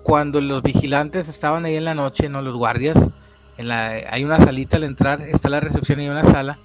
cuando 0.09 0.41
los 0.41 0.63
vigilantes 0.63 1.29
estaban 1.29 1.67
ahí 1.67 1.77
en 1.77 1.85
la 1.85 1.95
noche, 1.95 2.31
no 2.31 2.41
los 2.41 2.57
guardias, 2.57 2.97
en 3.59 3.69
la, 3.69 3.89
hay 4.09 4.25
una 4.25 4.39
salita 4.39 4.79
al 4.79 4.85
entrar, 4.85 5.21
está 5.21 5.51
la 5.51 5.61
recepción 5.61 6.01
y 6.01 6.09
una 6.09 6.25
sala, 6.25 6.59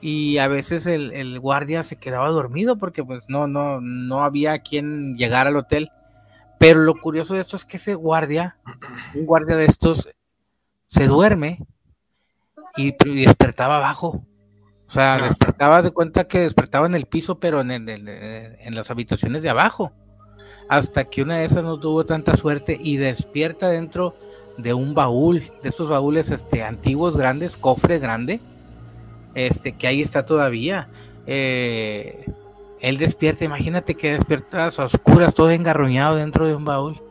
y 0.00 0.38
a 0.38 0.48
veces 0.48 0.86
el, 0.86 1.12
el, 1.12 1.38
guardia 1.40 1.84
se 1.84 1.96
quedaba 1.96 2.30
dormido 2.30 2.76
porque 2.76 3.04
pues 3.04 3.24
no, 3.28 3.46
no, 3.46 3.82
no 3.82 4.24
había 4.24 4.60
quien 4.60 5.18
llegar 5.18 5.46
al 5.46 5.56
hotel. 5.56 5.90
Pero 6.58 6.80
lo 6.80 6.94
curioso 6.94 7.34
de 7.34 7.42
esto 7.42 7.58
es 7.58 7.66
que 7.66 7.76
ese 7.76 7.94
guardia, 7.94 8.56
un 9.14 9.26
guardia 9.26 9.56
de 9.56 9.66
estos, 9.66 10.08
se 10.88 11.06
duerme 11.06 11.58
y, 12.76 12.94
y 13.04 13.24
despertaba 13.26 13.76
abajo. 13.76 14.24
O 14.88 14.90
sea, 14.90 15.16
ah. 15.16 15.28
despertaba 15.28 15.82
de 15.82 15.90
cuenta 15.90 16.26
que 16.26 16.40
despertaba 16.40 16.86
en 16.86 16.94
el 16.94 17.04
piso, 17.04 17.40
pero 17.40 17.60
en, 17.60 17.70
en 17.90 18.74
las 18.74 18.90
habitaciones 18.90 19.42
de 19.42 19.50
abajo. 19.50 19.92
Hasta 20.70 21.06
que 21.06 21.22
una 21.22 21.38
de 21.38 21.46
esas 21.46 21.64
no 21.64 21.76
tuvo 21.78 22.06
tanta 22.06 22.36
suerte 22.36 22.78
y 22.80 22.96
despierta 22.96 23.68
dentro 23.68 24.14
de 24.56 24.72
un 24.72 24.94
baúl, 24.94 25.50
de 25.64 25.68
esos 25.70 25.88
baúles 25.88 26.30
este, 26.30 26.62
antiguos, 26.62 27.16
grandes, 27.16 27.56
cofre 27.56 27.98
grande, 27.98 28.38
este, 29.34 29.72
que 29.72 29.88
ahí 29.88 30.00
está 30.00 30.24
todavía. 30.24 30.88
Eh, 31.26 32.24
él 32.78 32.98
despierta, 32.98 33.44
imagínate 33.44 33.96
que 33.96 34.12
despierta 34.12 34.66
a 34.66 34.84
oscuras, 34.84 35.34
todo 35.34 35.50
engarroñado 35.50 36.14
dentro 36.14 36.46
de 36.46 36.54
un 36.54 36.64
baúl. 36.64 37.02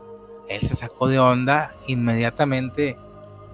Él 0.47 0.62
se 0.62 0.78
sacó 0.78 1.10
de 1.10 1.20
onda, 1.20 1.76
inmediatamente 1.86 2.95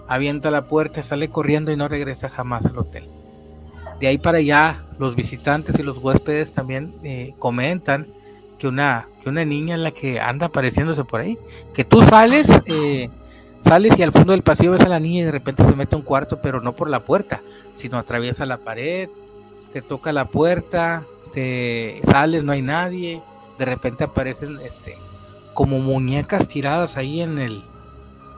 avienta 0.07 0.51
la 0.51 0.67
puerta, 0.67 1.01
sale 1.01 1.29
corriendo 1.29 1.71
y 1.71 1.77
no 1.77 1.87
regresa 1.87 2.29
jamás 2.29 2.63
al 2.63 2.77
hotel. 2.77 3.09
De 3.99 4.05
ahí 4.05 4.19
para 4.19 4.37
allá, 4.37 4.85
los 4.99 5.15
visitantes 5.15 5.79
y 5.79 5.81
los 5.81 5.97
huéspedes 5.97 6.51
también 6.51 6.93
eh, 7.03 7.33
comentan 7.39 8.05
que 8.57 8.67
una, 8.67 9.07
que 9.21 9.29
una 9.29 9.45
niña 9.45 9.75
es 9.75 9.81
la 9.81 9.91
que 9.91 10.19
anda 10.19 10.47
apareciéndose 10.47 11.03
por 11.03 11.21
ahí. 11.21 11.37
Que 11.73 11.83
tú 11.83 12.01
sales, 12.01 12.47
eh, 12.65 13.09
sales 13.63 13.97
y 13.97 14.03
al 14.03 14.11
fondo 14.11 14.31
del 14.31 14.43
pasillo 14.43 14.71
ves 14.71 14.81
a 14.81 14.89
la 14.89 14.99
niña 14.99 15.21
y 15.21 15.25
de 15.25 15.31
repente 15.31 15.65
se 15.65 15.75
mete 15.75 15.95
a 15.95 15.97
un 15.97 16.03
cuarto, 16.03 16.39
pero 16.41 16.61
no 16.61 16.73
por 16.73 16.89
la 16.89 17.01
puerta, 17.01 17.41
sino 17.75 17.97
atraviesa 17.97 18.45
la 18.45 18.57
pared, 18.57 19.09
te 19.73 19.81
toca 19.81 20.13
la 20.13 20.25
puerta, 20.25 21.03
te 21.33 22.01
sales, 22.05 22.43
no 22.43 22.51
hay 22.51 22.61
nadie, 22.61 23.21
de 23.57 23.65
repente 23.65 24.03
aparecen 24.03 24.59
este 24.61 24.97
como 25.53 25.79
muñecas 25.79 26.47
tiradas 26.49 26.97
ahí 26.97 27.21
en 27.21 27.39
el 27.39 27.63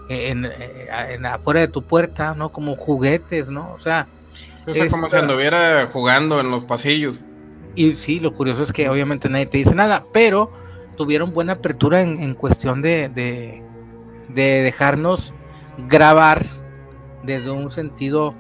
en, 0.10 0.46
en 0.46 1.26
afuera 1.26 1.60
de 1.60 1.68
tu 1.68 1.82
puerta, 1.82 2.34
¿no? 2.34 2.50
Como 2.50 2.76
juguetes, 2.76 3.50
¿no? 3.50 3.74
O 3.74 3.80
sea, 3.80 4.08
es 4.68 4.92
como 4.92 5.10
si 5.10 5.16
anduviera 5.16 5.88
jugando 5.92 6.40
en 6.40 6.52
los 6.52 6.66
pasillos. 6.66 7.20
Y 7.78 7.94
sí, 7.94 8.20
lo 8.20 8.34
curioso 8.34 8.64
es 8.64 8.74
que 8.74 8.90
obviamente 8.90 9.30
nadie 9.30 9.46
te 9.46 9.60
dice 9.60 9.76
nada, 9.76 10.04
pero 10.12 10.52
tuvieron 10.96 11.32
buena 11.32 11.54
apertura 11.54 12.02
en, 12.02 12.34
cuestión 12.34 12.82
de, 12.82 13.08
de, 13.08 14.64
dejarnos 14.64 15.32
grabar 15.88 16.44
desde 17.22 17.52
un 17.52 17.72
sentido 17.72 18.34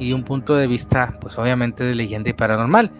y 0.00 0.12
un 0.12 0.24
punto 0.24 0.56
de 0.56 0.66
vista, 0.66 1.16
pues 1.20 1.38
obviamente 1.38 1.84
de 1.84 1.94
leyenda 1.94 2.30
y 2.30 2.32
paranormal. 2.32 2.90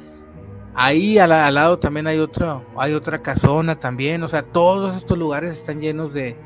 Ahí 0.77 1.19
al, 1.19 1.33
al, 1.33 1.55
lado 1.55 1.81
también 1.81 2.07
hay 2.07 2.21
otra, 2.21 2.63
hay 2.77 2.93
otra 2.93 3.21
casona 3.21 3.81
también, 3.81 4.23
o 4.23 4.29
sea, 4.29 4.45
todos 4.45 4.95
estos 4.95 5.19
lugares 5.19 5.59
están 5.59 5.81
llenos 5.81 6.15
de, 6.15 6.37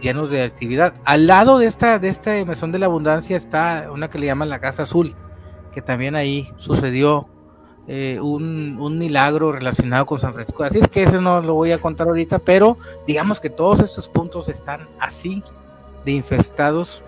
llenos 0.00 0.30
de 0.30 0.42
actividad. 0.42 0.94
Al 1.04 1.26
lado 1.26 1.58
de 1.58 1.66
esta, 1.66 1.98
de 1.98 2.08
esta 2.08 2.42
mesón 2.46 2.72
de 2.72 2.78
la 2.78 2.86
abundancia 2.86 3.36
está 3.36 3.90
una 3.92 4.08
que 4.08 4.18
le 4.18 4.24
llaman 4.24 4.48
la 4.48 4.58
Casa 4.58 4.84
Azul, 4.84 5.14
que 5.70 5.82
también 5.82 6.14
ahí 6.16 6.50
sucedió 6.56 7.28
eh, 7.88 8.18
un, 8.20 8.78
un, 8.80 8.98
milagro 8.98 9.52
relacionado 9.52 10.06
con 10.06 10.20
San 10.20 10.34
Francisco. 10.34 10.62
Así 10.62 10.78
es 10.78 10.88
que 10.88 11.02
eso 11.02 11.20
no 11.20 11.40
lo 11.40 11.54
voy 11.54 11.72
a 11.72 11.80
contar 11.80 12.06
ahorita, 12.06 12.38
pero 12.38 12.76
digamos 13.06 13.40
que 13.40 13.50
todos 13.50 13.80
estos 13.80 14.08
puntos 14.08 14.48
están 14.48 14.88
así 15.00 15.42
de 16.04 16.12
infestados 16.12 17.02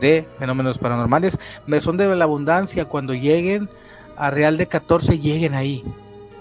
de 0.00 0.26
fenómenos 0.38 0.78
paranormales. 0.78 1.38
Mesón 1.66 1.96
de 1.96 2.14
la 2.14 2.24
abundancia, 2.24 2.84
cuando 2.84 3.14
lleguen 3.14 3.68
a 4.16 4.30
Real 4.30 4.56
de 4.56 4.66
14, 4.66 5.18
lleguen 5.18 5.54
ahí. 5.54 5.84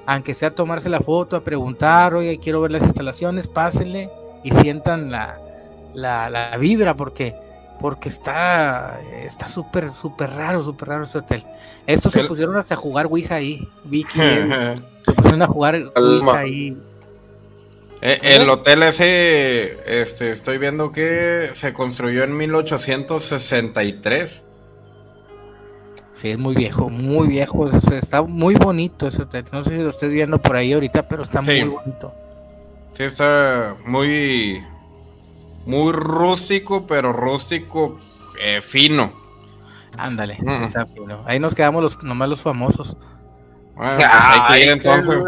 Aunque 0.06 0.36
sea 0.36 0.54
tomarse 0.54 0.90
la 0.90 1.00
foto, 1.00 1.36
a 1.36 1.44
preguntar, 1.44 2.14
oye, 2.16 2.40
quiero 2.40 2.62
ver 2.62 2.72
las 2.72 2.84
instalaciones, 2.84 3.48
pásenle 3.48 4.10
y 4.44 4.52
sientan 4.52 5.12
la, 5.12 5.40
la, 5.94 6.30
la 6.30 6.58
vibra 6.58 6.96
porque 6.96 7.36
porque 7.82 8.10
está 8.10 9.00
está 9.26 9.48
súper 9.48 9.92
súper 10.00 10.30
raro, 10.30 10.64
súper 10.64 10.90
raro 10.90 11.06
este 11.06 11.18
hotel. 11.18 11.44
Estos 11.88 12.14
se 12.14 12.24
pusieron 12.26 12.56
hasta 12.58 12.76
a 12.76 12.78
jugar 12.78 13.08
Ouija 13.08 13.34
ahí. 13.36 13.68
Vicky 13.84 14.14
se 14.20 15.14
pusieron 15.16 15.42
a 15.42 15.48
jugar 15.48 15.92
Ouija 15.96 16.38
ahí. 16.38 16.78
Eh, 18.04 18.20
el 18.22 18.50
hotel 18.50 18.82
ese, 18.84 19.78
este, 20.02 20.32
estoy 20.32 20.58
viendo 20.58 20.92
que 20.92 21.50
se 21.54 21.72
construyó 21.74 22.24
en 22.24 22.36
1863. 22.36 24.46
Sí, 26.16 26.30
es 26.30 26.38
muy 26.38 26.56
viejo, 26.56 26.90
muy 26.90 27.28
viejo. 27.28 27.70
Está 27.70 28.24
muy 28.24 28.56
bonito 28.56 29.08
ese 29.08 29.22
hotel. 29.24 29.46
No 29.52 29.64
sé 29.64 29.72
si 29.72 29.78
lo 29.78 29.90
estoy 29.90 30.10
viendo 30.10 30.40
por 30.40 30.56
ahí 30.56 30.74
ahorita, 30.74 31.08
pero 31.08 31.24
está 31.24 31.42
muy 31.42 31.64
bonito. 31.64 32.14
Sí, 32.94 33.04
está 33.04 33.76
muy, 33.86 34.64
muy 35.66 35.92
rústico, 35.92 36.88
pero 36.88 37.14
rústico 37.14 38.00
eh, 38.40 38.62
fino. 38.62 39.14
Ándale, 39.98 40.38
mm. 40.42 40.64
está 40.64 40.86
fino. 40.86 41.24
Ahí 41.28 41.40
nos 41.40 41.54
quedamos 41.54 41.84
los, 41.84 42.04
nomás 42.04 42.30
los 42.30 42.42
famosos. 42.42 42.96
Bueno, 43.76 43.96
pues 43.98 44.10
hay 44.12 44.42
que 44.48 44.66
ir 44.66 44.72
entonces. 44.72 45.24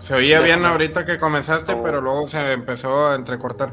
Se 0.00 0.14
oía 0.14 0.40
bien 0.40 0.64
ahorita 0.64 1.06
que 1.06 1.18
comenzaste, 1.18 1.76
pero 1.76 2.00
luego 2.00 2.26
se 2.26 2.52
empezó 2.52 3.08
a 3.08 3.14
entrecortar. 3.14 3.72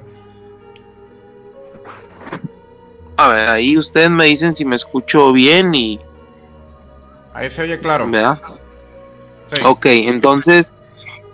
A 3.17 3.27
ver, 3.29 3.49
ahí 3.49 3.77
ustedes 3.77 4.11
me 4.11 4.25
dicen 4.25 4.55
si 4.55 4.63
me 4.63 4.75
escucho 4.75 5.33
bien 5.33 5.73
y. 5.73 5.99
Ahí 7.33 7.49
se 7.49 7.63
oye 7.63 7.79
claro. 7.79 8.07
¿Verdad? 8.09 8.39
Sí. 9.47 9.61
Ok, 9.65 9.85
entonces, 9.87 10.73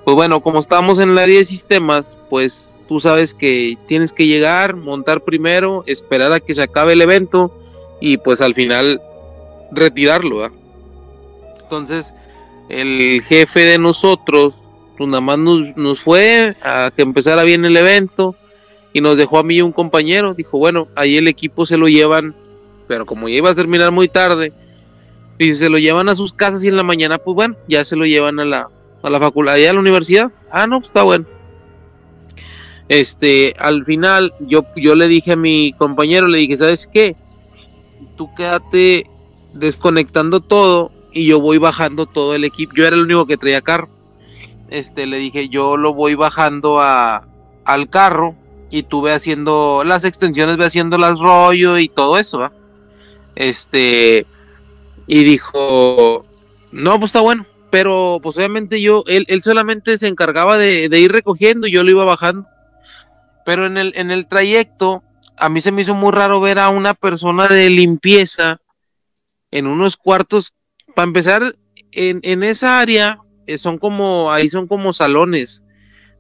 pues 0.06 0.14
bueno, 0.14 0.42
como 0.42 0.60
estamos 0.60 1.00
en 1.00 1.10
el 1.10 1.18
área 1.18 1.40
de 1.40 1.46
sistemas, 1.46 2.16
pues 2.30 2.78
tú 2.88 3.00
sabes 3.00 3.34
que 3.34 3.76
tienes 3.88 4.14
que 4.14 4.28
llegar, 4.28 4.76
montar 4.76 5.24
primero, 5.24 5.84
esperar 5.88 6.32
a 6.32 6.40
que 6.40 6.54
se 6.54 6.62
acabe 6.62 6.94
el 6.94 7.02
evento 7.02 7.52
y 8.00 8.18
pues 8.18 8.40
al 8.40 8.54
final 8.54 9.02
retirarlo. 9.72 10.38
¿verdad? 10.38 10.58
Entonces, 11.64 12.14
el 12.70 13.24
jefe 13.24 13.62
de 13.62 13.80
nosotros 13.80 14.62
pues 14.96 15.10
nada 15.10 15.22
más 15.22 15.40
nos, 15.40 16.00
fue 16.00 16.56
a 16.62 16.92
que 16.96 17.02
empezara 17.02 17.44
bien 17.44 17.66
el 17.66 17.76
evento 17.76 18.36
y 18.94 19.02
nos 19.02 19.18
dejó 19.18 19.40
a 19.40 19.44
mí 19.44 19.60
un 19.60 19.72
compañero. 19.72 20.36
Dijo, 20.36 20.60
bueno, 20.60 20.88
ahí 20.96 21.18
el 21.18 21.28
equipo 21.28 21.66
se 21.66 21.78
lo 21.78 21.88
llevan, 21.88 22.36
pero 22.88 23.08
como 23.08 23.28
ya 23.28 23.38
iba 23.38 23.50
a 23.50 23.56
terminar 23.56 23.92
muy 23.92 24.08
tarde, 24.08 24.54
dice, 25.40 25.56
se 25.56 25.70
lo 25.70 25.80
llevan 25.80 26.10
a 26.10 26.16
sus 26.16 26.32
casas 26.32 26.64
y 26.64 26.68
en 26.68 26.78
la 26.78 26.84
mañana, 26.84 27.18
pues 27.18 27.34
bueno, 27.34 27.56
ya 27.68 27.84
se 27.84 27.96
lo 27.96 28.06
llevan 28.06 28.40
a 28.40 28.46
la, 28.46 28.70
a 29.06 29.10
la 29.10 29.20
facultad, 29.20 29.56
a 29.56 29.74
la 29.74 29.80
universidad. 29.80 30.32
Ah, 30.52 30.68
no, 30.68 30.80
pues 30.80 30.90
está 30.90 31.04
bueno. 31.04 31.26
Este, 32.88 33.54
al 33.60 33.84
final, 33.84 34.34
yo, 34.40 34.66
yo 34.76 34.96
le 34.96 35.08
dije 35.08 35.34
a 35.34 35.36
mi 35.38 35.74
compañero, 35.78 36.28
le 36.28 36.40
dije, 36.40 36.58
¿sabes 36.58 36.88
qué? 36.92 37.16
Tú 38.16 38.34
quédate 38.36 39.10
desconectando 39.54 40.40
todo 40.40 40.92
y 41.12 41.26
yo 41.26 41.40
voy 41.40 41.58
bajando 41.58 42.06
todo 42.06 42.36
el 42.36 42.44
equipo. 42.44 42.74
Yo 42.76 42.86
era 42.86 42.96
el 42.96 43.04
único 43.04 43.26
que 43.26 43.38
traía 43.38 43.62
carro 43.62 43.90
este, 44.70 45.06
le 45.06 45.18
dije, 45.18 45.50
yo 45.50 45.78
lo 45.78 45.94
voy 45.94 46.16
bajando 46.16 46.80
a, 46.82 47.28
al 47.66 47.90
carro 47.90 48.36
y 48.70 48.84
tú 48.84 49.02
ve 49.02 49.14
haciendo 49.14 49.84
las 49.86 50.04
extensiones, 50.04 50.58
ve 50.58 50.66
haciendo 50.66 50.98
las 50.98 51.20
rollo 51.20 51.78
y 51.78 51.88
todo 51.88 52.18
eso, 52.18 52.50
Este, 53.36 54.26
y 55.08 55.24
dijo, 55.24 56.26
no, 56.72 57.00
pues 57.00 57.10
está 57.10 57.22
bueno, 57.22 57.46
pero 57.76 58.22
pues 58.24 58.38
obviamente 58.38 58.82
yo, 58.82 59.04
él, 59.06 59.26
él 59.28 59.44
solamente 59.44 59.98
se 59.98 60.08
encargaba 60.08 60.58
de, 60.58 60.88
ir 60.98 61.12
recogiendo 61.12 61.68
y 61.68 61.72
yo 61.72 61.84
lo 61.84 61.92
iba 61.92 62.06
bajando. 62.06 62.48
Pero 63.46 63.66
en 63.66 63.76
el, 63.76 63.92
en 63.98 64.12
el 64.12 64.28
trayecto, 64.28 65.04
a 65.36 65.50
mí 65.50 65.60
se 65.60 65.74
me 65.74 65.82
hizo 65.82 65.94
muy 65.94 66.14
raro 66.14 66.40
ver 66.40 66.58
a 66.58 66.70
una 66.70 66.94
persona 66.94 67.50
de 67.50 67.70
limpieza 67.70 68.62
en 69.52 69.68
unos 69.68 69.98
cuartos. 69.98 70.54
Para 70.96 71.08
empezar, 71.08 71.54
en, 71.92 72.22
en 72.24 72.44
esa 72.44 72.80
área 72.80 73.18
eh, 73.46 73.58
son 73.58 73.78
como, 73.78 74.32
ahí 74.32 74.48
son 74.48 74.68
como 74.68 74.94
salones 74.94 75.62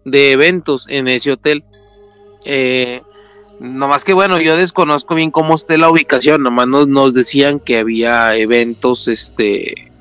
de 0.03 0.33
eventos 0.33 0.87
en 0.89 1.07
ese 1.07 1.31
hotel. 1.31 1.63
Eh, 2.43 3.01
nomás 3.61 4.03
que 4.03 4.11
bueno, 4.11 4.41
yo 4.41 4.57
desconozco 4.57 5.15
bien 5.15 5.31
cómo 5.31 5.55
esté 5.55 5.77
la 5.77 5.89
ubicación, 5.89 6.43
nomás 6.43 6.67
nos, 6.67 6.89
nos 6.89 7.13
decían 7.13 7.61
que 7.61 7.77
había 7.79 8.35
eventos 8.35 9.07
este 9.07 9.93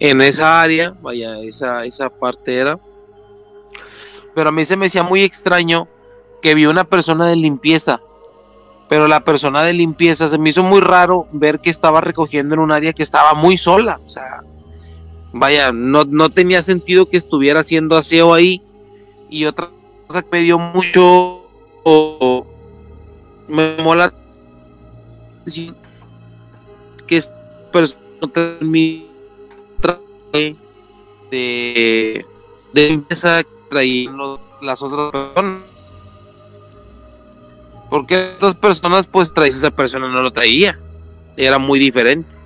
en 0.00 0.20
esa 0.20 0.62
área, 0.62 0.94
vaya, 1.02 1.38
esa, 1.40 1.84
esa 1.84 2.08
parte 2.08 2.56
era. 2.56 2.78
Pero 4.34 4.50
a 4.50 4.52
mí 4.52 4.64
se 4.64 4.76
me 4.76 4.86
decía 4.86 5.02
muy 5.02 5.22
extraño 5.22 5.88
que 6.40 6.54
vi 6.54 6.66
una 6.66 6.84
persona 6.84 7.26
de 7.26 7.36
limpieza. 7.36 8.00
Pero 8.88 9.08
la 9.08 9.24
persona 9.24 9.62
de 9.64 9.74
limpieza 9.74 10.28
se 10.28 10.38
me 10.38 10.50
hizo 10.50 10.62
muy 10.62 10.80
raro 10.80 11.26
ver 11.32 11.60
que 11.60 11.70
estaba 11.70 12.00
recogiendo 12.00 12.54
en 12.54 12.60
un 12.60 12.72
área 12.72 12.92
que 12.92 13.02
estaba 13.02 13.34
muy 13.34 13.58
sola. 13.58 14.00
O 14.04 14.08
sea, 14.08 14.44
vaya, 15.32 15.72
no, 15.72 16.04
no 16.04 16.30
tenía 16.30 16.62
sentido 16.62 17.08
que 17.08 17.16
estuviera 17.16 17.60
haciendo 17.60 17.96
aseo 17.96 18.32
ahí. 18.32 18.62
Y 19.28 19.44
otra 19.44 19.70
cosa 20.06 20.22
que 20.22 20.28
me 20.30 20.40
dio 20.40 20.58
mucho, 20.58 21.42
me 23.46 23.76
mola 23.78 24.14
que 27.06 27.16
es 27.16 27.32
persona 27.72 28.00
de, 30.32 32.24
de 32.72 32.88
empresa 32.88 33.42
que 33.70 34.06
las 34.60 34.82
otras 34.82 35.10
personas. 35.12 35.62
Porque 37.90 38.32
otras 38.36 38.54
personas, 38.56 39.06
pues, 39.06 39.32
traes 39.32 39.54
esa 39.54 39.70
persona 39.70 40.08
no 40.08 40.22
lo 40.22 40.30
traía. 40.30 40.78
Era 41.36 41.58
muy 41.58 41.78
diferente. 41.78 42.36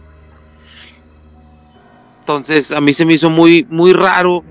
Entonces 2.20 2.70
a 2.70 2.80
mí 2.80 2.92
se 2.92 3.04
me 3.04 3.14
hizo 3.14 3.30
muy, 3.30 3.66
muy 3.68 3.92
raro. 3.92 4.44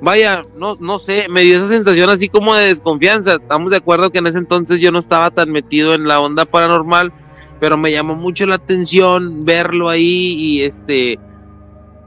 Vaya, 0.00 0.44
no, 0.56 0.76
no 0.80 0.98
sé, 0.98 1.26
me 1.28 1.42
dio 1.42 1.56
esa 1.56 1.66
sensación 1.66 2.08
así 2.08 2.28
como 2.28 2.54
de 2.54 2.68
desconfianza. 2.68 3.34
Estamos 3.34 3.70
de 3.70 3.78
acuerdo 3.78 4.10
que 4.10 4.18
en 4.18 4.26
ese 4.26 4.38
entonces 4.38 4.80
yo 4.80 4.90
no 4.92 4.98
estaba 4.98 5.30
tan 5.30 5.50
metido 5.50 5.94
en 5.94 6.04
la 6.04 6.20
onda 6.20 6.46
paranormal, 6.46 7.12
pero 7.60 7.76
me 7.76 7.92
llamó 7.92 8.14
mucho 8.14 8.46
la 8.46 8.56
atención 8.56 9.44
verlo 9.44 9.90
ahí 9.90 10.34
y 10.38 10.62
este, 10.62 11.18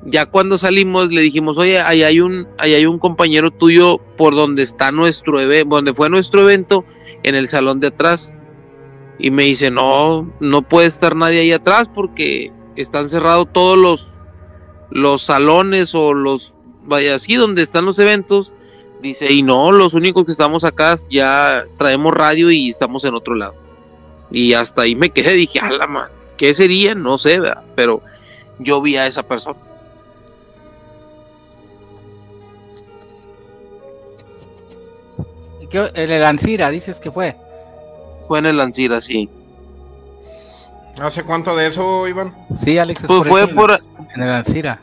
ya 0.05 0.25
cuando 0.25 0.57
salimos 0.57 1.11
le 1.11 1.21
dijimos, 1.21 1.57
oye, 1.57 1.79
ahí 1.79 2.03
hay 2.03 2.21
un, 2.21 2.47
ahí 2.57 2.73
hay 2.73 2.85
un 2.85 2.99
compañero 2.99 3.51
tuyo 3.51 3.97
por 4.17 4.33
donde 4.33 4.63
está 4.63 4.91
nuestro 4.91 5.39
evento, 5.39 5.75
donde 5.75 5.93
fue 5.93 6.09
nuestro 6.09 6.41
evento, 6.41 6.85
en 7.23 7.35
el 7.35 7.47
salón 7.47 7.79
de 7.79 7.87
atrás. 7.87 8.35
Y 9.19 9.31
me 9.31 9.43
dice, 9.43 9.69
no, 9.69 10.31
no 10.39 10.61
puede 10.61 10.87
estar 10.87 11.15
nadie 11.15 11.41
ahí 11.41 11.51
atrás 11.51 11.89
porque 11.93 12.53
están 12.77 13.09
cerrados 13.09 13.51
todos 13.51 13.77
los, 13.77 14.17
los 14.89 15.23
salones 15.23 15.93
o 15.93 16.13
los, 16.13 16.53
vaya 16.85 17.15
así, 17.15 17.35
donde 17.35 17.61
están 17.61 17.85
los 17.85 17.99
eventos, 17.99 18.53
dice, 19.01 19.31
y 19.31 19.43
no, 19.43 19.73
los 19.73 19.93
únicos 19.93 20.25
que 20.25 20.31
estamos 20.31 20.63
acá 20.63 20.95
ya 21.09 21.65
traemos 21.77 22.13
radio 22.13 22.49
y 22.49 22.69
estamos 22.69 23.03
en 23.03 23.15
otro 23.15 23.35
lado. 23.35 23.55
Y 24.31 24.53
hasta 24.53 24.83
ahí 24.83 24.95
me 24.95 25.09
quedé, 25.09 25.33
dije, 25.33 25.59
la 25.77 25.87
man, 25.87 26.09
¿qué 26.37 26.53
sería? 26.53 26.95
No 26.95 27.17
sé, 27.17 27.41
pero 27.75 28.01
yo 28.59 28.81
vi 28.81 28.95
a 28.95 29.07
esa 29.07 29.23
persona. 29.23 29.59
En 35.71 36.11
el 36.11 36.23
Ancira, 36.23 36.69
dices 36.69 36.99
que 36.99 37.11
fue. 37.11 37.35
Fue 38.27 38.39
en 38.39 38.47
el 38.47 38.59
Ancira, 38.59 39.01
sí. 39.01 39.29
¿Hace 41.01 41.23
cuánto 41.23 41.55
de 41.55 41.67
eso, 41.67 42.07
Iván? 42.07 42.35
Sí, 42.63 42.77
Alex. 42.77 43.01
Pues 43.05 43.27
fue 43.27 43.47
por... 43.47 43.79
En 44.15 44.21
el 44.21 44.31
Ancira. 44.31 44.81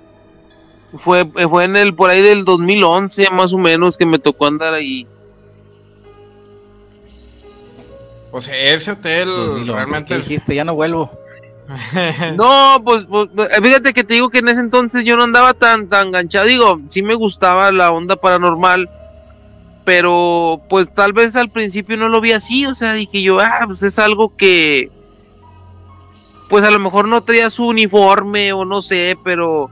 Fue, 0.95 1.24
fue 1.49 1.64
en 1.64 1.76
el, 1.76 1.95
por 1.95 2.11
ahí 2.11 2.22
del 2.22 2.45
2011, 2.45 3.30
más 3.30 3.53
o 3.53 3.59
menos, 3.59 3.99
que 3.99 4.07
me 4.07 4.18
tocó 4.18 4.47
andar 4.47 4.72
ahí. 4.72 5.07
Pues 8.30 8.49
ese 8.49 8.93
hotel 8.93 9.66
realmente... 9.66 10.16
dijiste? 10.16 10.55
Ya 10.55 10.64
no 10.64 10.74
vuelvo. 10.74 11.11
no, 12.37 12.80
pues, 12.84 13.07
pues, 13.07 13.28
fíjate 13.61 13.93
que 13.93 14.05
te 14.05 14.14
digo 14.14 14.30
que 14.30 14.39
en 14.39 14.49
ese 14.49 14.61
entonces 14.61 15.05
yo 15.05 15.16
no 15.16 15.24
andaba 15.24 15.55
tan, 15.55 15.89
tan 15.89 16.09
enganchado. 16.09 16.47
Digo, 16.47 16.80
sí 16.89 17.03
me 17.03 17.14
gustaba 17.14 17.72
la 17.72 17.91
onda 17.91 18.16
paranormal, 18.16 18.89
pero 19.87 20.61
pues 20.68 20.93
tal 20.93 21.12
vez 21.12 21.37
al 21.37 21.49
principio 21.49 21.97
no 21.97 22.09
lo 22.09 22.20
vi 22.20 22.32
así. 22.32 22.66
O 22.66 22.74
sea, 22.74 22.93
dije 22.95 23.22
yo, 23.22 23.39
ah, 23.41 23.62
pues 23.66 23.84
es 23.84 24.01
algo 24.01 24.37
que, 24.37 24.91
pues 26.49 26.64
a 26.64 26.72
lo 26.72 26.80
mejor 26.80 27.07
no 27.07 27.22
traía 27.22 27.49
su 27.51 27.68
uniforme 27.68 28.53
o 28.53 28.64
no 28.64 28.82
sé, 28.82 29.16
pero 29.24 29.70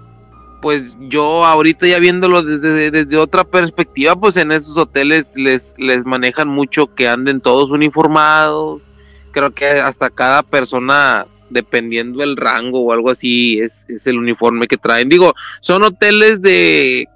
pues 0.62 0.96
yo 1.00 1.44
ahorita 1.44 1.88
ya 1.88 1.98
viéndolo 1.98 2.44
desde, 2.44 2.92
desde 2.92 3.16
otra 3.16 3.42
perspectiva, 3.42 4.14
pues 4.14 4.36
en 4.36 4.52
esos 4.52 4.76
hoteles 4.76 5.34
les, 5.36 5.74
les 5.78 6.06
manejan 6.06 6.48
mucho 6.48 6.94
que 6.94 7.08
anden 7.08 7.40
todos 7.40 7.72
uniformados. 7.72 8.84
Creo 9.32 9.52
que 9.52 9.66
hasta 9.66 10.10
cada 10.10 10.44
persona, 10.44 11.26
dependiendo 11.50 12.20
del 12.20 12.36
rango 12.36 12.82
o 12.82 12.92
algo 12.92 13.10
así, 13.10 13.58
es, 13.58 13.84
es 13.88 14.06
el 14.06 14.16
uniforme 14.16 14.68
que 14.68 14.76
traen. 14.76 15.08
Digo, 15.08 15.34
son 15.60 15.82
hoteles 15.82 16.40
de 16.40 17.08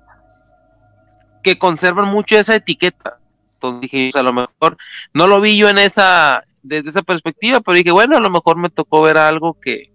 que 1.49 1.59
conservan 1.59 2.09
mucho 2.09 2.36
esa 2.36 2.55
etiqueta. 2.55 3.18
Entonces 3.55 3.80
dije, 3.80 4.11
a 4.14 4.22
lo 4.22 4.32
mejor 4.32 4.76
no 5.14 5.26
lo 5.26 5.40
vi 5.40 5.57
yo 5.57 5.68
en 5.68 5.78
esa, 5.78 6.44
desde 6.62 6.90
esa 6.90 7.03
perspectiva, 7.03 7.61
pero 7.61 7.76
dije, 7.76 7.90
bueno, 7.90 8.16
a 8.16 8.20
lo 8.20 8.30
mejor 8.30 8.57
me 8.57 8.68
tocó 8.68 9.03
ver 9.03 9.16
algo 9.16 9.55
que, 9.55 9.90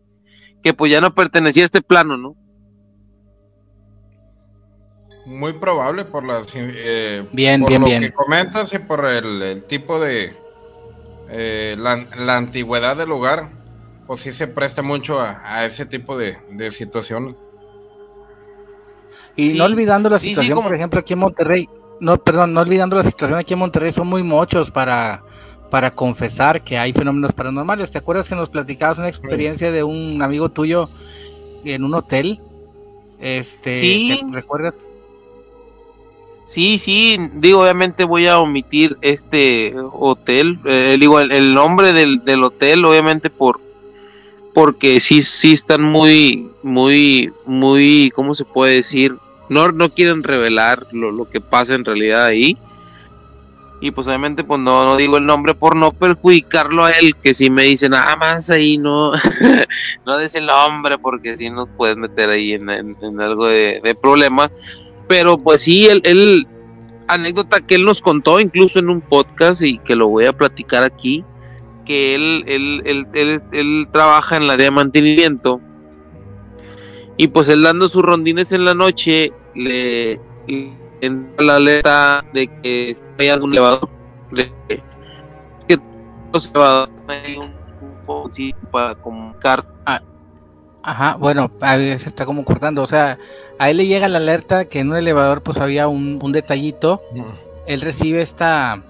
que 0.61 0.73
pues 0.73 0.91
ya 0.91 0.99
no 0.99 1.13
pertenecía 1.13 1.63
a 1.63 1.65
este 1.65 1.81
plano, 1.81 2.17
¿no? 2.17 2.35
Muy 5.25 5.53
probable 5.53 6.03
por 6.03 6.25
las 6.25 6.47
eh, 6.55 7.25
bien, 7.31 7.63
bien, 7.63 7.81
lo 7.81 7.87
bien. 7.87 8.01
que 8.01 8.11
comentas 8.11 8.73
y 8.73 8.79
por 8.79 9.05
el, 9.05 9.63
tipo 9.67 9.99
de 9.99 10.35
eh, 11.29 11.75
la, 11.77 12.35
antigüedad 12.35 12.97
del 12.97 13.09
lugar, 13.09 13.49
pues 14.05 14.19
sí 14.21 14.33
se 14.33 14.47
presta 14.47 14.81
mucho 14.81 15.21
a, 15.21 15.65
ese 15.65 15.85
tipo 15.85 16.17
de, 16.17 16.37
de 16.49 16.71
situaciones. 16.71 17.35
Y 19.35 19.53
no 19.53 19.65
olvidando 19.65 20.09
la 20.09 20.19
situación, 20.19 20.61
por 20.61 20.73
ejemplo, 20.73 20.99
aquí 20.99 21.13
en 21.13 21.19
Monterrey, 21.19 21.69
no, 21.99 22.17
perdón, 22.17 22.53
no 22.53 22.61
olvidando 22.61 22.95
la 22.95 23.03
situación 23.03 23.39
aquí 23.39 23.53
en 23.53 23.59
Monterrey, 23.59 23.91
son 23.91 24.07
muy 24.07 24.23
muchos 24.23 24.69
para, 24.69 25.23
para 25.69 25.93
confesar 25.93 26.63
que 26.63 26.77
hay 26.77 26.93
fenómenos 26.93 27.33
paranormales. 27.33 27.89
¿Te 27.89 27.97
acuerdas 27.97 28.29
que 28.29 28.35
nos 28.35 28.49
platicabas 28.49 28.99
una 28.99 29.09
experiencia 29.09 29.71
de 29.71 29.83
un 29.83 30.21
amigo 30.21 30.49
tuyo 30.49 30.89
en 31.63 31.83
un 31.83 31.95
hotel? 31.95 32.39
Este, 33.19 33.73
sí. 33.73 34.21
¿recuerdas? 34.31 34.75
Sí, 36.45 36.77
sí, 36.77 37.17
digo, 37.35 37.61
obviamente 37.61 38.03
voy 38.03 38.27
a 38.27 38.37
omitir 38.37 38.97
este 39.01 39.73
hotel, 39.93 40.59
eh, 40.65 40.97
digo, 40.99 41.19
el, 41.19 41.53
nombre 41.53 41.93
del, 41.93 42.23
del, 42.25 42.43
hotel, 42.43 42.83
obviamente 42.85 43.29
por, 43.29 43.61
porque 44.53 44.99
sí, 44.99 45.21
sí 45.23 45.53
están 45.53 45.83
muy, 45.83 46.51
muy, 46.61 47.31
muy, 47.45 48.11
¿cómo 48.13 48.35
se 48.35 48.45
puede 48.45 48.75
decir? 48.75 49.17
No, 49.49 49.71
no 49.71 49.93
quieren 49.93 50.23
revelar 50.23 50.87
lo, 50.91 51.11
lo 51.11 51.29
que 51.29 51.41
pasa 51.41 51.75
en 51.75 51.85
realidad 51.85 52.25
ahí. 52.25 52.57
Y 53.81 53.91
pues 53.91 54.07
obviamente 54.07 54.45
pues 54.45 54.61
no, 54.61 54.85
no 54.85 54.95
digo 54.95 55.17
el 55.17 55.25
nombre 55.25 55.53
por 55.53 55.75
no 55.75 55.91
perjudicarlo 55.91 56.85
a 56.85 56.91
él, 56.91 57.17
que 57.21 57.33
si 57.33 57.49
me 57.49 57.63
dicen 57.63 57.91
nada 57.91 58.15
más 58.15 58.49
ahí 58.49 58.77
no, 58.77 59.11
no 60.05 60.17
des 60.17 60.35
el 60.35 60.45
nombre 60.45 60.97
porque 60.97 61.35
si 61.35 61.49
nos 61.49 61.69
puedes 61.71 61.97
meter 61.97 62.29
ahí 62.29 62.53
en, 62.53 62.69
algo 63.19 63.47
de, 63.47 63.81
de, 63.83 63.93
problema. 63.93 64.49
Pero 65.09 65.37
pues 65.37 65.61
sí, 65.61 65.87
él, 65.87 66.01
él, 66.05 66.47
anécdota 67.07 67.59
que 67.59 67.75
él 67.75 67.83
nos 67.83 68.01
contó 68.01 68.39
incluso 68.39 68.79
en 68.79 68.89
un 68.89 69.01
podcast 69.01 69.61
y 69.61 69.77
que 69.79 69.95
lo 69.95 70.07
voy 70.07 70.25
a 70.25 70.33
platicar 70.33 70.83
aquí, 70.83 71.23
que 71.85 72.15
él, 72.15 72.43
él, 72.47 72.81
él, 72.85 73.41
él, 73.51 73.87
trabaja 73.91 74.37
en 74.37 74.47
la 74.47 74.53
área 74.53 74.65
de 74.65 74.71
mantenimiento 74.71 75.59
y 77.23 77.27
pues 77.29 77.47
él 77.47 77.63
dando 77.63 77.87
sus 77.87 78.01
rondines 78.01 78.51
en 78.51 78.65
la 78.65 78.73
noche 78.73 79.31
le, 79.55 80.19
entra 80.99 81.45
la 81.45 81.55
alerta 81.55 82.25
de 82.33 82.47
que 82.61 82.89
está 82.89 83.23
en 83.23 83.43
un 83.43 83.53
elevador. 83.53 83.89
es 84.67 85.65
que 85.65 85.79
los 86.33 86.49
elevadores 86.49 86.93
hay 87.07 87.37
un, 87.37 87.53
un 88.05 88.69
para 88.69 88.95
comunicar. 88.95 89.65
Ah, 89.85 90.01
ajá, 90.83 91.15
bueno, 91.15 91.49
a 91.61 91.77
se 91.77 91.93
está 91.93 92.25
como 92.25 92.43
cortando. 92.43 92.81
O 92.81 92.87
sea, 92.87 93.17
a 93.57 93.69
él 93.69 93.77
le 93.77 93.87
llega 93.87 94.09
la 94.09 94.17
alerta 94.17 94.65
que 94.65 94.81
en 94.81 94.89
un 94.89 94.97
elevador 94.97 95.43
pues 95.43 95.59
había 95.59 95.87
un, 95.87 96.19
un 96.21 96.31
detallito. 96.33 97.01
Él 97.67 97.79
recibe 97.79 98.21
esta 98.21 98.83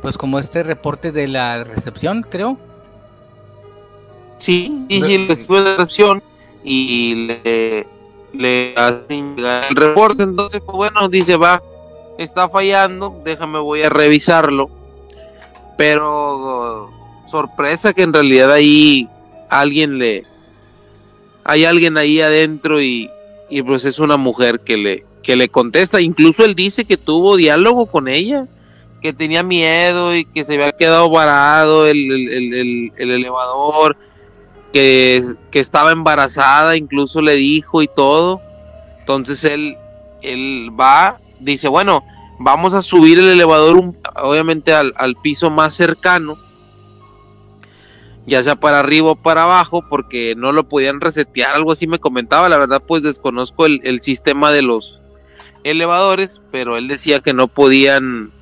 pues 0.00 0.16
como 0.16 0.38
este 0.38 0.62
reporte 0.62 1.10
de 1.10 1.26
la 1.26 1.64
recepción, 1.64 2.24
creo. 2.30 2.56
Sí, 4.38 4.86
y 4.88 5.26
recibe 5.26 5.60
la 5.60 5.76
recepción 5.76 6.22
y 6.62 7.14
le, 7.14 7.86
le 8.32 8.74
hacen 8.76 9.36
llegar 9.36 9.64
el 9.70 9.76
reporte, 9.76 10.22
entonces 10.22 10.60
pues 10.64 10.76
bueno, 10.76 11.08
dice 11.08 11.36
va, 11.36 11.62
está 12.18 12.48
fallando, 12.48 13.20
déjame 13.24 13.58
voy 13.58 13.82
a 13.82 13.88
revisarlo. 13.88 14.70
Pero 15.76 16.90
sorpresa 17.26 17.92
que 17.92 18.02
en 18.02 18.12
realidad 18.12 18.52
ahí 18.52 19.08
alguien 19.48 19.98
le 19.98 20.24
hay 21.44 21.64
alguien 21.64 21.96
ahí 21.96 22.20
adentro 22.20 22.82
y, 22.82 23.10
y 23.48 23.62
pues 23.62 23.84
es 23.84 23.98
una 23.98 24.16
mujer 24.16 24.60
que 24.60 24.76
le 24.76 25.04
que 25.22 25.36
le 25.36 25.48
contesta, 25.48 26.00
incluso 26.00 26.44
él 26.44 26.54
dice 26.54 26.84
que 26.84 26.96
tuvo 26.96 27.36
diálogo 27.36 27.86
con 27.86 28.08
ella 28.08 28.46
que 29.00 29.12
tenía 29.12 29.42
miedo 29.42 30.14
y 30.14 30.24
que 30.24 30.44
se 30.44 30.54
había 30.54 30.72
quedado 30.72 31.08
varado 31.10 31.86
el, 31.86 32.92
elevador, 32.98 33.96
que, 34.72 35.34
estaba 35.52 35.92
embarazada, 35.92 36.76
incluso 36.76 37.20
le 37.20 37.34
dijo 37.34 37.82
y 37.82 37.88
todo. 37.88 38.40
Entonces 39.00 39.44
él, 39.44 39.76
él 40.22 40.70
va, 40.78 41.20
dice, 41.40 41.68
bueno, 41.68 42.04
vamos 42.38 42.74
a 42.74 42.82
subir 42.82 43.18
el 43.18 43.28
elevador 43.28 43.82
obviamente 44.22 44.72
al, 44.72 45.16
piso 45.22 45.50
más 45.50 45.74
cercano, 45.74 46.38
ya 48.26 48.42
sea 48.42 48.56
para 48.56 48.80
arriba 48.80 49.12
o 49.12 49.16
para 49.16 49.44
abajo, 49.44 49.84
porque 49.88 50.34
no 50.36 50.52
lo 50.52 50.68
podían 50.68 51.00
resetear, 51.00 51.54
algo 51.54 51.72
así 51.72 51.86
me 51.86 51.98
comentaba, 51.98 52.48
la 52.48 52.58
verdad 52.58 52.82
pues 52.86 53.02
desconozco 53.02 53.66
el, 53.66 53.80
el 53.82 54.00
sistema 54.02 54.52
de 54.52 54.62
los 54.62 55.02
elevadores, 55.64 56.40
pero 56.50 56.76
él 56.76 56.86
decía 56.86 57.20
que 57.20 57.34
no 57.34 57.48
podían 57.48 58.32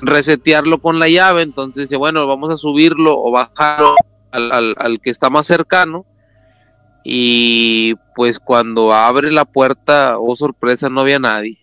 resetearlo 0.00 0.78
con 0.78 0.98
la 0.98 1.08
llave, 1.08 1.42
entonces 1.42 1.84
dice, 1.84 1.96
bueno, 1.96 2.26
vamos 2.26 2.50
a 2.52 2.56
subirlo 2.56 3.18
o 3.18 3.30
bajarlo 3.30 3.96
al, 4.32 5.00
que 5.00 5.10
está 5.10 5.30
más 5.30 5.46
cercano. 5.46 6.04
Y 7.04 7.94
pues 8.14 8.38
cuando 8.38 8.92
abre 8.92 9.30
la 9.30 9.44
puerta, 9.44 10.18
oh 10.18 10.36
sorpresa, 10.36 10.88
no 10.88 11.00
había 11.00 11.18
nadie. 11.18 11.58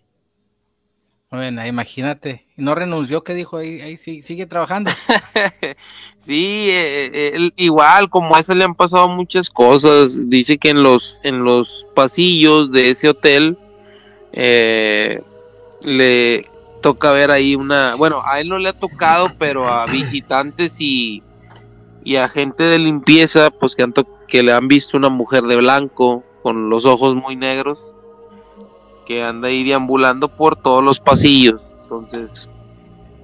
Bueno, 1.29 1.65
imagínate, 1.67 2.45
no 2.55 2.75
renunció, 2.75 3.23
¿qué 3.23 3.33
dijo? 3.33 3.57
Ahí, 3.57 3.81
ahí 3.81 3.97
sigue 3.97 4.45
trabajando. 4.45 4.89
sí, 6.17 6.67
eh, 6.69 7.11
eh, 7.13 7.51
igual, 7.57 8.09
como 8.09 8.35
a 8.35 8.39
eso 8.39 8.55
le 8.55 8.63
han 8.63 8.75
pasado 8.75 9.09
muchas 9.09 9.49
cosas. 9.49 10.29
Dice 10.29 10.57
que 10.57 10.69
en 10.69 10.81
los, 10.81 11.19
en 11.23 11.43
los 11.43 11.85
pasillos 11.93 12.71
de 12.71 12.89
ese 12.89 13.09
hotel 13.09 13.57
eh, 14.31 15.21
le, 15.83 16.45
toca 16.85 17.11
ver 17.11 17.31
ahí 17.31 17.55
una, 17.55 17.95
bueno, 17.95 18.21
a 18.23 18.39
él 18.39 18.47
no 18.47 18.59
le 18.59 18.69
ha 18.69 18.73
tocado, 18.73 19.31
pero 19.39 19.67
a 19.67 19.87
visitantes 19.87 20.79
y, 20.79 21.23
y 22.05 22.17
a 22.17 22.29
gente 22.29 22.63
de 22.63 22.79
limpieza, 22.79 23.49
pues 23.49 23.75
que, 23.75 23.91
que 24.27 24.43
le 24.43 24.53
han 24.53 24.69
visto 24.69 24.95
una 24.95 25.09
mujer 25.09 25.43
de 25.43 25.57
blanco 25.57 26.23
con 26.43 26.69
los 26.69 26.85
ojos 26.85 27.15
muy 27.15 27.35
negros 27.35 27.91
que 29.05 29.23
anda 29.23 29.47
ahí 29.47 29.63
deambulando 29.63 30.29
por 30.29 30.55
todos 30.55 30.83
los 30.83 30.99
pasillos. 30.99 31.73
Entonces, 31.81 32.53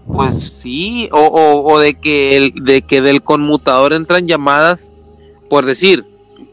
pues 0.08 0.36
sí, 0.44 1.10
o, 1.12 1.64
o, 1.64 1.80
de 1.80 1.94
que 1.94 2.38
el, 2.38 2.54
de 2.56 2.82
que 2.82 3.02
del 3.02 3.22
conmutador 3.22 3.94
entran 3.94 4.28
llamadas, 4.28 4.94
por 5.48 5.66
decir, 5.66 6.06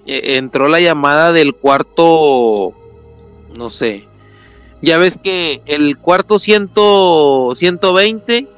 e, 0.06 0.36
entró 0.36 0.68
la 0.68 0.80
llamada 0.80 1.32
del 1.32 1.54
cuarto, 1.54 2.74
no 3.56 3.70
sé, 3.70 4.06
ya 4.82 4.98
ves 4.98 5.18
que 5.22 5.62
el 5.66 5.96
cuarto 5.98 6.38
ciento, 6.38 7.54
120 7.56 8.57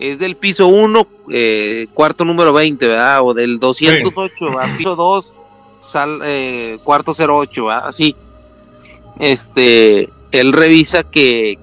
es 0.00 0.18
del 0.18 0.36
piso 0.36 0.66
1, 0.66 1.06
eh, 1.30 1.86
cuarto 1.94 2.24
número 2.24 2.52
20, 2.52 2.88
¿verdad? 2.88 3.20
O 3.22 3.34
del 3.34 3.60
208, 3.60 4.46
piso 4.76 4.96
2, 4.96 5.46
sal, 5.80 6.20
eh, 6.24 6.78
cuarto 6.82 7.12
08, 7.12 7.64
¿verdad? 7.64 7.86
Así. 7.86 8.16
Este, 9.18 10.08
él 10.32 10.52
revisa 10.52 11.02
que, 11.02 11.58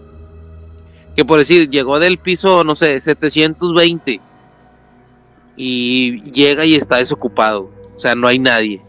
que 1.16 1.26
por 1.26 1.40
decir, 1.40 1.70
llegó 1.70 2.00
del 2.00 2.20
piso, 2.20 2.64
no 2.64 2.76
sé, 2.76 3.02
720 3.02 4.22
y 5.56 6.22
llega 6.32 6.66
y 6.66 6.76
está 6.76 6.98
desocupado. 6.98 7.72
O 7.96 8.00
sea, 8.00 8.14
no 8.14 8.28
hay 8.28 8.38
nadie 8.38 8.82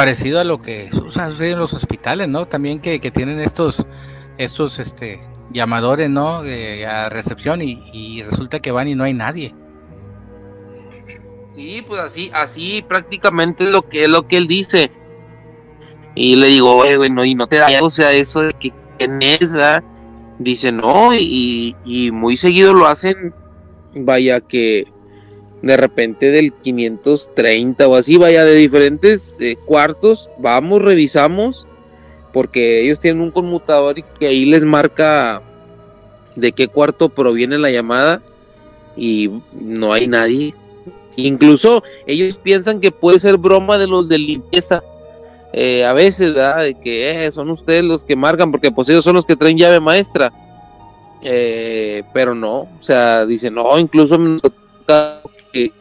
parecido 0.00 0.40
a 0.40 0.44
lo 0.44 0.58
que 0.58 0.88
sucede 0.90 1.50
en 1.50 1.58
los 1.58 1.74
hospitales, 1.74 2.26
¿no? 2.26 2.46
También 2.46 2.80
que, 2.80 2.98
tienen 3.10 3.38
estos, 3.38 3.84
estos 4.38 4.78
este, 4.78 5.20
llamadores, 5.52 6.10
¿no? 6.10 6.44
Eh, 6.44 6.86
a 6.86 7.08
recepción 7.08 7.60
y, 7.62 8.22
resulta 8.22 8.60
que 8.60 8.70
van 8.70 8.88
y 8.88 8.94
no 8.94 9.04
hay 9.04 9.14
nadie. 9.14 9.54
Sí, 11.54 11.84
pues 11.86 12.00
así, 12.00 12.30
así 12.32 12.84
prácticamente 12.86 13.64
es 13.64 13.70
lo 13.70 13.82
que 13.82 14.04
es 14.04 14.08
lo 14.08 14.26
que 14.26 14.36
él 14.36 14.46
dice. 14.46 14.90
Y 16.14 16.36
le 16.36 16.48
digo, 16.48 16.76
bueno, 16.76 17.24
y 17.24 17.34
no 17.34 17.46
te 17.46 17.56
da, 17.56 17.68
o 17.82 17.90
sea, 17.90 18.12
eso 18.12 18.40
de 18.40 18.52
que 18.54 18.72
quién 18.98 19.22
es, 19.22 19.52
¿verdad? 19.52 19.82
Dice, 20.38 20.72
no, 20.72 21.14
y, 21.14 21.74
muy 22.12 22.36
seguido 22.36 22.72
lo 22.72 22.86
hacen, 22.86 23.34
vaya 23.94 24.40
que 24.40 24.84
de 25.62 25.76
repente 25.76 26.30
del 26.30 26.52
530 26.54 27.86
o 27.86 27.94
así, 27.94 28.16
vaya 28.16 28.44
de 28.44 28.54
diferentes 28.54 29.36
eh, 29.40 29.56
cuartos, 29.66 30.30
vamos, 30.38 30.80
revisamos, 30.80 31.66
porque 32.32 32.82
ellos 32.82 33.00
tienen 33.00 33.22
un 33.22 33.30
conmutador 33.30 33.98
y 33.98 34.04
que 34.18 34.28
ahí 34.28 34.44
les 34.44 34.64
marca 34.64 35.42
de 36.36 36.52
qué 36.52 36.68
cuarto 36.68 37.08
proviene 37.08 37.58
la 37.58 37.70
llamada 37.70 38.22
y 38.96 39.30
no 39.52 39.92
hay 39.92 40.06
nadie. 40.06 40.54
Incluso 41.16 41.82
ellos 42.06 42.38
piensan 42.38 42.80
que 42.80 42.92
puede 42.92 43.18
ser 43.18 43.36
broma 43.36 43.78
de 43.78 43.86
los 43.86 44.08
de 44.08 44.18
limpieza. 44.18 44.82
Eh, 45.52 45.84
a 45.84 45.92
veces, 45.92 46.34
¿verdad? 46.34 46.62
De 46.62 46.74
que 46.74 47.26
eh, 47.26 47.30
son 47.32 47.50
ustedes 47.50 47.82
los 47.82 48.04
que 48.04 48.14
marcan, 48.14 48.52
porque 48.52 48.70
pues 48.70 48.88
ellos 48.88 49.04
son 49.04 49.16
los 49.16 49.24
que 49.24 49.34
traen 49.36 49.58
llave 49.58 49.80
maestra. 49.80 50.32
pero 52.14 52.34
no, 52.34 52.60
o 52.60 52.78
sea, 52.80 53.26
dicen, 53.26 53.54
no, 53.54 53.78
incluso 53.78 54.16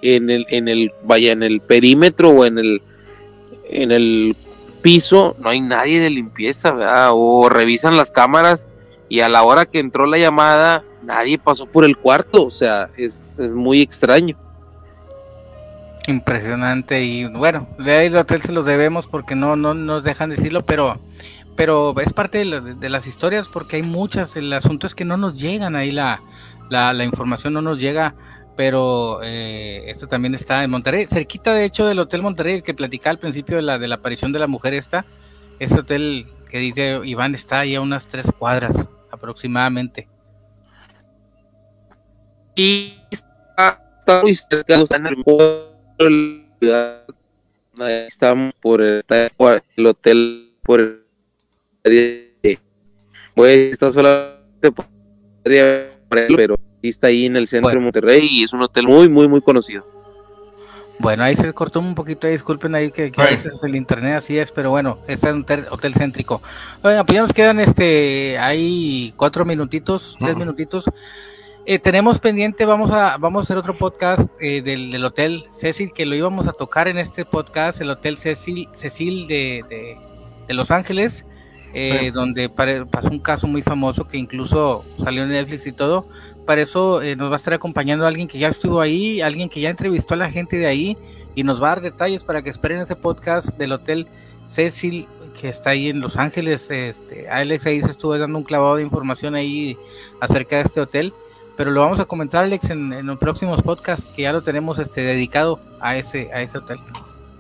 en 0.02 0.30
el, 0.30 0.46
en 0.50 0.68
el, 0.68 0.92
vaya, 1.04 1.32
en 1.32 1.44
el 1.44 1.62
perímetro 1.62 2.30
o 2.30 2.46
en 2.46 2.58
el, 2.58 2.82
en 3.70 3.92
el 3.92 4.36
piso 4.82 5.36
no 5.40 5.50
hay 5.50 5.62
nadie 5.62 6.00
de 6.00 6.10
limpieza, 6.10 6.74
O 7.14 7.50
revisan 7.50 7.98
las 7.98 8.12
cámaras 8.12 8.68
y 9.08 9.22
a 9.22 9.30
la 9.30 9.44
hora 9.44 9.66
que 9.66 9.80
entró 9.80 10.06
la 10.06 10.18
llamada 10.18 10.84
nadie 11.04 11.38
pasó 11.38 11.66
por 11.66 11.86
el 11.86 11.98
cuarto, 11.98 12.46
o 12.46 12.50
sea, 12.50 12.90
es, 12.98 13.40
es 13.40 13.54
muy 13.54 13.82
extraño. 13.82 14.38
Impresionante 16.08 17.04
y 17.04 17.26
bueno, 17.26 17.68
de 17.78 17.94
ahí 17.94 18.08
el 18.08 18.18
hotel 18.18 18.42
se 18.42 18.52
los 18.52 18.66
debemos 18.66 19.08
porque 19.08 19.36
no, 19.36 19.56
no 19.56 19.74
nos 19.74 20.04
dejan 20.04 20.32
decirlo, 20.32 20.66
pero 20.66 21.00
pero 21.60 21.94
es 22.00 22.14
parte 22.14 22.38
de, 22.38 22.90
las 22.90 23.06
historias 23.06 23.50
porque 23.50 23.76
hay 23.76 23.84
muchas, 23.84 24.38
el 24.38 24.54
asunto 24.54 24.88
es 24.88 24.96
que 24.96 25.04
no 25.04 25.18
nos 25.18 25.36
llegan 25.36 25.76
ahí 25.76 25.92
la, 25.92 26.22
la, 26.70 27.04
información, 27.04 27.52
no 27.52 27.62
nos 27.62 27.78
llega, 27.78 28.16
pero 28.60 29.22
eh, 29.24 29.90
esto 29.90 30.06
también 30.10 30.36
está 30.36 30.66
en 30.66 30.70
Monterrey, 30.70 31.08
cerquita 31.08 31.54
de 31.54 31.64
hecho 31.64 31.86
del 31.86 31.98
Hotel 31.98 32.22
Monterrey, 32.22 32.56
el 32.56 32.62
que 32.62 32.74
platicaba 32.74 33.12
al 33.12 33.18
principio 33.18 33.56
de 33.56 33.62
la, 33.62 33.80
de 33.80 33.88
la 33.88 33.96
aparición 33.96 34.34
de 34.34 34.40
la 34.40 34.48
mujer 34.48 34.74
esta, 34.74 35.06
ese 35.60 35.76
hotel 35.76 36.28
que 36.50 36.58
dice 36.58 37.00
Iván 37.06 37.36
está 37.36 37.62
ahí 37.62 37.76
a 37.76 37.80
unas 37.80 38.06
tres 38.08 38.26
cuadras 38.38 38.76
aproximadamente. 39.12 40.10
Y 42.54 42.98
está, 43.10 43.82
muy 44.24 44.36
cerca, 44.36 44.76
está 44.76 44.98
en 44.98 45.08
el 45.08 46.46
estamos 48.08 48.54
por 48.56 48.82
el, 48.82 49.06
el 49.78 49.88
hotel 49.88 50.54
por 50.64 50.82
el 50.82 51.06
pues 53.34 53.72
está 53.72 53.90
solamente 53.90 54.74
pero 56.10 56.60
está 56.88 57.08
ahí 57.08 57.26
en 57.26 57.36
el 57.36 57.48
centro 57.48 57.72
de 57.72 57.80
Monterrey 57.80 58.28
y 58.32 58.44
es 58.44 58.54
un 58.54 58.62
hotel 58.62 58.88
muy, 58.88 59.10
muy, 59.10 59.28
muy 59.28 59.42
conocido. 59.42 59.86
Bueno, 61.00 61.24
ahí 61.24 61.36
se 61.36 61.54
cortó 61.54 61.80
un 61.80 61.96
poquito, 61.96 62.28
disculpen 62.28 62.76
ahí 62.76 62.92
que, 62.92 63.12
a 63.16 63.24
veces 63.24 63.64
el 63.64 63.76
internet 63.76 64.16
así 64.18 64.38
es, 64.38 64.52
pero 64.52 64.70
bueno, 64.70 65.00
este 65.08 65.28
es 65.28 65.34
un 65.34 65.46
hotel, 65.70 65.94
céntrico. 65.94 66.42
Oigan, 66.82 67.06
pues 67.06 67.16
ya 67.16 67.22
nos 67.22 67.34
quedan 67.34 67.60
este, 67.62 68.38
hay 68.38 69.14
cuatro 69.16 69.46
minutitos, 69.46 70.16
tres 70.20 70.36
minutitos. 70.36 70.86
Eh, 71.66 71.80
tenemos 71.80 72.20
pendiente, 72.20 72.66
vamos 72.66 72.92
a, 72.92 73.18
vamos 73.18 73.42
a 73.42 73.44
hacer 73.44 73.58
otro 73.58 73.78
podcast 73.78 74.30
eh, 74.42 74.62
del, 74.62 75.04
Hotel 75.06 75.46
Cecil, 75.52 75.94
que 75.94 76.06
lo 76.06 76.16
íbamos 76.16 76.48
a 76.48 76.52
tocar 76.52 76.88
en 76.88 76.98
este 76.98 77.24
podcast, 77.24 77.80
el 77.80 77.92
Hotel 77.92 78.18
Cecil, 78.18 78.68
Cecil 78.74 79.28
de, 79.28 79.98
de 80.48 80.54
Los 80.54 80.70
Ángeles 80.72 81.24
eh, 81.74 82.10
donde 82.12 82.50
pasó 82.50 83.10
un 83.10 83.20
caso 83.20 83.48
muy 83.48 83.62
famoso 83.62 84.08
que 84.08 84.18
incluso 84.18 84.84
salió 85.04 85.24
en 85.24 85.30
Netflix 85.30 85.68
y 85.68 85.72
todo. 85.72 86.08
Para 86.50 86.64
eso 86.64 87.04
eh, 87.04 87.16
nos 87.16 87.30
va 87.30 87.36
a 87.36 87.38
estar 87.38 87.54
acompañando 87.54 88.08
alguien 88.08 88.28
que 88.28 88.40
ya 88.40 88.48
estuvo 88.48 88.82
ahí, 88.82 89.22
alguien 89.22 89.50
que 89.50 89.62
ya 89.62 89.70
entrevistó 89.70 90.16
a 90.16 90.18
la 90.18 90.32
gente 90.32 90.58
de 90.58 90.66
ahí 90.66 90.98
y 91.36 91.44
nos 91.44 91.62
va 91.62 91.68
a 91.68 91.76
dar 91.76 91.82
detalles 91.82 92.24
para 92.24 92.42
que 92.42 92.50
esperen 92.50 92.82
ese 92.82 92.96
podcast 92.96 93.50
del 93.50 93.74
Hotel 93.74 94.08
Cecil 94.48 95.08
que 95.40 95.50
está 95.50 95.70
ahí 95.70 95.90
en 95.90 96.00
Los 96.00 96.18
Ángeles. 96.18 96.66
Este, 96.72 97.30
Alex 97.30 97.68
ahí 97.68 97.84
se 97.84 97.92
estuvo 97.92 98.18
dando 98.18 98.36
un 98.36 98.44
clavado 98.44 98.78
de 98.78 98.82
información 98.82 99.36
ahí 99.36 99.78
acerca 100.22 100.56
de 100.56 100.62
este 100.64 100.82
hotel, 100.82 101.14
pero 101.56 101.70
lo 101.70 101.82
vamos 101.82 102.00
a 102.00 102.06
comentar 102.06 102.46
Alex 102.46 102.72
en, 102.72 103.06
los 103.06 103.20
próximos 103.20 103.62
podcasts 103.62 104.10
que 104.16 104.24
ya 104.24 104.34
lo 104.34 104.42
tenemos 104.42 104.80
este 104.80 105.02
dedicado 105.02 105.60
a 105.80 105.98
ese 105.98 106.32
a 106.34 106.42
ese 106.42 106.58
hotel. 106.58 106.80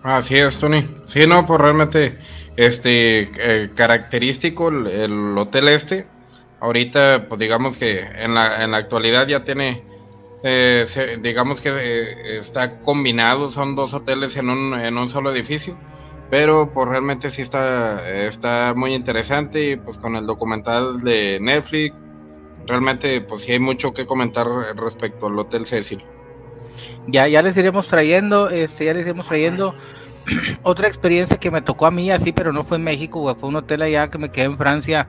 Así 0.03 0.37
es, 0.37 0.59
Tony. 0.59 0.87
Sí, 1.05 1.25
no, 1.25 1.47
pues 1.47 1.59
realmente 1.59 2.15
este 2.57 3.31
eh, 3.39 3.71
característico 3.73 4.69
el, 4.69 5.35
hotel 5.35 5.69
este. 5.69 6.18
Ahorita, 6.61 7.25
pues 7.29 7.39
digamos 7.39 7.77
que 7.77 8.01
en 8.01 8.33
la, 8.33 8.63
en 8.63 8.71
la 8.71 8.77
actualidad 8.77 9.27
ya 9.27 9.43
tiene, 9.43 9.83
eh, 10.43 10.85
digamos 11.21 11.61
que 11.61 11.69
eh, 11.69 12.37
está 12.37 12.79
combinado, 12.81 13.51
son 13.51 13.75
dos 13.75 13.93
hoteles 13.93 14.35
en 14.35 14.49
un, 14.49 14.73
en 14.73 14.97
un 14.97 15.09
solo 15.09 15.31
edificio, 15.31 15.77
pero 16.29 16.71
pues 16.73 16.87
realmente 16.87 17.29
sí 17.29 17.41
está, 17.41 18.09
está 18.09 18.73
muy 18.75 18.93
interesante 18.93 19.71
y 19.71 19.75
pues 19.77 19.97
con 19.97 20.15
el 20.15 20.25
documental 20.25 20.99
de 21.01 21.39
Netflix, 21.39 21.95
realmente 22.67 23.21
pues 23.21 23.43
sí 23.43 23.53
hay 23.53 23.59
mucho 23.59 23.93
que 23.93 24.05
comentar 24.05 24.47
respecto 24.75 25.27
al 25.27 25.39
Hotel 25.39 25.65
Cecil. 25.65 26.03
Ya, 27.07 27.27
ya 27.27 27.41
les 27.41 27.57
iremos 27.57 27.87
trayendo, 27.87 28.49
este, 28.49 28.85
ya 28.85 28.93
les 28.93 29.03
iremos 29.03 29.27
trayendo 29.27 29.73
otra 30.63 30.87
experiencia 30.87 31.37
que 31.37 31.51
me 31.51 31.61
tocó 31.61 31.85
a 31.85 31.91
mí 31.91 32.11
así, 32.11 32.31
pero 32.31 32.53
no 32.53 32.63
fue 32.63 32.77
en 32.77 32.83
México, 32.83 33.35
fue 33.39 33.49
un 33.49 33.55
hotel 33.55 33.81
allá 33.81 34.09
que 34.09 34.17
me 34.17 34.31
quedé 34.31 34.45
en 34.45 34.57
Francia. 34.57 35.07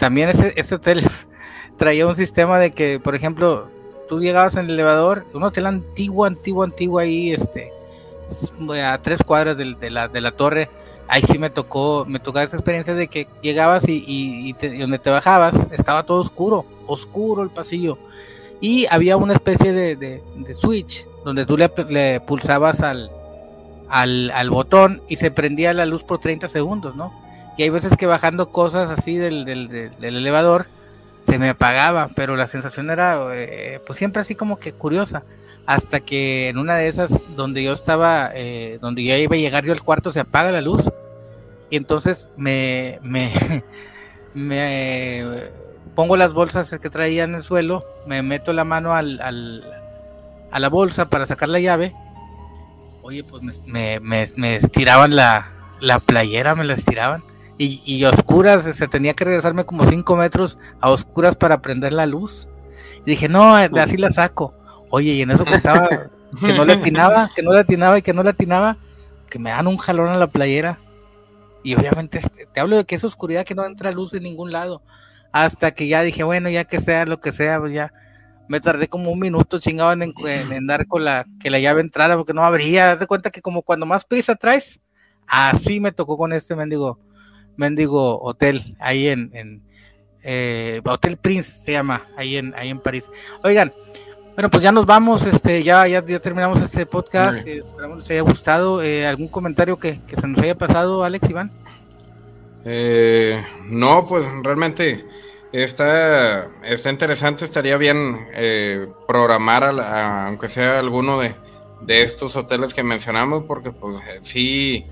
También 0.00 0.30
ese, 0.30 0.52
ese 0.56 0.74
hotel 0.74 1.04
traía 1.76 2.06
un 2.06 2.16
sistema 2.16 2.58
de 2.58 2.72
que, 2.72 2.98
por 2.98 3.14
ejemplo, 3.14 3.68
tú 4.08 4.18
llegabas 4.18 4.56
en 4.56 4.64
el 4.64 4.70
elevador, 4.72 5.24
un 5.32 5.44
hotel 5.44 5.66
antiguo, 5.66 6.24
antiguo, 6.24 6.64
antiguo 6.64 6.98
ahí, 6.98 7.32
este, 7.32 7.70
a 8.82 8.98
tres 8.98 9.22
cuadras 9.22 9.56
de, 9.56 9.90
la, 9.90 10.08
de 10.08 10.20
la 10.20 10.32
torre. 10.32 10.68
Ahí 11.06 11.22
sí 11.22 11.38
me 11.38 11.50
tocó, 11.50 12.04
me 12.06 12.20
tocó 12.20 12.40
esa 12.40 12.56
experiencia 12.56 12.94
de 12.94 13.08
que 13.08 13.28
llegabas 13.42 13.88
y, 13.88 14.04
y, 14.06 14.52
donde 14.78 14.98
te 14.98 15.10
bajabas 15.10 15.54
estaba 15.72 16.04
todo 16.04 16.20
oscuro, 16.20 16.64
oscuro 16.86 17.42
el 17.42 17.50
pasillo. 17.50 17.98
Y 18.60 18.86
había 18.90 19.16
una 19.16 19.32
especie 19.32 19.72
de, 19.72 19.96
de, 19.96 20.54
switch 20.54 21.06
donde 21.24 21.46
tú 21.46 21.56
le, 21.56 21.70
le 21.88 22.20
pulsabas 22.20 22.80
al, 22.80 23.10
al, 23.88 24.30
al, 24.30 24.50
botón 24.50 25.02
y 25.08 25.16
se 25.16 25.30
prendía 25.30 25.72
la 25.72 25.86
luz 25.86 26.04
por 26.04 26.18
30 26.18 26.48
segundos, 26.48 26.94
¿no? 26.94 27.12
Y 27.56 27.62
hay 27.62 27.70
veces 27.70 27.96
que 27.96 28.06
bajando 28.06 28.50
cosas 28.50 28.90
así 28.90 29.16
del, 29.16 29.44
del, 29.44 29.92
elevador 30.00 30.66
se 31.28 31.38
me 31.38 31.50
apagaba, 31.50 32.08
pero 32.14 32.36
la 32.36 32.46
sensación 32.46 32.90
era 32.90 33.20
eh, 33.34 33.80
pues 33.86 33.98
siempre 33.98 34.22
así 34.22 34.34
como 34.34 34.58
que 34.58 34.72
curiosa. 34.72 35.22
Hasta 35.66 36.00
que 36.00 36.48
en 36.48 36.58
una 36.58 36.76
de 36.76 36.88
esas 36.88 37.34
donde 37.36 37.62
yo 37.62 37.72
estaba, 37.72 38.30
eh, 38.34 38.78
donde 38.80 39.04
ya 39.04 39.16
iba 39.18 39.36
a 39.36 39.38
llegar 39.38 39.64
yo 39.64 39.72
al 39.72 39.82
cuarto, 39.82 40.10
se 40.10 40.20
apaga 40.20 40.50
la 40.50 40.60
luz. 40.60 40.90
Y 41.68 41.76
entonces 41.76 42.28
me, 42.36 42.98
me, 43.02 43.62
me 44.34 45.24
pongo 45.94 46.16
las 46.16 46.32
bolsas 46.32 46.70
que 46.70 46.90
traía 46.90 47.24
en 47.24 47.34
el 47.34 47.44
suelo, 47.44 47.84
me 48.06 48.22
meto 48.22 48.52
la 48.52 48.64
mano 48.64 48.94
al, 48.94 49.20
al, 49.20 49.64
a 50.50 50.58
la 50.58 50.68
bolsa 50.68 51.08
para 51.08 51.26
sacar 51.26 51.48
la 51.48 51.60
llave 51.60 51.94
Oye, 53.02 53.24
pues 53.24 53.42
me, 53.66 53.98
me, 54.00 54.28
me 54.36 54.56
estiraban 54.56 55.16
la, 55.16 55.50
la, 55.80 56.00
playera, 56.00 56.54
me 56.54 56.64
la 56.64 56.74
estiraban. 56.74 57.22
Y, 57.62 57.82
y 57.84 58.02
oscuras, 58.06 58.64
se 58.64 58.88
tenía 58.88 59.12
que 59.12 59.22
regresarme 59.22 59.66
como 59.66 59.84
5 59.84 60.16
metros 60.16 60.56
a 60.80 60.88
oscuras 60.88 61.36
para 61.36 61.60
prender 61.60 61.92
la 61.92 62.06
luz. 62.06 62.48
Y 63.04 63.10
dije, 63.10 63.28
no, 63.28 63.54
de 63.56 63.80
así 63.80 63.98
la 63.98 64.10
saco. 64.10 64.54
Oye, 64.88 65.12
y 65.12 65.20
en 65.20 65.30
eso 65.30 65.44
que 65.44 65.56
estaba, 65.56 65.86
que 66.40 66.54
no 66.54 66.64
le 66.64 66.72
atinaba, 66.72 67.28
que 67.36 67.42
no 67.42 67.52
le 67.52 67.58
atinaba 67.58 67.98
y 67.98 68.02
que 68.02 68.14
no 68.14 68.22
le 68.22 68.30
atinaba, 68.30 68.78
que 69.28 69.38
me 69.38 69.50
dan 69.50 69.66
un 69.66 69.76
jalón 69.76 70.08
a 70.08 70.16
la 70.16 70.28
playera. 70.28 70.78
Y 71.62 71.74
obviamente 71.74 72.22
te 72.50 72.60
hablo 72.60 72.78
de 72.78 72.86
que 72.86 72.94
es 72.94 73.04
oscuridad 73.04 73.44
que 73.44 73.54
no 73.54 73.66
entra 73.66 73.90
luz 73.90 74.10
de 74.10 74.20
ningún 74.20 74.52
lado. 74.52 74.80
Hasta 75.30 75.72
que 75.72 75.86
ya 75.86 76.00
dije, 76.00 76.22
bueno, 76.22 76.48
ya 76.48 76.64
que 76.64 76.80
sea 76.80 77.04
lo 77.04 77.20
que 77.20 77.30
sea, 77.30 77.60
pues 77.60 77.74
ya 77.74 77.92
me 78.48 78.62
tardé 78.62 78.88
como 78.88 79.10
un 79.10 79.18
minuto 79.18 79.60
chingado 79.60 79.92
en, 79.92 80.66
dar 80.66 80.86
con 80.86 81.04
la 81.04 81.26
que 81.38 81.50
la 81.50 81.58
llave 81.58 81.82
entrara 81.82 82.16
porque 82.16 82.32
no 82.32 82.42
abría. 82.42 82.92
Haz 82.92 83.06
cuenta 83.06 83.30
que 83.30 83.42
como 83.42 83.60
cuando 83.60 83.84
más 83.84 84.06
prisa 84.06 84.34
traes, 84.34 84.80
así 85.26 85.78
me 85.78 85.92
tocó 85.92 86.16
con 86.16 86.32
este 86.32 86.56
mendigo, 86.56 86.98
mendigo 87.56 88.20
hotel 88.22 88.76
ahí 88.78 89.08
en, 89.08 89.30
en 89.34 89.62
eh, 90.22 90.80
Hotel 90.84 91.16
Prince 91.16 91.50
se 91.64 91.72
llama 91.72 92.06
ahí 92.16 92.36
en 92.36 92.54
ahí 92.54 92.70
en 92.70 92.80
París. 92.80 93.04
Oigan, 93.42 93.72
bueno 94.34 94.50
pues 94.50 94.62
ya 94.62 94.72
nos 94.72 94.86
vamos, 94.86 95.24
este 95.24 95.62
ya 95.62 95.86
ya, 95.86 96.04
ya 96.04 96.20
terminamos 96.20 96.60
este 96.62 96.86
podcast. 96.86 97.46
Eh, 97.46 97.62
esperamos 97.64 97.98
les 97.98 98.10
haya 98.10 98.22
gustado. 98.22 98.82
Eh, 98.82 99.06
¿Algún 99.06 99.28
comentario 99.28 99.78
que, 99.78 100.00
que, 100.06 100.16
se 100.16 100.26
nos 100.26 100.38
haya 100.40 100.56
pasado, 100.56 101.04
Alex 101.04 101.28
Iván? 101.28 101.50
no, 103.70 104.06
pues 104.06 104.26
realmente 104.42 105.04
Está, 105.52 106.48
está 106.64 106.90
interesante, 106.90 107.44
estaría 107.44 107.76
bien 107.76 108.28
eh, 108.34 108.86
programar, 109.08 109.64
aunque 109.64 110.48
sea 110.48 110.78
alguno 110.78 111.18
de, 111.18 111.34
estos 111.88 112.36
hoteles 112.36 112.72
que 112.72 112.84
mencionamos, 112.84 113.44
porque 113.44 113.72
pues 113.72 113.98
eh, 114.08 114.20
sí, 114.22 114.86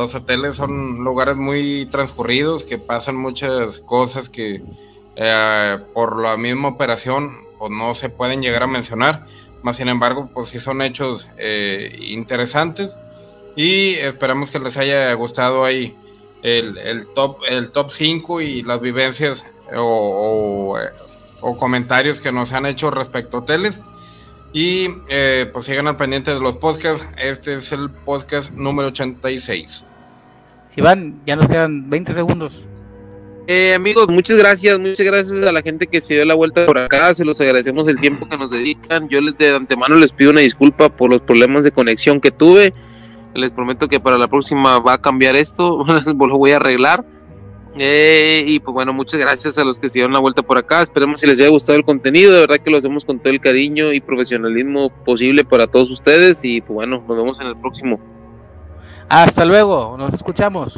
los 0.00 0.14
hoteles 0.14 0.56
son 0.56 1.04
lugares 1.04 1.36
muy 1.36 1.86
transcurridos, 1.90 2.64
que 2.64 2.78
pasan 2.78 3.16
muchas 3.16 3.80
cosas 3.80 4.28
que 4.28 4.62
eh, 5.16 5.78
por 5.92 6.20
la 6.20 6.36
misma 6.36 6.68
operación 6.68 7.36
pues 7.58 7.70
no 7.70 7.94
se 7.94 8.08
pueden 8.08 8.40
llegar 8.40 8.62
a 8.62 8.66
mencionar, 8.66 9.26
más 9.62 9.76
sin 9.76 9.88
embargo 9.88 10.30
pues 10.32 10.48
sí 10.48 10.58
son 10.58 10.80
hechos 10.80 11.26
interesantes 12.00 12.96
y 13.56 13.92
esperamos 13.94 14.50
que 14.50 14.58
les 14.58 14.78
haya 14.78 15.12
gustado 15.12 15.64
ahí 15.64 15.94
el, 16.42 16.78
el 16.78 17.06
top 17.08 17.42
el 17.46 17.70
top 17.70 17.90
5 17.90 18.40
y 18.40 18.62
las 18.62 18.80
vivencias 18.80 19.44
o, 19.76 20.78
comentarios 21.58 22.20
que 22.20 22.32
nos 22.32 22.52
han 22.52 22.66
hecho 22.66 22.90
respecto 22.90 23.38
a 23.38 23.40
hoteles. 23.40 23.80
Y 24.52 24.88
eh, 25.08 25.48
pues 25.52 25.66
sigan 25.66 25.86
al 25.86 25.96
pendiente 25.96 26.34
de 26.34 26.40
los 26.40 26.56
podcasts. 26.56 27.06
Este 27.18 27.54
es 27.54 27.72
el 27.72 27.90
podcast 27.90 28.50
número 28.52 28.88
86. 28.88 29.84
Iván, 30.76 31.20
ya 31.26 31.36
nos 31.36 31.48
quedan 31.48 31.90
20 31.90 32.14
segundos. 32.14 32.64
Eh, 33.46 33.74
amigos, 33.74 34.06
muchas 34.08 34.38
gracias, 34.38 34.78
muchas 34.78 35.04
gracias 35.04 35.42
a 35.42 35.50
la 35.50 35.60
gente 35.60 35.86
que 35.88 36.00
se 36.00 36.14
dio 36.14 36.24
la 36.24 36.34
vuelta 36.34 36.66
por 36.66 36.78
acá, 36.78 37.12
se 37.14 37.24
los 37.24 37.40
agradecemos 37.40 37.88
el 37.88 37.98
tiempo 37.98 38.28
que 38.28 38.38
nos 38.38 38.50
dedican. 38.50 39.08
Yo 39.08 39.20
les 39.20 39.36
de 39.38 39.56
antemano 39.56 39.96
les 39.96 40.12
pido 40.12 40.30
una 40.30 40.40
disculpa 40.40 40.88
por 40.88 41.10
los 41.10 41.20
problemas 41.22 41.64
de 41.64 41.72
conexión 41.72 42.20
que 42.20 42.30
tuve. 42.30 42.72
Les 43.34 43.50
prometo 43.50 43.88
que 43.88 43.98
para 43.98 44.18
la 44.18 44.28
próxima 44.28 44.78
va 44.78 44.94
a 44.94 44.98
cambiar 45.00 45.34
esto, 45.34 45.84
lo 46.18 46.38
voy 46.38 46.52
a 46.52 46.56
arreglar 46.56 47.04
Eh, 47.76 48.44
y 48.46 48.58
pues 48.60 48.72
bueno, 48.72 48.92
muchas 48.92 49.18
gracias 49.18 49.58
a 49.58 49.64
los 49.64 49.78
que 49.78 49.88
se 49.88 49.98
dieron 49.98 50.12
la 50.12 50.20
vuelta 50.20 50.42
por 50.42 50.58
acá. 50.58 50.82
Esperemos 50.82 51.20
si 51.20 51.26
les 51.26 51.40
haya 51.40 51.50
gustado 51.50 51.76
el 51.78 51.84
contenido. 51.84 52.32
De 52.32 52.40
verdad 52.40 52.58
que 52.58 52.70
lo 52.70 52.78
hacemos 52.78 53.04
con 53.04 53.18
todo 53.18 53.32
el 53.32 53.40
cariño 53.40 53.92
y 53.92 54.00
profesionalismo 54.00 54.90
posible 55.04 55.44
para 55.44 55.66
todos 55.66 55.90
ustedes. 55.90 56.44
Y 56.44 56.60
pues 56.60 56.74
bueno, 56.74 57.04
nos 57.06 57.16
vemos 57.16 57.40
en 57.40 57.48
el 57.48 57.56
próximo. 57.56 58.00
Hasta 59.10 59.44
luego, 59.44 59.96
nos 59.98 60.14
escuchamos. 60.14 60.72